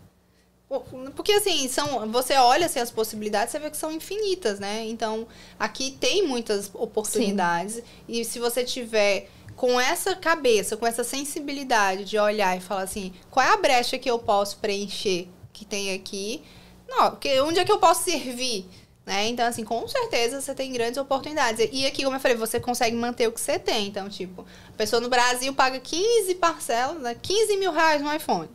[1.15, 4.85] Porque assim, são, você olha assim, as possibilidades, você vê que são infinitas, né?
[4.87, 5.25] Então,
[5.59, 7.81] aqui tem muitas oportunidades.
[8.09, 13.13] E se você tiver com essa cabeça, com essa sensibilidade de olhar e falar assim,
[13.31, 16.45] qual é a brecha que eu posso preencher que tem aqui?
[16.87, 18.69] Não, porque onde é que eu posso servir?
[19.07, 19.29] Né?
[19.29, 21.69] Então, assim, com certeza você tem grandes oportunidades.
[21.73, 23.87] E aqui, como eu falei, você consegue manter o que você tem.
[23.87, 27.17] Então, tipo, a pessoa no Brasil paga 15 parcelas, né?
[27.23, 28.49] 15 mil reais no iPhone.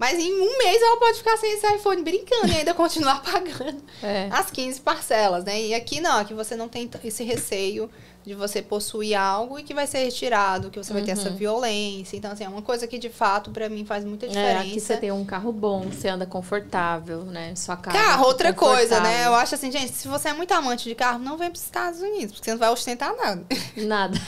[0.00, 3.82] Mas em um mês ela pode ficar sem esse iPhone brincando e ainda continuar pagando
[4.02, 4.28] É.
[4.32, 5.60] as 15 parcelas, né?
[5.60, 7.90] E aqui não, aqui você não tem esse receio
[8.24, 12.16] de você possuir algo e que vai ser retirado, que você vai ter essa violência.
[12.16, 14.60] Então, assim, é uma coisa que de fato pra mim faz muita É, diferença.
[14.60, 17.54] aqui você tem um carro bom, você anda confortável, né?
[17.54, 17.96] Sua casa.
[17.98, 19.26] Carro, outra coisa, né?
[19.26, 21.64] Eu acho assim, gente, se você é muito amante de carro, não vem para os
[21.64, 23.44] Estados Unidos, porque você não vai ostentar nada.
[23.76, 24.18] Nada.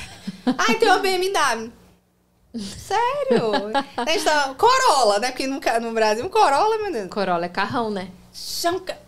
[0.58, 1.72] Ai, tem uma BMW.
[2.54, 3.52] Sério?
[3.96, 4.54] A gente tá...
[4.54, 5.30] Corolla, né?
[5.30, 7.08] Porque no, no Brasil, um Corolla, meu Deus.
[7.08, 8.08] Corolla é carrão, né?
[8.80, 8.98] Ca-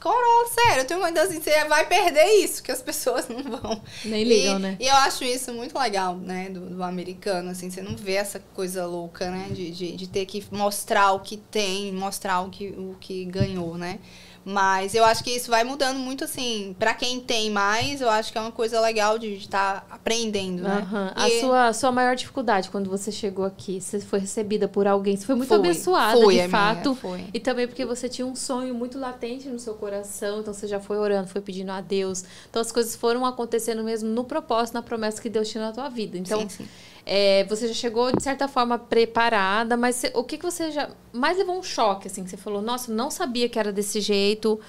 [0.00, 0.82] Corolla, sério.
[0.82, 3.82] Eu tenho uma assim, você vai perder isso, que as pessoas não vão.
[4.04, 4.76] Nem ligam, e, né?
[4.78, 8.38] E eu acho isso muito legal, né, do, do americano, assim, você não vê essa
[8.54, 12.68] coisa louca, né, de, de, de ter que mostrar o que tem, mostrar o que,
[12.68, 13.98] o que ganhou, né.
[14.44, 18.32] Mas eu acho que isso vai mudando muito, assim, pra quem tem mais, eu acho
[18.32, 20.86] que é uma coisa legal de estar aprendendo, né.
[21.14, 25.16] A E- sua, sua maior dificuldade quando você chegou aqui, você foi recebida por alguém,
[25.16, 26.94] você foi muito Fui, abençoada, fui, de amiga, fato.
[26.94, 27.24] fui.
[27.34, 30.80] E também porque você tinha um sonho muito latente no seu coração, então você já
[30.80, 32.24] foi orando, foi pedindo a Deus.
[32.48, 35.88] Então as coisas foram acontecendo mesmo no propósito, na promessa que Deus tinha na tua
[35.90, 36.16] vida.
[36.16, 36.68] Então, Sim, sim.
[37.08, 40.90] É, você já chegou, de certa forma, preparada, mas você- o que, que você já
[41.12, 44.00] mais levou um choque, assim, que você falou, nossa, eu não sabia que era desse
[44.00, 44.60] jeito,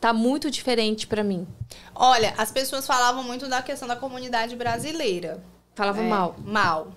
[0.00, 1.46] tá muito diferente pra mim.
[1.94, 5.42] Olha, as pessoas falavam muito da questão da comunidade brasileira.
[5.74, 6.36] Falava É, mal.
[6.44, 6.88] Mal.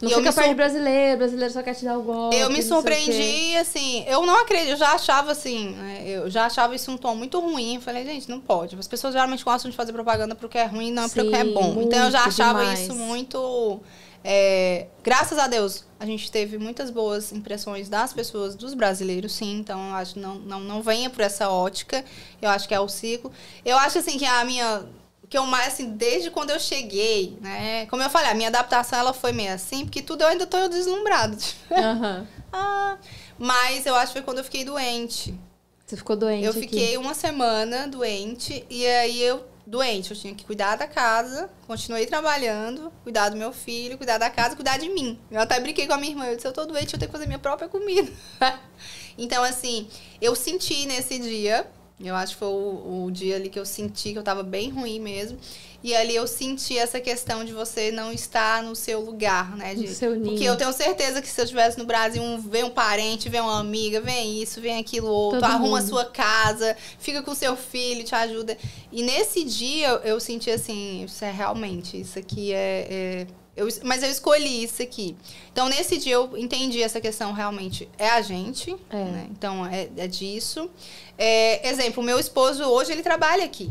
[0.00, 2.34] Não fica perto de brasileiro, brasileiro só quer te dar o golpe.
[2.36, 6.74] Eu me surpreendi, assim, eu não acredito, eu já achava assim, né, eu já achava
[6.74, 7.74] isso um tom muito ruim.
[7.74, 8.76] Eu falei, gente, não pode.
[8.78, 11.82] As pessoas geralmente gostam de fazer propaganda porque é ruim, não Sim, porque é bom.
[11.82, 12.80] Então eu já achava demais.
[12.80, 13.80] isso muito.
[14.22, 19.58] É, graças a Deus, a gente teve muitas boas impressões das pessoas, dos brasileiros, sim.
[19.58, 22.04] Então, eu acho que não, não, não venha por essa ótica.
[22.40, 23.32] Eu acho que é o ciclo.
[23.64, 24.84] Eu acho, assim, que a minha
[25.30, 27.86] que eu mais, assim, desde quando eu cheguei, né?
[27.86, 30.66] Como eu falei, a minha adaptação ela foi meio assim, porque tudo eu ainda tô
[30.66, 31.36] deslumbrado.
[31.70, 32.26] Uhum.
[32.52, 32.98] ah,
[33.38, 35.32] mas eu acho que foi quando eu fiquei doente.
[35.86, 36.44] Você ficou doente?
[36.44, 41.48] Eu fiquei uma semana doente, e aí eu, doente, eu tinha que cuidar da casa,
[41.66, 45.18] continuei trabalhando, cuidar do meu filho, cuidar da casa, cuidar de mim.
[45.30, 47.16] Eu até brinquei com a minha irmã, eu disse, eu tô doente, eu tenho que
[47.16, 48.10] fazer minha própria comida.
[49.16, 49.88] então, assim,
[50.20, 51.64] eu senti nesse dia
[52.02, 54.70] eu acho que foi o, o, dia ali que eu senti que eu tava bem
[54.70, 55.38] ruim mesmo.
[55.82, 59.74] E ali eu senti essa questão de você não estar no seu lugar, né?
[59.74, 60.30] De, no seu ninho.
[60.30, 63.40] Porque eu tenho certeza que se eu estivesse no Brasil, um, vem um parente, vem
[63.40, 65.84] uma amiga, vem isso, vem aquilo outro, Todo arruma mundo.
[65.84, 68.56] a sua casa, fica com seu filho, te ajuda.
[68.92, 73.26] E nesse dia eu senti assim, isso é realmente, isso aqui é, é
[73.60, 75.16] eu, mas eu escolhi isso aqui.
[75.52, 77.88] Então, nesse dia, eu entendi essa questão realmente.
[77.98, 78.74] É a gente.
[78.88, 78.96] É.
[78.96, 79.26] Né?
[79.30, 80.70] Então, é, é disso.
[81.18, 83.70] É, exemplo, meu esposo hoje, ele trabalha aqui.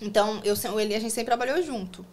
[0.00, 2.04] Então, eu, ele, a gente sempre trabalhou junto.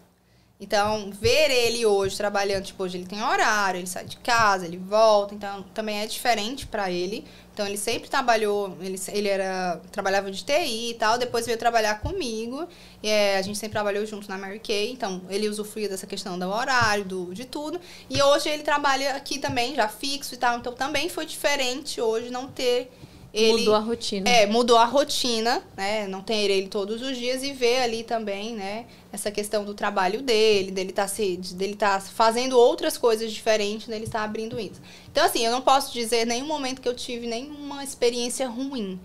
[0.59, 4.77] Então, ver ele hoje trabalhando, tipo, hoje ele tem horário, ele sai de casa, ele
[4.77, 7.25] volta, então também é diferente para ele.
[7.61, 12.01] Então, ele sempre trabalhou, ele, ele era, trabalhava de TI e tal, depois veio trabalhar
[12.01, 12.67] comigo,
[13.03, 16.39] e é, a gente sempre trabalhou junto na Mary Kay, então ele usufruía dessa questão
[16.39, 17.79] do horário, do, de tudo.
[18.09, 22.31] E hoje ele trabalha aqui também, já fixo e tal, então também foi diferente hoje
[22.31, 22.91] não ter
[23.33, 24.29] ele, mudou a rotina.
[24.29, 26.05] É, mudou a rotina, né?
[26.07, 28.85] Não ter ele todos os dias e ver ali também, né?
[29.11, 34.03] Essa questão do trabalho dele, dele tá se, dele tá fazendo outras coisas diferentes, dele
[34.03, 34.81] estar tá abrindo isso.
[35.09, 38.99] Então, assim, eu não posso dizer nenhum momento que eu tive nenhuma experiência ruim.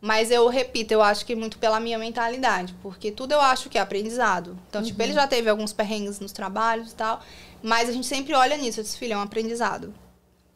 [0.00, 3.78] Mas eu repito, eu acho que muito pela minha mentalidade, porque tudo eu acho que
[3.78, 4.58] é aprendizado.
[4.68, 4.86] Então, uhum.
[4.86, 7.22] tipo, ele já teve alguns perrengues nos trabalhos e tal,
[7.62, 9.94] mas a gente sempre olha nisso, eu disse, filho, é um aprendizado.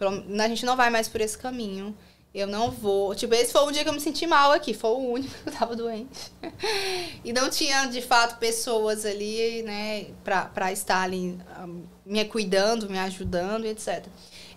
[0.01, 1.97] A gente não vai mais por esse caminho.
[2.37, 3.15] Eu não vou.
[3.15, 4.75] Tipo, esse foi o dia que eu me senti mal aqui.
[4.75, 6.31] Foi o único que eu tava doente.
[7.25, 12.91] e não tinha, de fato, pessoas ali, né, pra, pra estar ali um, me cuidando,
[12.91, 14.05] me ajudando, etc.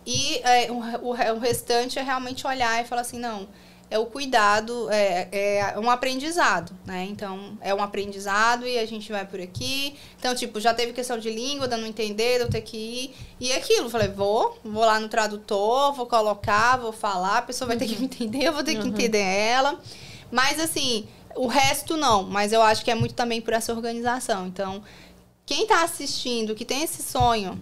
[0.06, 3.48] E é, o, o restante é realmente olhar e falar assim, não
[3.92, 7.08] é o cuidado, é, é um aprendizado, né?
[7.10, 9.96] Então, é um aprendizado e a gente vai por aqui.
[10.20, 13.16] Então, tipo, já teve questão de língua, dando a entender, eu ter que ir.
[13.40, 17.78] E aquilo, falei, vou, vou lá no tradutor, vou colocar, vou falar, a pessoa vai
[17.78, 18.90] ter que me entender, eu vou ter que uhum.
[18.90, 19.80] entender ela.
[20.32, 22.24] Mas, assim, o resto não.
[22.24, 24.46] Mas eu acho que é muito também por essa organização.
[24.46, 24.84] Então,
[25.48, 27.60] quem está assistindo, que tem esse sonho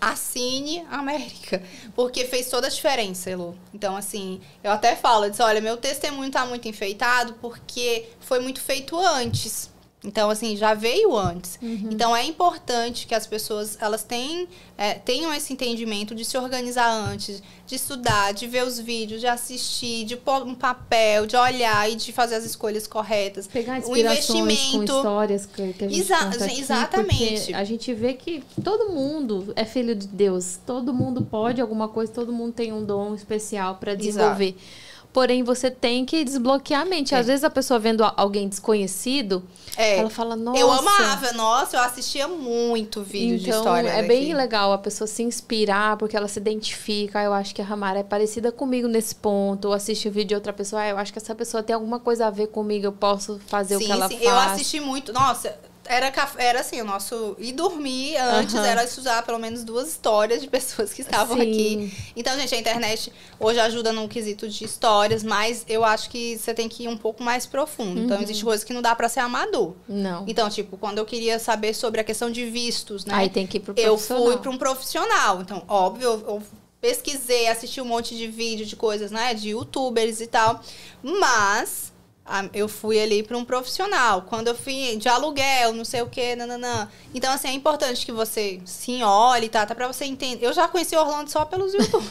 [0.00, 1.62] assine América.
[1.94, 3.56] Porque fez toda a diferença, Elo.
[3.74, 8.40] Então, assim, eu até falo, eu disse, olha, meu testemunho tá muito enfeitado porque foi
[8.40, 9.69] muito feito antes.
[10.02, 11.58] Então, assim, já veio antes.
[11.60, 11.88] Uhum.
[11.90, 14.48] Então, é importante que as pessoas, elas tenham,
[14.78, 19.26] é, tenham esse entendimento de se organizar antes, de estudar, de ver os vídeos, de
[19.26, 23.46] assistir, de pôr um papel, de olhar e de fazer as escolhas corretas.
[23.46, 24.92] Pegar inspirações o investimento.
[24.92, 27.54] com histórias que, que a gente Exa aqui, Exatamente.
[27.54, 30.58] A gente vê que todo mundo é filho de Deus.
[30.64, 34.56] Todo mundo pode alguma coisa, todo mundo tem um dom especial para desenvolver.
[34.56, 34.89] Exato.
[35.12, 37.14] Porém, você tem que desbloquear a mente.
[37.14, 37.18] É.
[37.18, 39.42] Às vezes a pessoa vendo alguém desconhecido,
[39.76, 39.98] é.
[39.98, 40.58] ela fala, nossa.
[40.58, 43.88] Eu amava, nossa, eu assistia muito vídeo então, de história.
[43.88, 47.22] É bem legal a pessoa se inspirar, porque ela se identifica.
[47.22, 49.68] Eu acho que a Ramara é parecida comigo nesse ponto.
[49.68, 51.98] Ou assiste o vídeo de outra pessoa, ah, eu acho que essa pessoa tem alguma
[51.98, 54.18] coisa a ver comigo, eu posso fazer sim, o que ela sim.
[54.18, 54.26] faz.
[54.26, 55.12] Eu assisti muito.
[55.12, 55.56] Nossa,
[55.90, 57.36] era, era assim, o nosso.
[57.38, 58.64] E dormir antes uhum.
[58.64, 61.42] era estudar pelo menos duas histórias de pessoas que estavam Sim.
[61.42, 62.12] aqui.
[62.14, 66.54] Então, gente, a internet hoje ajuda no quesito de histórias, mas eu acho que você
[66.54, 67.90] tem que ir um pouco mais profundo.
[67.90, 68.04] Então, uhum.
[68.04, 69.74] Então, existe coisa que não dá para ser amador.
[69.88, 70.24] Não.
[70.28, 73.14] Então, tipo, quando eu queria saber sobre a questão de vistos, né?
[73.14, 74.24] Aí tem que ir pro profissional.
[74.24, 75.40] Eu fui para um profissional.
[75.40, 76.42] Então, óbvio, eu, eu
[76.80, 79.34] pesquisei, assisti um monte de vídeo de coisas, né?
[79.34, 80.60] De youtubers e tal.
[81.02, 81.89] Mas
[82.54, 84.22] eu fui ali para um profissional.
[84.22, 86.88] Quando eu fui de aluguel, não sei o que, nananã.
[87.14, 89.66] Então, assim, é importante que você se olhe, tá?
[89.66, 90.46] Tá pra você entender.
[90.46, 92.06] Eu já conheci Orlando só pelos YouTube.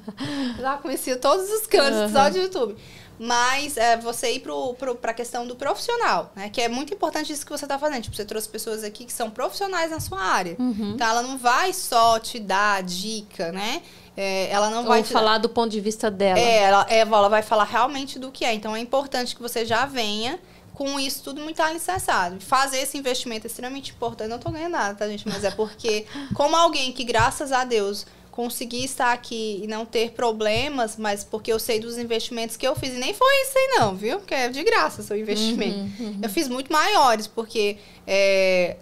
[0.60, 2.12] já conheci todos os cantos uhum.
[2.12, 2.76] só de YouTube.
[3.24, 6.50] Mas é, você ir pro, pro, pra questão do profissional, né?
[6.50, 8.02] Que é muito importante isso que você tá fazendo.
[8.02, 10.56] Tipo, você trouxe pessoas aqui que são profissionais na sua área.
[10.58, 10.94] Uhum.
[10.94, 13.80] Então, ela não vai só te dar dica, né?
[14.16, 16.36] É, ela não vai falar do ponto de vista dela.
[16.36, 18.52] É ela, é, ela vai falar realmente do que é.
[18.52, 20.40] Então é importante que você já venha
[20.74, 22.40] com isso tudo muito alicerçado.
[22.40, 24.28] Fazer esse investimento é extremamente importante.
[24.28, 25.28] Não tô ganhando nada, tá, gente?
[25.28, 30.12] Mas é porque, como alguém que, graças a Deus, consegui estar aqui e não ter
[30.12, 32.94] problemas, mas porque eu sei dos investimentos que eu fiz.
[32.94, 34.18] E nem foi isso aí, não, viu?
[34.18, 35.78] Porque é de graça o seu investimento.
[35.78, 36.18] Uhum, uhum.
[36.22, 37.76] Eu fiz muito maiores, porque
[38.06, 38.76] é,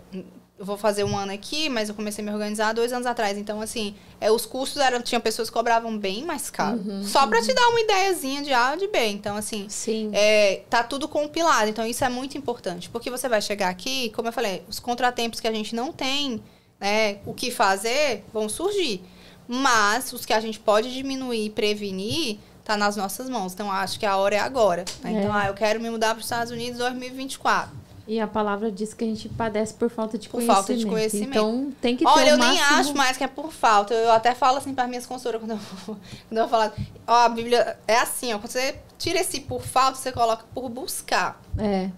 [0.56, 3.36] eu vou fazer um ano aqui, mas eu comecei a me organizar dois anos atrás.
[3.36, 5.02] Então, assim, é, os custos eram.
[5.02, 6.76] Tinha pessoas que cobravam bem mais caro.
[6.76, 9.04] Uhum, só para te dar uma ideiazinha de A ou de B.
[9.08, 10.10] Então, assim, Sim.
[10.12, 11.68] É, tá tudo compilado.
[11.68, 12.88] Então, isso é muito importante.
[12.88, 16.40] Porque você vai chegar aqui, como eu falei, os contratempos que a gente não tem,
[16.78, 19.02] né, o que fazer, vão surgir.
[19.52, 23.52] Mas os que a gente pode diminuir e prevenir tá nas nossas mãos.
[23.52, 24.84] Então acho que a hora é agora.
[25.02, 25.12] Né?
[25.12, 25.18] É.
[25.18, 27.80] Então, ah, eu quero me mudar para os Estados Unidos em 2024.
[28.06, 30.56] E a palavra diz que a gente padece por falta de por conhecimento.
[30.56, 31.30] falta de conhecimento.
[31.30, 32.54] Então tem que Olha, ter eu o máximo...
[32.54, 33.92] nem acho mais que é por falta.
[33.92, 35.58] Eu até falo assim para minhas consultoras quando eu,
[36.28, 36.72] quando eu falo,
[37.04, 40.68] ó, a Bíblia é assim, ó, quando você tira esse por falta, você coloca por
[40.68, 41.40] buscar.
[41.58, 41.90] É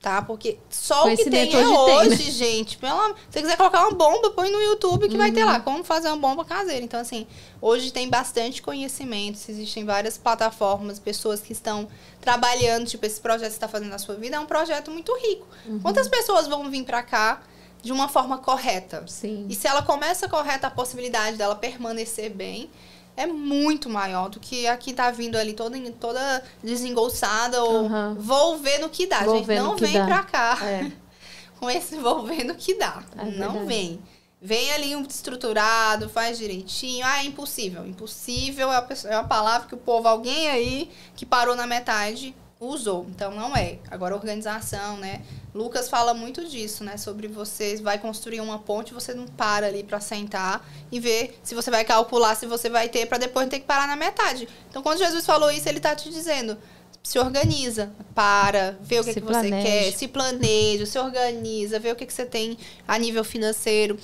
[0.00, 0.22] tá?
[0.22, 2.32] Porque só o que tem é hoje, tem, né?
[2.32, 2.78] gente.
[2.78, 5.18] Pela, se você quiser colocar uma bomba, põe no YouTube que uhum.
[5.18, 5.62] vai ter lá uhum.
[5.62, 6.84] como fazer uma bomba caseira.
[6.84, 7.26] Então, assim,
[7.60, 11.88] hoje tem bastante conhecimento, existem várias plataformas, pessoas que estão
[12.20, 15.12] trabalhando, tipo, esse projeto que você está fazendo na sua vida é um projeto muito
[15.16, 15.46] rico.
[15.66, 15.80] Uhum.
[15.80, 17.42] Quantas pessoas vão vir para cá
[17.82, 19.04] de uma forma correta?
[19.08, 19.46] Sim.
[19.48, 22.70] E se ela começa correta, a possibilidade dela permanecer bem
[23.18, 28.14] é muito maior do que a que tá vindo ali toda, toda desengolçada ou uhum.
[28.14, 29.24] vou ver no que dá.
[29.24, 30.04] Vou gente, não vem dá.
[30.04, 30.92] pra cá é.
[31.58, 33.02] com esse vou ver no que dá.
[33.16, 33.66] É não verdade.
[33.66, 34.00] vem.
[34.40, 37.04] Vem ali um estruturado, faz direitinho.
[37.04, 37.84] Ah, é impossível.
[37.84, 42.32] Impossível é a, é a palavra que o povo, alguém aí que parou na metade,
[42.60, 43.06] usou.
[43.10, 43.78] Então não é.
[43.90, 45.22] Agora organização, né?
[45.54, 46.96] Lucas fala muito disso, né?
[46.96, 51.54] Sobre você vai construir uma ponte, você não para ali para sentar e ver se
[51.54, 54.48] você vai calcular se você vai ter para depois não ter que parar na metade.
[54.68, 56.58] Então quando Jesus falou isso, ele tá te dizendo:
[57.02, 61.96] se organiza, para, vê o que, que você quer, se planeja, se organiza, vê o
[61.96, 63.98] que, que você tem a nível financeiro.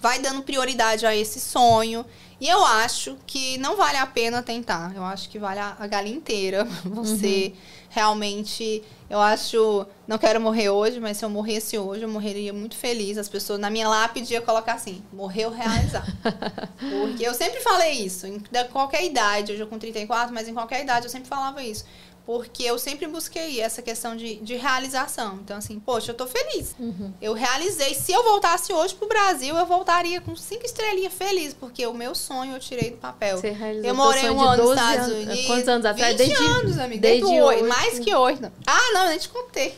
[0.00, 2.04] Vai dando prioridade a esse sonho.
[2.40, 4.94] E eu acho que não vale a pena tentar.
[4.94, 6.64] Eu acho que vale a, a galinha inteira.
[6.84, 7.60] Você uhum.
[7.90, 8.82] realmente.
[9.10, 9.86] Eu acho.
[10.06, 13.18] Não quero morrer hoje, mas se eu morresse hoje, eu morreria muito feliz.
[13.18, 16.06] As pessoas na minha lápide ia colocar assim: morreu realizar.
[16.78, 18.40] Porque eu sempre falei isso, em
[18.70, 19.52] qualquer idade.
[19.52, 21.84] Hoje eu com 34, mas em qualquer idade eu sempre falava isso
[22.28, 25.36] porque eu sempre busquei essa questão de, de realização.
[25.36, 26.76] Então, assim, poxa, eu tô feliz.
[26.78, 27.10] Uhum.
[27.22, 27.94] Eu realizei.
[27.94, 32.14] Se eu voltasse hoje pro Brasil, eu voltaria com cinco estrelinhas feliz, porque o meu
[32.14, 33.38] sonho eu tirei do papel.
[33.38, 35.46] Você realizou eu morei um ano nos Estados anos, Unidos.
[35.46, 36.16] Quantos anos atrás?
[36.18, 37.00] 20 desde, anos, amiga.
[37.00, 37.64] Desde, desde oito.
[37.64, 38.52] Mais que oito.
[38.66, 39.74] Ah, não, nem te contei.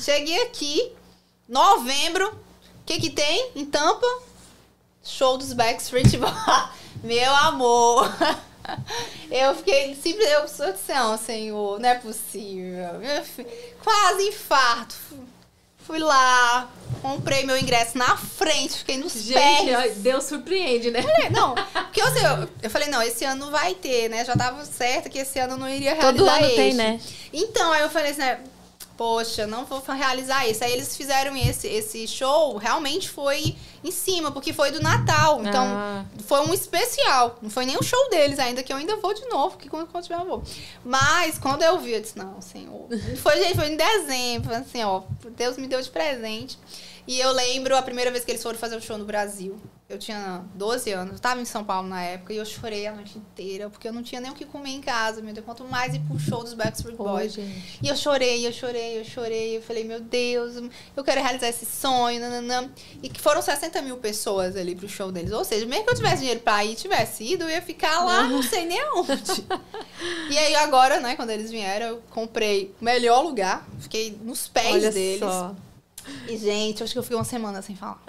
[0.00, 0.90] Cheguei aqui,
[1.48, 2.30] novembro.
[2.30, 4.08] O que que tem em Tampa?
[5.04, 6.34] Show dos Backstreet Boys.
[7.04, 8.10] Meu amor.
[9.30, 13.00] Eu fiquei simples, eu sou de céu, Senhor, não é possível.
[13.82, 14.94] Quase infarto.
[15.78, 16.70] Fui lá,
[17.00, 19.96] comprei meu ingresso na frente, fiquei nos Gente, pés.
[19.96, 21.02] Deus surpreende, né?
[21.02, 24.24] Falei, não, porque eu, eu, eu, falei, não, esse ano vai ter, né?
[24.24, 26.54] Já tava certo que esse ano eu não iria realizar Todo ano esse.
[26.54, 27.00] tem, né?
[27.32, 28.38] Então, aí eu falei assim, né?
[29.02, 30.62] Poxa, não vou realizar isso.
[30.62, 35.40] Aí eles fizeram esse, esse show, realmente foi em cima, porque foi do Natal.
[35.40, 36.04] Então, ah.
[36.24, 37.36] foi um especial.
[37.42, 39.88] Não foi nem o show deles ainda, que eu ainda vou de novo, que quando,
[39.88, 40.44] quando tiver eu vou.
[40.84, 42.86] Mas, quando eu vi, eu disse, não, senhor.
[43.20, 45.02] Foi, gente, foi em dezembro, assim, ó,
[45.36, 46.56] Deus me deu de presente.
[47.06, 49.60] E eu lembro a primeira vez que eles foram fazer o show no Brasil.
[49.88, 52.92] Eu tinha 12 anos, eu tava em São Paulo na época e eu chorei a
[52.94, 55.64] noite inteira, porque eu não tinha nem o que comer em casa, meu Deus, quanto
[55.64, 57.36] mais ir pro show dos Backstreet Boys.
[57.36, 60.54] e eu chorei, eu chorei, eu chorei, eu falei, meu Deus,
[60.96, 62.70] eu quero realizar esse sonho, nananã.
[63.02, 65.30] E que foram 60 mil pessoas ali pro show deles.
[65.32, 68.22] Ou seja, mesmo que eu tivesse dinheiro pra ir, tivesse ido, eu ia ficar lá,
[68.28, 69.44] não sei nem aonde.
[70.30, 74.72] e aí agora, né, quando eles vieram, eu comprei o melhor lugar, fiquei nos pés
[74.72, 75.18] Olha deles.
[75.18, 75.54] Só.
[76.28, 78.02] E, gente, acho que eu fiquei uma semana sem falar.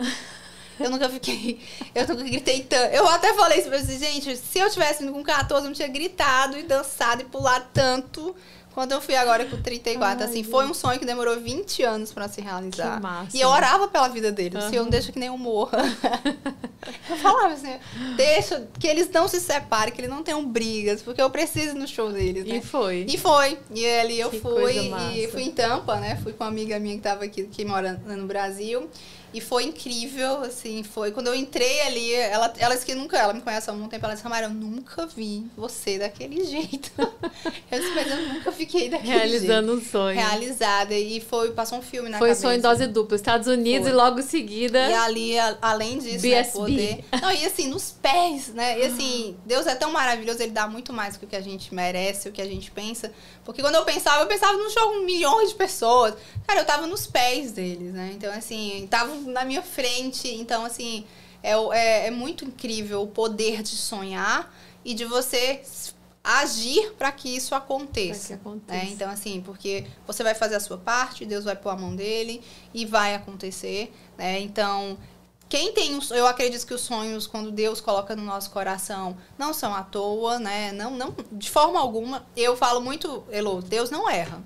[0.79, 1.61] Eu nunca fiquei.
[1.93, 2.93] Eu nunca gritei tanto.
[2.93, 4.35] Eu até falei isso pra vocês, gente.
[4.35, 8.35] Se eu tivesse com 14, eu não tinha gritado e dançado e pulado tanto
[8.73, 10.23] quando eu fui agora com 34.
[10.23, 12.95] Ai, assim, foi um sonho que demorou 20 anos pra se realizar.
[12.95, 13.37] Que massa.
[13.37, 14.59] E eu orava pela vida deles.
[14.59, 14.67] Uhum.
[14.67, 15.77] Assim, eu não deixo que nem eu morra.
[17.09, 17.77] eu falava assim,
[18.15, 21.87] deixa que eles não se separem, que eles não tenham brigas, porque eu preciso no
[21.87, 22.45] show deles.
[22.45, 22.57] Né?
[22.57, 23.05] E foi.
[23.07, 23.59] E foi.
[23.71, 24.91] E ali eu que fui.
[25.13, 26.17] E fui em Tampa, né?
[26.23, 28.89] Fui com uma amiga minha que tava aqui, que mora no Brasil.
[29.33, 31.11] E foi incrível, assim, foi.
[31.11, 34.05] Quando eu entrei ali, ela, ela disse que nunca, ela me conhece há muito tempo,
[34.05, 36.91] ela disse, Samara, eu nunca vi você daquele jeito.
[36.99, 39.87] eu disse, mas eu nunca fiquei daquele Realizando jeito.
[39.87, 40.15] um sonho.
[40.15, 40.93] Realizada.
[40.93, 42.41] E foi, passou um filme na Foi cabeça.
[42.47, 43.15] sonho em dose dupla.
[43.15, 43.91] Estados Unidos Foi.
[43.91, 44.79] e logo em seguida.
[44.89, 46.57] E ali, a- além disso, né, BSB.
[46.57, 47.05] poder.
[47.21, 48.79] Não, e assim, nos pés, né?
[48.79, 51.41] E assim, Deus é tão maravilhoso, ele dá muito mais do que o que a
[51.41, 53.11] gente merece, o que a gente pensa.
[53.43, 56.13] Porque quando eu pensava, eu pensava num jogo com milhões de pessoas.
[56.47, 58.11] Cara, eu tava nos pés deles, né?
[58.13, 60.27] Então, assim, estavam na minha frente.
[60.27, 61.05] Então, assim,
[61.41, 65.61] é, é, é muito incrível o poder de sonhar e de você
[66.23, 68.27] agir para que isso aconteça.
[68.27, 68.85] Que aconteça.
[68.85, 68.89] né?
[68.91, 72.41] Então, assim, porque você vai fazer a sua parte, Deus vai pôr a mão dele
[72.73, 74.39] e vai acontecer, né?
[74.39, 74.97] Então,
[75.49, 79.53] quem tem os, eu acredito que os sonhos quando Deus coloca no nosso coração não
[79.53, 80.71] são à toa, né?
[80.71, 82.25] Não, não de forma alguma.
[82.37, 84.41] Eu falo muito, Elo, Deus não erra.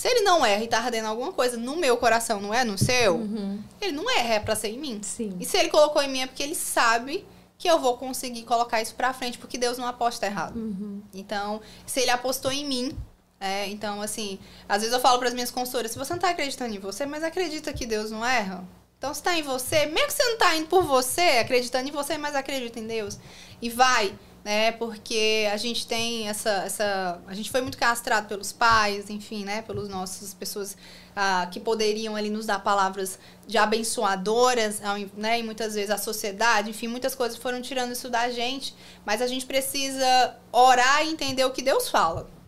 [0.00, 2.78] Se ele não erra e tá ardendo alguma coisa no meu coração, não é no
[2.78, 3.62] seu, Uhum.
[3.82, 4.98] ele não erra, é pra ser em mim.
[5.02, 5.36] Sim.
[5.38, 7.22] E se ele colocou em mim é porque ele sabe
[7.58, 10.56] que eu vou conseguir colocar isso pra frente, porque Deus não aposta errado.
[10.56, 11.02] Uhum.
[11.12, 12.96] Então, se ele apostou em mim,
[13.38, 16.30] é, então, assim, às vezes eu falo para as minhas consultoras, se você não tá
[16.30, 18.64] acreditando em você, mas acredita que Deus não erra,
[18.96, 21.92] então se tá em você, mesmo que você não tá indo por você, acreditando em
[21.92, 23.18] você, mas acredita em Deus,
[23.60, 24.14] e vai,
[24.44, 29.44] né, porque a gente tem essa, essa, a gente foi muito castrado pelos pais, enfim,
[29.44, 30.76] né, pelos nossos pessoas
[31.14, 34.80] ah, que poderiam ali nos dar palavras de abençoadoras,
[35.16, 39.20] né, e muitas vezes a sociedade, enfim, muitas coisas foram tirando isso da gente, mas
[39.20, 42.39] a gente precisa orar e entender o que Deus fala.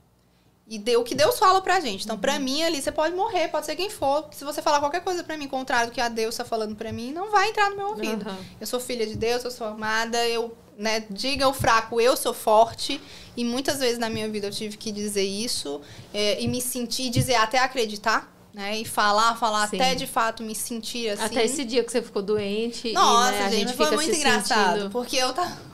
[0.72, 2.04] E de- o que Deus fala pra gente.
[2.04, 4.24] Então, pra mim, ali, você pode morrer, pode ser quem for.
[4.30, 6.90] Se você falar qualquer coisa pra mim, contrário do que a Deus tá falando pra
[6.90, 8.26] mim, não vai entrar no meu ouvido.
[8.26, 8.38] Aham.
[8.58, 12.32] Eu sou filha de Deus, eu sou amada, eu, né, diga o fraco, eu sou
[12.32, 12.98] forte.
[13.36, 15.82] E muitas vezes na minha vida eu tive que dizer isso
[16.14, 18.78] é, e me sentir, dizer até acreditar, né?
[18.78, 19.76] E falar, falar Sim.
[19.76, 21.22] até de fato me sentir assim.
[21.24, 22.92] Até esse dia que você ficou doente.
[22.94, 24.72] Nossa, e, né, a gente, gente foi muito se engraçado.
[24.74, 25.71] sentindo- Porque eu tava.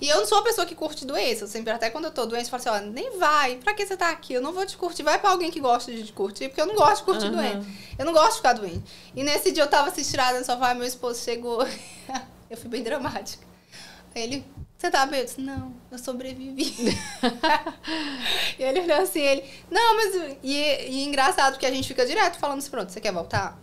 [0.00, 1.44] E eu não sou uma pessoa que curte doença.
[1.44, 3.56] Eu sempre, até quando eu tô doente, eu falo assim: ó, nem vai.
[3.56, 4.34] Pra que você tá aqui?
[4.34, 5.02] Eu não vou te curtir.
[5.02, 7.36] Vai pra alguém que gosta de te curtir, porque eu não gosto de curtir Aham.
[7.36, 7.66] doente.
[7.98, 8.82] Eu não gosto de ficar doente.
[9.14, 11.66] E nesse dia eu tava assim, tirada no sofá, meu esposo chegou.
[12.50, 13.44] eu fui bem dramática.
[14.14, 14.44] Aí ele,
[14.76, 15.20] você tá bem?
[15.20, 16.74] Eu disse, não, eu sobrevivi.
[18.58, 20.36] e ele olhou assim, ele, não, mas.
[20.42, 23.58] E, e engraçado, porque a gente fica direto falando assim, pronto, você quer voltar?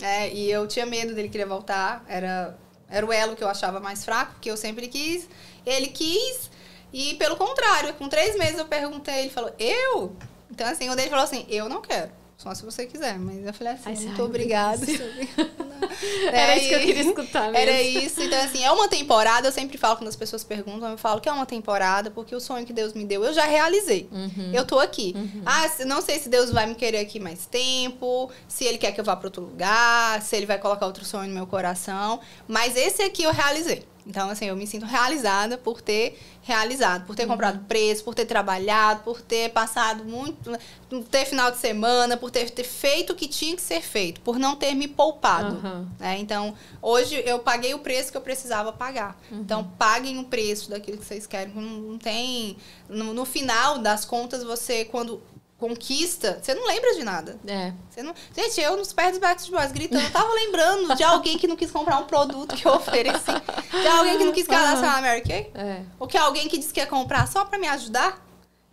[0.00, 2.04] É, e eu tinha medo dele querer voltar.
[2.08, 2.56] Era,
[2.90, 5.28] era o elo que eu achava mais fraco, porque eu sempre quis.
[5.64, 6.50] Ele quis.
[6.92, 10.16] E pelo contrário, com três meses eu perguntei, ele falou, eu?
[10.50, 12.10] Então, assim, quando ele falou assim, eu não quero.
[12.42, 13.18] Só se você quiser.
[13.18, 14.80] Mas eu falei assim, Ai, muito obrigada.
[16.32, 17.56] Era É, isso que eu queria escutar mesmo.
[17.58, 18.22] Era isso.
[18.22, 19.48] Então, assim, é uma temporada.
[19.48, 22.40] Eu sempre falo quando as pessoas perguntam, eu falo que é uma temporada, porque o
[22.40, 24.08] sonho que Deus me deu, eu já realizei.
[24.10, 24.52] Uhum.
[24.54, 25.14] Eu tô aqui.
[25.44, 28.92] Ah, se- não sei se Deus vai me querer aqui mais tempo, se Ele quer
[28.92, 32.20] que eu vá para outro lugar, se Ele vai colocar outro sonho no meu coração.
[32.48, 33.84] Mas esse aqui eu realizei.
[34.10, 38.24] Então, assim, eu me sinto realizada por ter realizado, por ter comprado preço, por ter
[38.24, 40.50] trabalhado, por ter passado muito,
[40.88, 44.20] por ter final de semana, por ter, ter feito o que tinha que ser feito,
[44.22, 45.56] por não ter me poupado.
[45.56, 45.88] Aham.
[45.98, 46.18] né?
[46.18, 49.16] Então, hoje eu paguei o preço que eu precisava pagar.
[49.30, 51.54] Então, paguem o preço daquilo que vocês querem.
[51.54, 52.56] Não, não tem.
[52.88, 55.22] No, no final das contas, você, quando
[55.60, 57.38] conquista, você não lembra de nada.
[57.46, 57.72] É.
[57.90, 58.14] Você não...
[58.34, 61.54] Gente, eu nos pés dos Backstreet Boys gritando, eu tava lembrando de alguém que não
[61.54, 63.30] quis comprar um produto que eu ofereci.
[63.70, 65.50] De alguém que não quis cadastrar na Mary Kay.
[65.54, 65.82] É.
[65.98, 68.26] Ou que alguém que disse que ia comprar só pra me ajudar.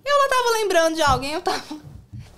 [0.03, 1.61] Eu lá tava lembrando de alguém, eu tava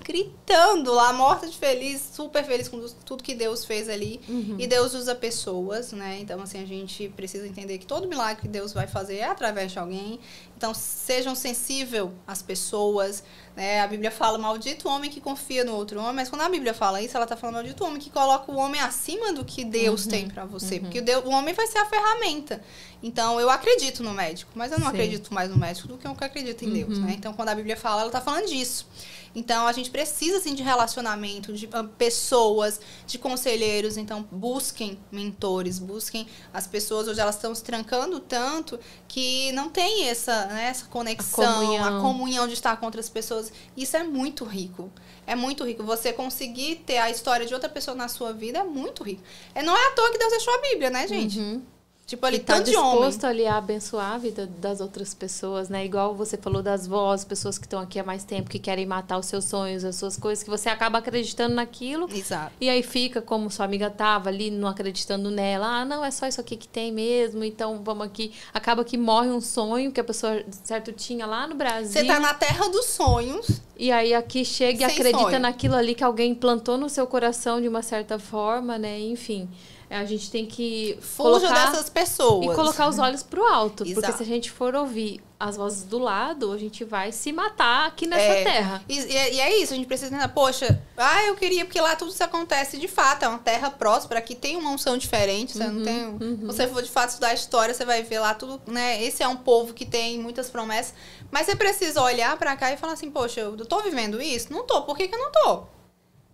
[0.10, 4.19] gritando lá, morta de feliz, super feliz com tudo que Deus fez ali.
[4.57, 6.18] E Deus usa pessoas, né?
[6.19, 9.72] Então, assim, a gente precisa entender que todo milagre que Deus vai fazer é através
[9.72, 10.19] de alguém.
[10.57, 13.23] Então, sejam sensíveis às pessoas,
[13.56, 13.81] né?
[13.81, 16.73] A Bíblia fala, maldito o homem que confia no outro homem, mas quando a Bíblia
[16.73, 19.64] fala isso, ela tá falando maldito o homem que coloca o homem acima do que
[19.64, 20.80] Deus tem pra você.
[20.80, 22.64] Porque o, homem vai ser a ferramenta.
[23.03, 24.94] Então, eu acredito no médico, mas eu não Sim.
[24.94, 27.14] acredito mais no médico do que eu que acredito em Deus, né?
[27.15, 28.88] Então, quando a Bíblia fala, ela tá falando disso.
[29.34, 33.97] Então, a gente precisa, assim, de relacionamento, de ah, pessoas, de conselheiros.
[33.97, 37.07] Então, busquem mentores, busquem as pessoas.
[37.07, 42.01] Hoje elas estão se trancando tanto que não tem essa, né, essa conexão, a comunhão.
[42.01, 42.47] comunhão.
[42.47, 43.51] de estar com outras pessoas.
[43.76, 44.91] Isso é muito rico.
[45.26, 45.84] É muito rico.
[45.84, 49.22] Você conseguir ter a história de outra pessoa na sua vida é muito rico.
[49.53, 51.39] É, não é à toa que Deus deixou a Bíblia, né, gente?
[51.39, 51.61] Uhum.
[52.10, 52.91] Tipo, ali, tá tanto de homem.
[52.91, 55.86] disposto ali a abençoar a vida das outras pessoas, né?
[55.86, 59.19] Igual você falou das vozes, pessoas que estão aqui há mais tempo, que querem matar
[59.19, 62.10] os seus sonhos, as suas coisas, que você acaba acreditando naquilo.
[62.11, 62.52] Exato.
[62.60, 65.81] E aí fica como sua amiga tava ali, não acreditando nela.
[65.81, 68.34] Ah, não, é só isso aqui que tem mesmo, então vamos aqui.
[68.52, 71.91] Acaba que morre um sonho que a pessoa, certo, tinha lá no Brasil.
[71.91, 73.61] Você tá na terra dos sonhos.
[73.77, 75.40] E aí aqui chega e acredita sonho.
[75.40, 78.99] naquilo ali que alguém plantou no seu coração de uma certa forma, né?
[78.99, 79.48] Enfim,
[79.90, 82.45] a gente tem que colocar dessas pessoas.
[82.52, 84.18] e colocar os olhos pro alto, porque Exato.
[84.18, 88.06] se a gente for ouvir as vozes do lado, a gente vai se matar aqui
[88.06, 88.84] nessa É, terra.
[88.90, 91.80] E, e é- e é isso, a gente precisa entender, poxa, ah, eu queria, porque
[91.80, 95.53] lá tudo isso acontece de fato, é uma terra próspera, aqui tem uma unção diferente,
[95.57, 96.20] você Uhum, não tem.
[96.40, 99.02] Se você for de fato estudar a história, você vai ver lá tudo, né?
[99.02, 100.94] Esse é um povo que tem muitas promessas,
[101.32, 104.52] mas você precisa olhar pra cá e falar assim, poxa, eu tô vivendo isso?
[104.52, 105.64] Não tô, por que, que eu não tô?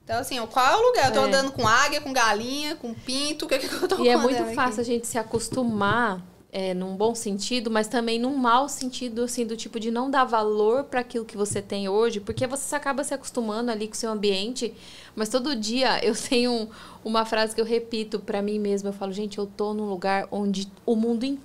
[0.05, 1.07] Então, assim, qual é o lugar?
[1.07, 1.23] Eu tô É.
[1.23, 4.41] andando com águia, com galinha, com pinto, o que, que eu tô E é muito
[4.41, 4.53] aqui?
[4.55, 9.45] fácil a gente se acostumar é, num bom sentido, mas também num mau sentido, assim,
[9.45, 13.03] do tipo de não dar valor para aquilo que você tem hoje, porque você acaba
[13.03, 14.73] se acostumando ali com o seu ambiente,
[15.15, 16.67] mas todo dia eu tenho um-
[17.03, 20.27] uma frase que eu repito para mim mesma, eu falo, gente, eu tô num lugar
[20.31, 21.44] onde o mundo inteiro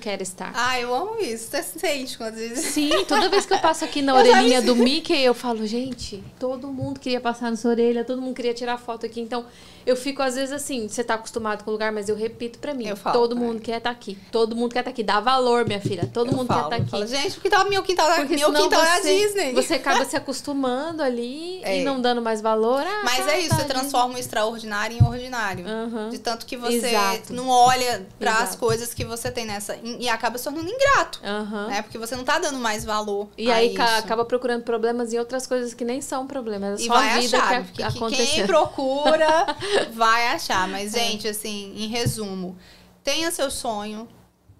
[0.00, 0.50] quer estar.
[0.54, 1.50] Ah, eu amo isso.
[1.50, 4.66] Você sente quando diz Sim, toda vez que eu passo aqui na Eu orelhinha me-
[4.66, 8.54] do Mickey, eu falo, gente, todo mundo queria passar na sua orelha, todo mundo queria
[8.54, 9.20] tirar foto aqui.
[9.20, 9.44] Então,
[9.84, 12.72] eu fico às vezes assim, você tá acostumado com o lugar, mas eu repito pra
[12.72, 14.16] mim, Eu falo, todo mundo quer estar aqui.
[14.30, 15.02] Todo mundo quer estar aqui.
[15.02, 16.08] Dá valor, minha filha.
[16.12, 17.12] Todo Eu mundo falo, quer estar falo, aqui.
[17.16, 19.52] Gente, o quintal, meu quintal, Porque meu quintal é a você, Disney.
[19.52, 21.80] você acaba se acostumando ali É.
[21.80, 22.82] e não dando mais valor.
[22.86, 25.66] Ah, Mas tá, é isso, tá, você transforma o extraordinário em ordinário.
[25.68, 26.08] Aham.
[26.10, 27.32] De tanto que você Exato.
[27.32, 29.76] não olha para as coisas que você tem nessa.
[29.76, 31.20] E, e acaba se tornando ingrato.
[31.24, 31.66] Aham.
[31.68, 31.82] Né?
[31.82, 33.28] Porque você não tá dando mais valor.
[33.36, 33.82] E aí isso.
[33.82, 36.80] acaba procurando problemas em outras coisas que nem são problemas.
[36.80, 37.48] É E só vai a vida achar.
[37.48, 38.26] que, a- que aconteceu.
[38.26, 39.28] quem procura
[39.92, 40.66] vai achar.
[40.68, 40.98] Mas, É.
[41.00, 42.56] gente, assim, em resumo,
[43.04, 44.08] tenha seu sonho,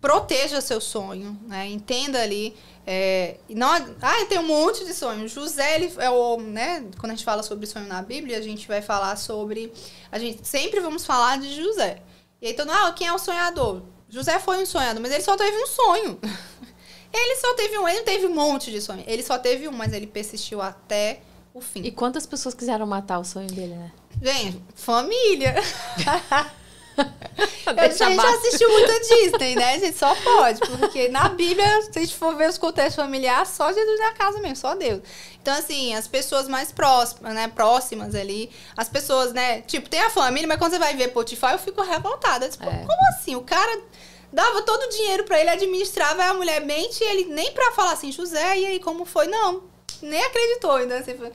[0.01, 1.69] proteja seu sonho, né?
[1.69, 2.57] Entenda ali.
[2.85, 5.31] É, e não, ah, tem um monte de sonhos.
[5.31, 6.85] José, ele é o, né?
[6.99, 9.73] Quando a gente fala sobre sonho na Bíblia, a gente vai falar sobre.
[10.11, 12.03] A gente sempre vamos falar de José.
[12.41, 13.83] E aí, mundo, ah, quem é o sonhador?
[14.13, 16.21] José foi um sonhador, mas ele só teve um sonho.
[17.15, 19.05] Ele só teve um, ele não teve um monte de sonho.
[19.07, 21.21] Ele só teve um, mas ele persistiu até
[21.53, 21.83] o fim.
[21.83, 23.93] E quantas pessoas quiseram matar o sonho dele, né?
[24.23, 25.55] Gente, família.
[27.65, 29.75] A gente assistiu muita Disney, né?
[29.75, 30.61] A gente só pode.
[30.79, 34.39] Porque na Bíblia, se a gente for ver os contextos familiares, só Jesus na casa
[34.41, 35.01] mesmo, só Deus.
[35.41, 37.49] Então, assim, as pessoas mais próximas, né?
[37.49, 38.51] Próximas ali.
[38.77, 39.63] As pessoas, né?
[39.63, 42.49] Tipo, tem a família, mas quando você vai ver Potifar, eu fico revoltada.
[42.49, 42.85] Tipo, É.
[42.87, 43.37] como assim?
[43.37, 43.81] O cara
[44.33, 47.93] dava todo o dinheiro pra ele, administrava, a mulher mente e ele nem pra falar
[47.93, 49.27] assim, José, e aí como foi?
[49.29, 49.63] Não,
[50.03, 50.99] nem acreditou ainda.
[50.99, 51.33] Assim, foi-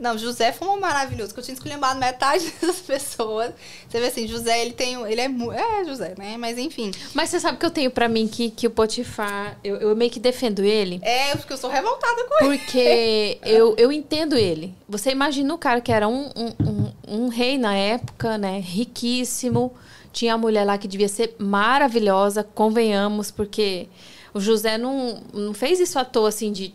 [0.00, 3.52] não, José foi um maravilhoso, que eu tinha esculhambado metade dessas pessoas.
[3.88, 4.94] Você vê assim, José, ele tem.
[5.02, 5.26] Ele é.
[5.26, 6.36] É, José, né?
[6.38, 6.90] Mas enfim.
[7.12, 10.10] Mas você sabe que eu tenho pra mim que, que o Potifar, eu, eu meio
[10.10, 11.00] que defendo ele.
[11.02, 12.58] É, porque eu sou revoltada com ele.
[12.58, 14.74] Porque eu, eu entendo ele.
[14.88, 18.58] Você imagina o cara que era um, um, um, um rei na época, né?
[18.58, 19.74] Riquíssimo.
[20.12, 23.86] Tinha a mulher lá que devia ser maravilhosa, convenhamos, porque
[24.32, 26.74] o José não, não fez isso à toa, assim, de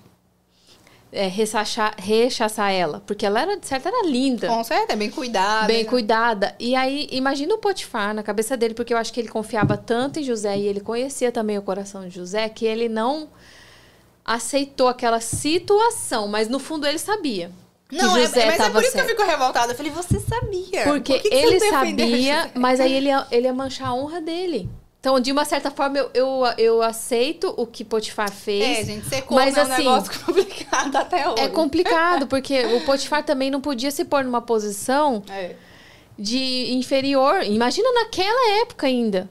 [1.11, 3.01] é, rechaçar, rechaçar ela.
[3.05, 4.47] Porque ela era, de certo, era linda.
[4.47, 5.67] Com certeza, é bem cuidado.
[5.67, 5.89] Bem né?
[5.89, 6.55] cuidada.
[6.59, 10.19] E aí, imagina o Potifar na cabeça dele, porque eu acho que ele confiava tanto
[10.19, 13.29] em José e ele conhecia também o coração de José, que ele não
[14.25, 17.51] aceitou aquela situação, mas no fundo ele sabia.
[17.87, 19.05] Que Não, é, José mas é por isso certo.
[19.05, 19.71] que eu fico revoltada.
[19.71, 20.83] Eu falei, você sabia.
[20.83, 24.19] Porque Por que que ele sabia, mas aí ele ia, ele ia manchar a honra
[24.19, 24.67] dele.
[25.05, 28.79] Então, de uma certa forma, eu, eu, eu aceito o que Potifar fez.
[28.79, 31.41] É, gente, ser corno mas é um assim, negócio complicado até hoje.
[31.43, 35.51] É complicado, porque o Potifar também não podia se pôr numa posição É.
[36.17, 37.43] de inferior.
[37.43, 39.29] Imagina naquela época ainda.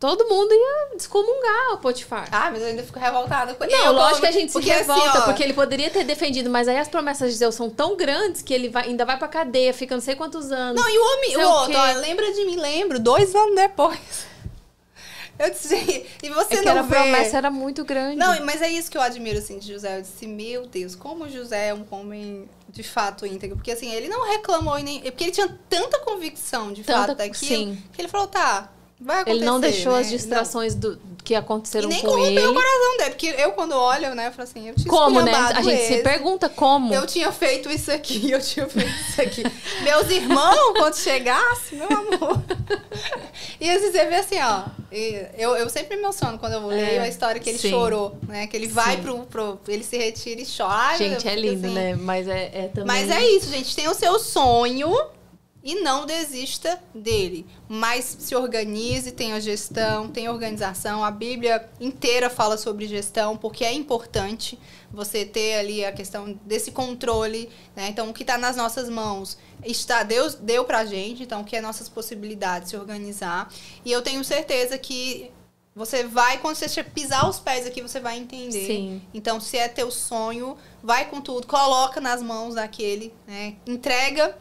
[0.00, 2.26] Todo mundo ia descomungar o Potifar.
[2.32, 3.72] Ah, mas eu ainda fico revoltada com ele.
[3.72, 6.02] Não, Eu, lógico que a gente se porque, assim, revolta, ó, porque ele poderia ter
[6.02, 9.16] defendido, mas aí as promessas de Deus são tão grandes que ele vai- ainda vai
[9.16, 10.82] pra cadeia, fica não sei quantos anos.
[10.82, 14.31] Não, e o homem, o outro, ó, lembra de mim, lembro, dois anos depois.
[15.42, 16.94] Eu disse, e você é que não era, a vê...
[16.94, 18.16] promessa era muito grande.
[18.16, 19.98] Não, mas é isso que eu admiro, assim, de José.
[19.98, 23.56] Eu disse, meu Deus, como José é um homem de fato íntegro.
[23.56, 25.00] Porque, assim, ele não reclamou e nem...
[25.00, 27.82] Porque ele tinha tanta convicção de Tanta- fato daquilo, sim.
[27.92, 28.70] que ele falou, tá,
[29.00, 30.00] vai acontecer, ele não deixou né?
[30.00, 32.46] as distrações do, que aconteceram E nem com corrompeu ele.
[32.46, 33.10] o coração dele.
[33.10, 35.32] Porque eu, quando olho, né, eu falo assim, eu tinha Como, né?
[35.32, 36.02] A gente se esse.
[36.02, 36.92] pergunta como.
[36.92, 39.42] Eu tinha feito isso aqui, eu tinha feito isso aqui.
[39.82, 42.42] Meus irmãos, quando chegasse, meu amor.
[43.60, 44.64] E às vezes você vê assim, ó.
[45.38, 47.70] Eu, eu sempre me emociono quando eu leio a história que ele É, sim.
[47.70, 48.46] chorou, né?
[48.46, 49.58] Que ele vai pro, pro.
[49.68, 50.98] Ele se retira e chora.
[50.98, 51.94] Gente, é lindo, assim, né?
[51.94, 52.86] Mas é, é também.
[52.86, 53.74] Mas é isso, gente.
[53.74, 54.92] Tem o seu sonho.
[55.64, 61.04] E não desista dele, mas se organize, tenha gestão, tenha organização.
[61.04, 64.58] A Bíblia inteira fala sobre gestão, porque é importante
[64.92, 67.88] você ter ali a questão desse controle, né?
[67.88, 71.44] Então, o que está nas nossas mãos está Deus deu para a gente, então o
[71.44, 73.48] que é nossas possibilidades se organizar.
[73.84, 75.30] E eu tenho certeza que
[75.74, 78.66] você vai, quando você pisar os pés aqui, você vai entender.
[78.66, 79.02] Sim.
[79.14, 83.54] Então, se é teu sonho, vai com tudo, coloca nas mãos daquele, né?
[83.66, 84.36] Entrega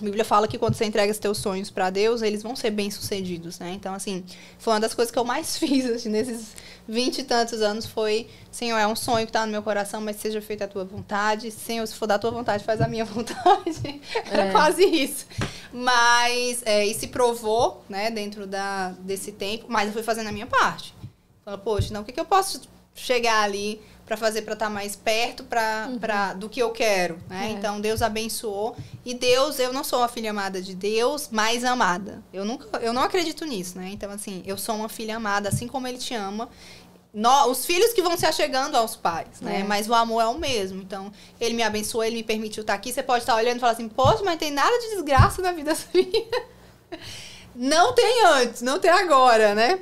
[0.00, 2.70] a Bíblia fala que quando você entrega os teus sonhos para Deus, eles vão ser
[2.70, 3.72] bem-sucedidos, né?
[3.72, 4.24] Então, assim,
[4.58, 6.54] foi uma das coisas que eu mais fiz assim, nesses
[6.86, 10.16] vinte e tantos anos foi, Senhor, é um sonho que está no meu coração, mas
[10.16, 11.50] seja feita a tua vontade.
[11.50, 14.00] Senhor, se for da tua vontade, faz a minha vontade.
[14.30, 14.50] Era é.
[14.50, 15.26] quase isso.
[15.72, 20.32] Mas, é, e se provou, né, dentro da, desse tempo, mas eu fui fazendo a
[20.32, 20.94] minha parte.
[21.44, 22.62] Fala, poxa, não, o que, que eu posso
[22.94, 23.80] chegar ali
[24.12, 25.98] para fazer para estar tá mais perto pra, uhum.
[25.98, 27.46] Pra, do que eu quero, né?
[27.46, 27.50] É.
[27.52, 28.76] Então Deus abençoou
[29.06, 32.22] e Deus, eu não sou uma filha amada de Deus, mas amada.
[32.30, 33.88] Eu nunca, eu não acredito nisso, né?
[33.90, 36.50] Então assim, eu sou uma filha amada, assim como Ele te ama.
[37.14, 39.60] No, os filhos que vão se achegando aos pais, né?
[39.60, 39.64] É.
[39.64, 40.82] Mas o amor é o mesmo.
[40.82, 42.90] Então, ele me abençoou, ele me permitiu estar tá aqui.
[42.90, 45.52] Você pode estar tá olhando e falar assim, poxa, mas tem nada de desgraça na
[45.52, 46.46] vida minha.
[47.54, 49.78] Não tem antes, não tem agora, né?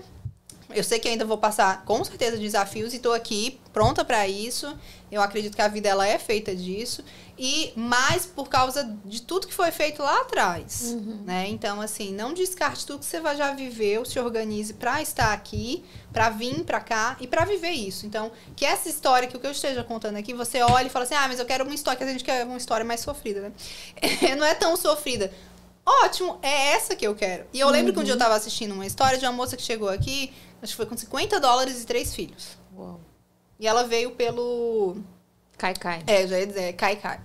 [0.74, 4.76] Eu sei que ainda vou passar com certeza desafios e estou aqui pronta para isso.
[5.10, 7.04] Eu acredito que a vida ela é feita disso
[7.38, 11.22] e mais por causa de tudo que foi feito lá atrás, uhum.
[11.24, 11.48] né?
[11.48, 15.82] Então assim, não descarte tudo que você já viveu, se organize para estar aqui,
[16.12, 18.06] para vir para cá e para viver isso.
[18.06, 21.04] Então, que essa história que o que eu esteja contando aqui, você olha e fala
[21.04, 23.40] assim: "Ah, mas eu quero uma história que a gente quer uma história mais sofrida,
[23.40, 23.52] né?"
[24.36, 25.32] não é tão sofrida.
[25.84, 27.46] Ótimo, é essa que eu quero.
[27.52, 27.94] E eu lembro uhum.
[27.94, 30.72] que um dia eu estava assistindo uma história de uma moça que chegou aqui Acho
[30.72, 32.58] que foi com 50 dólares e três filhos.
[32.76, 33.00] Uau.
[33.58, 34.96] E ela veio pelo.
[35.56, 36.02] Kai Kai.
[36.06, 37.20] É, já ia dizer, Kai Kai.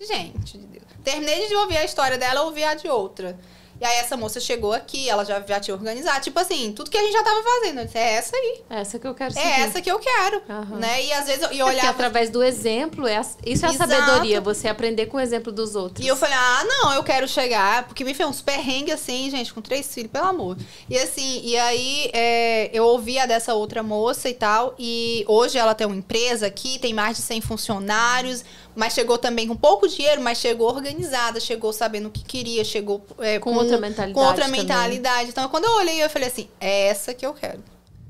[0.00, 0.84] Gente de Deus.
[1.02, 3.38] Terminei de ouvir a história dela, ouvi a de outra.
[3.80, 6.20] E aí essa moça chegou aqui, ela já, já tinha organizado.
[6.20, 7.80] Tipo assim, tudo que a gente já tava fazendo.
[7.80, 8.62] Eu disse, é essa aí.
[8.70, 9.46] É essa que eu quero seguir.
[9.46, 10.42] É essa que eu quero.
[10.48, 10.76] Uhum.
[10.78, 11.04] Né?
[11.04, 11.88] E às vezes eu e olhava...
[11.88, 13.76] É através do exemplo, é a, isso é Exato.
[13.76, 14.40] sabedoria.
[14.40, 16.04] Você aprender com o exemplo dos outros.
[16.04, 17.84] E eu falei, ah, não, eu quero chegar.
[17.84, 20.56] Porque me fez uns perrengues assim, gente, com três filhos, pelo amor.
[20.88, 24.74] E assim, e aí é, eu ouvia dessa outra moça e tal.
[24.78, 28.44] E hoje ela tem uma empresa aqui, tem mais de 100 funcionários
[28.74, 33.04] mas chegou também com pouco dinheiro, mas chegou organizada, chegou sabendo o que queria, chegou
[33.18, 34.14] é, com, com, outra mentalidade.
[34.14, 35.16] Com outra mentalidade.
[35.16, 35.30] Também.
[35.30, 37.62] Então, quando eu olhei, eu falei assim: é essa que eu quero.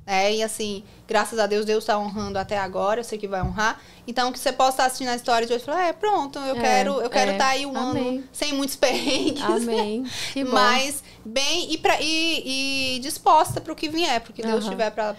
[0.07, 3.43] É, e assim, graças a Deus, Deus está honrando até agora, eu sei que vai
[3.43, 3.81] honrar.
[4.07, 6.57] Então, que você possa estar assistindo a história de hoje e falar, é, pronto, eu
[6.57, 7.49] é, quero eu quero estar é.
[7.49, 8.19] tá aí um Amém.
[8.19, 9.43] ano sem muitos perrengues.
[9.43, 10.05] Amém.
[10.33, 10.53] Que bom.
[10.53, 14.71] Mas bem e, pra, e, e disposta para o que vier, porque Deus uhum.
[14.71, 15.15] tiver para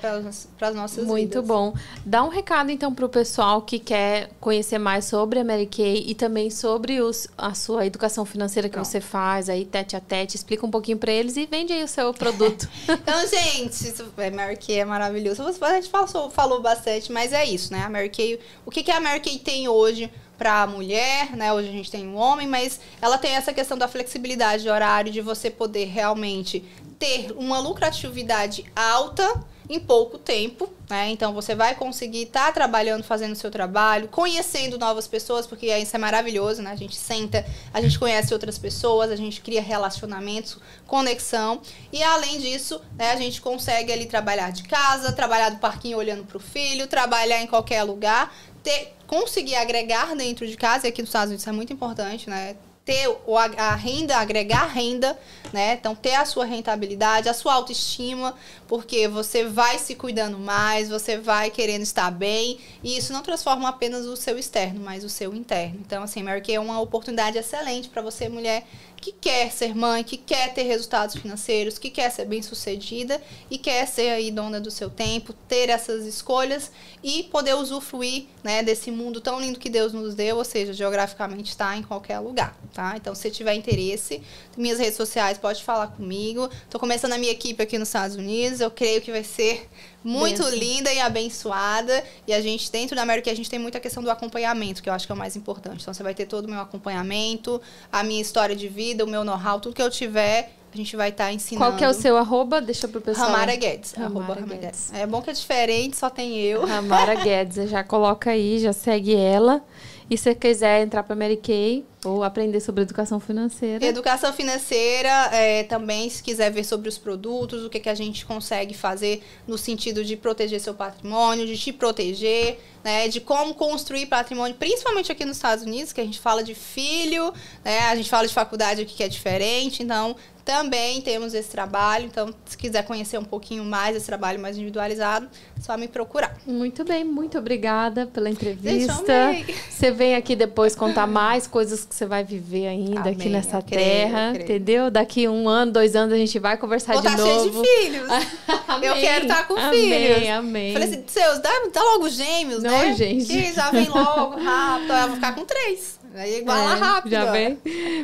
[0.62, 1.36] as nossas Muito vidas.
[1.36, 1.74] Muito bom.
[2.06, 6.06] Dá um recado, então, para o pessoal que quer conhecer mais sobre a Mary Kay
[6.07, 10.36] e também sobre os, a sua educação financeira que você faz, aí tete a tete.
[10.36, 12.70] Explica um pouquinho para eles e vende aí o seu produto.
[12.88, 15.44] então, gente, é, Mary Kay é maravilhoso.
[15.76, 17.84] A gente falou, falou bastante, mas é isso, né?
[17.84, 20.12] A Mary Kay, o que, que a Mary Kay tem hoje?
[20.38, 21.54] para a mulher, né?
[21.54, 25.10] Hoje a gente tem um homem, mas ela tem essa questão da flexibilidade de horário,
[25.10, 26.62] de você poder realmente
[27.00, 31.10] ter uma lucratividade alta em pouco tempo, né?
[31.10, 35.68] Então você vai conseguir estar tá trabalhando, fazendo o seu trabalho, conhecendo novas pessoas, porque
[35.76, 36.72] isso é maravilhoso, né?
[36.72, 41.62] A gente senta, a gente conhece outras pessoas, a gente cria relacionamentos, conexão.
[41.92, 46.24] E além disso, né, a gente consegue ali trabalhar de casa, trabalhar do parquinho olhando
[46.26, 48.34] para o filho, trabalhar em qualquer lugar,
[48.64, 52.30] ter, conseguir agregar dentro de casa, e aqui nos Estados Unidos isso é muito importante,
[52.30, 52.56] né?
[52.86, 53.10] Ter
[53.57, 55.18] a renda, agregar renda,
[55.52, 55.74] né?
[55.74, 58.36] Então, ter a sua rentabilidade, a sua autoestima,
[58.68, 63.68] porque você vai se cuidando mais, você vai querendo estar bem, e isso não transforma
[63.68, 65.80] apenas o seu externo, mas o seu interno.
[65.84, 68.68] Então, assim, Mary Kay é uma oportunidade excelente para você, mulher,
[69.06, 73.22] que quer ser mãe, que quer ter resultados financeiros, que quer ser bem-sucedida
[73.52, 76.72] e quer ser aí dona do seu tempo, ter essas escolhas
[77.03, 81.52] e poder usufruir, né, desse mundo tão lindo que Deus nos deu, ou seja, geograficamente
[81.52, 82.95] está em qualquer lugar, tá?
[82.98, 84.23] Então, se tiver interesse,
[84.57, 86.49] minhas redes sociais, pode falar comigo.
[86.64, 89.69] Estou começando a minha equipe aqui nos Estados Unidos, eu creio que vai ser
[90.06, 90.56] muito Benção.
[90.56, 92.03] linda e abençoada.
[92.27, 94.94] E a gente, dentro da América, a gente tem muita questão do acompanhamento, que eu
[94.94, 95.82] acho que é o mais importante.
[95.82, 97.60] Então, você vai ter todo o meu acompanhamento,
[97.91, 101.10] a minha história de vida, o meu know-how, tudo que eu tiver, a gente vai
[101.10, 101.65] estar tá ensinando.
[101.65, 102.61] Qual que é o seu arroba?
[102.61, 103.30] Deixa pro pessoal.
[103.30, 103.94] Ramara Guedes.
[103.94, 104.60] Ramara Guedes.
[104.60, 104.94] Guedes.
[104.94, 106.65] É bom que é diferente, só tem eu.
[106.65, 107.69] Ramara Guedes.
[107.69, 109.64] Já coloca aí, já segue ela.
[110.10, 113.84] E se você quiser entrar para Mary Kay ou aprender sobre educação financeira.
[113.84, 118.23] Educação financeira, é, também, se quiser ver sobre os produtos, o que, que a gente
[118.26, 124.06] consegue fazer no sentido de proteger seu patrimônio, de te proteger, né, de como construir
[124.06, 127.34] patrimônio, principalmente aqui nos Estados Unidos, que a gente fala de filho,
[127.64, 130.15] né, a gente fala de faculdade aqui que é diferente, então
[130.46, 135.28] também temos esse trabalho, então se quiser conhecer um pouquinho mais esse trabalho mais individualizado,
[135.60, 136.38] só me procurar.
[136.46, 139.34] Muito bem, muito obrigada pela entrevista.
[139.68, 143.60] Você vem aqui depois contar mais coisas que você vai viver ainda Amém, aqui nessa
[143.60, 144.92] terra, creio, entendeu?
[144.92, 147.40] Daqui um ano, dois anos a gente vai conversar Vou de tá novo.
[147.40, 148.10] cheio de filhos.
[148.84, 150.30] eu quero estar tá com amém, filhos.
[150.30, 150.74] Amém.
[150.74, 152.94] Falei assim, seus, dá, dá logo gêmeos, Não, né?
[152.94, 153.26] gente.
[153.26, 154.94] Que já vem logo, rápido.
[154.94, 156.05] Eu vou ficar com três.
[156.18, 157.12] Aí iguala é, rápido.
[157.12, 157.60] Já vem.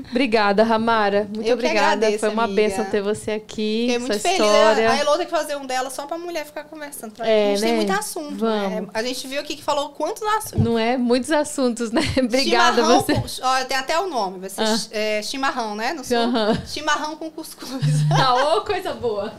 [0.09, 1.27] Obrigada, Ramara.
[1.33, 2.05] Muito eu obrigada.
[2.07, 2.61] Agradeço, Foi uma amiga.
[2.61, 3.87] benção ter você aqui.
[3.87, 4.39] Fiquei muito feliz.
[4.39, 4.91] História.
[4.91, 7.13] A Elô tem que fazer um dela só pra mulher ficar conversando.
[7.19, 7.67] É, a gente né?
[7.67, 8.35] tem muito assunto.
[8.35, 8.71] Vamos.
[8.71, 8.87] Né?
[8.93, 10.63] A gente viu aqui que falou quantos assuntos.
[10.63, 10.97] Não é?
[10.97, 12.01] Muitos assuntos, né?
[12.21, 13.13] Obrigada chimarrão você.
[13.13, 14.39] Com, ó, tem até o nome.
[14.39, 14.77] Vai ser Ah.
[14.91, 15.93] é, chimarrão, né?
[15.93, 16.17] No sul.
[16.67, 17.69] Chimarrão com cuscuz.
[18.11, 19.33] Ah, ô, coisa boa.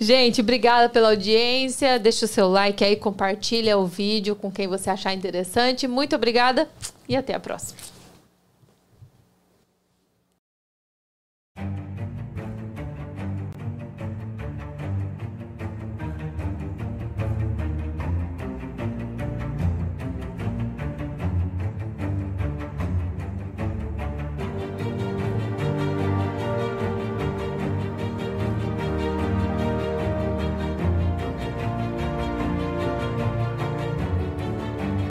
[0.00, 1.98] Gente, obrigada pela audiência.
[1.98, 5.88] Deixa o seu like aí, compartilha o vídeo com quem você achar interessante.
[5.88, 6.68] Muito obrigada
[7.08, 7.95] e até a próxima.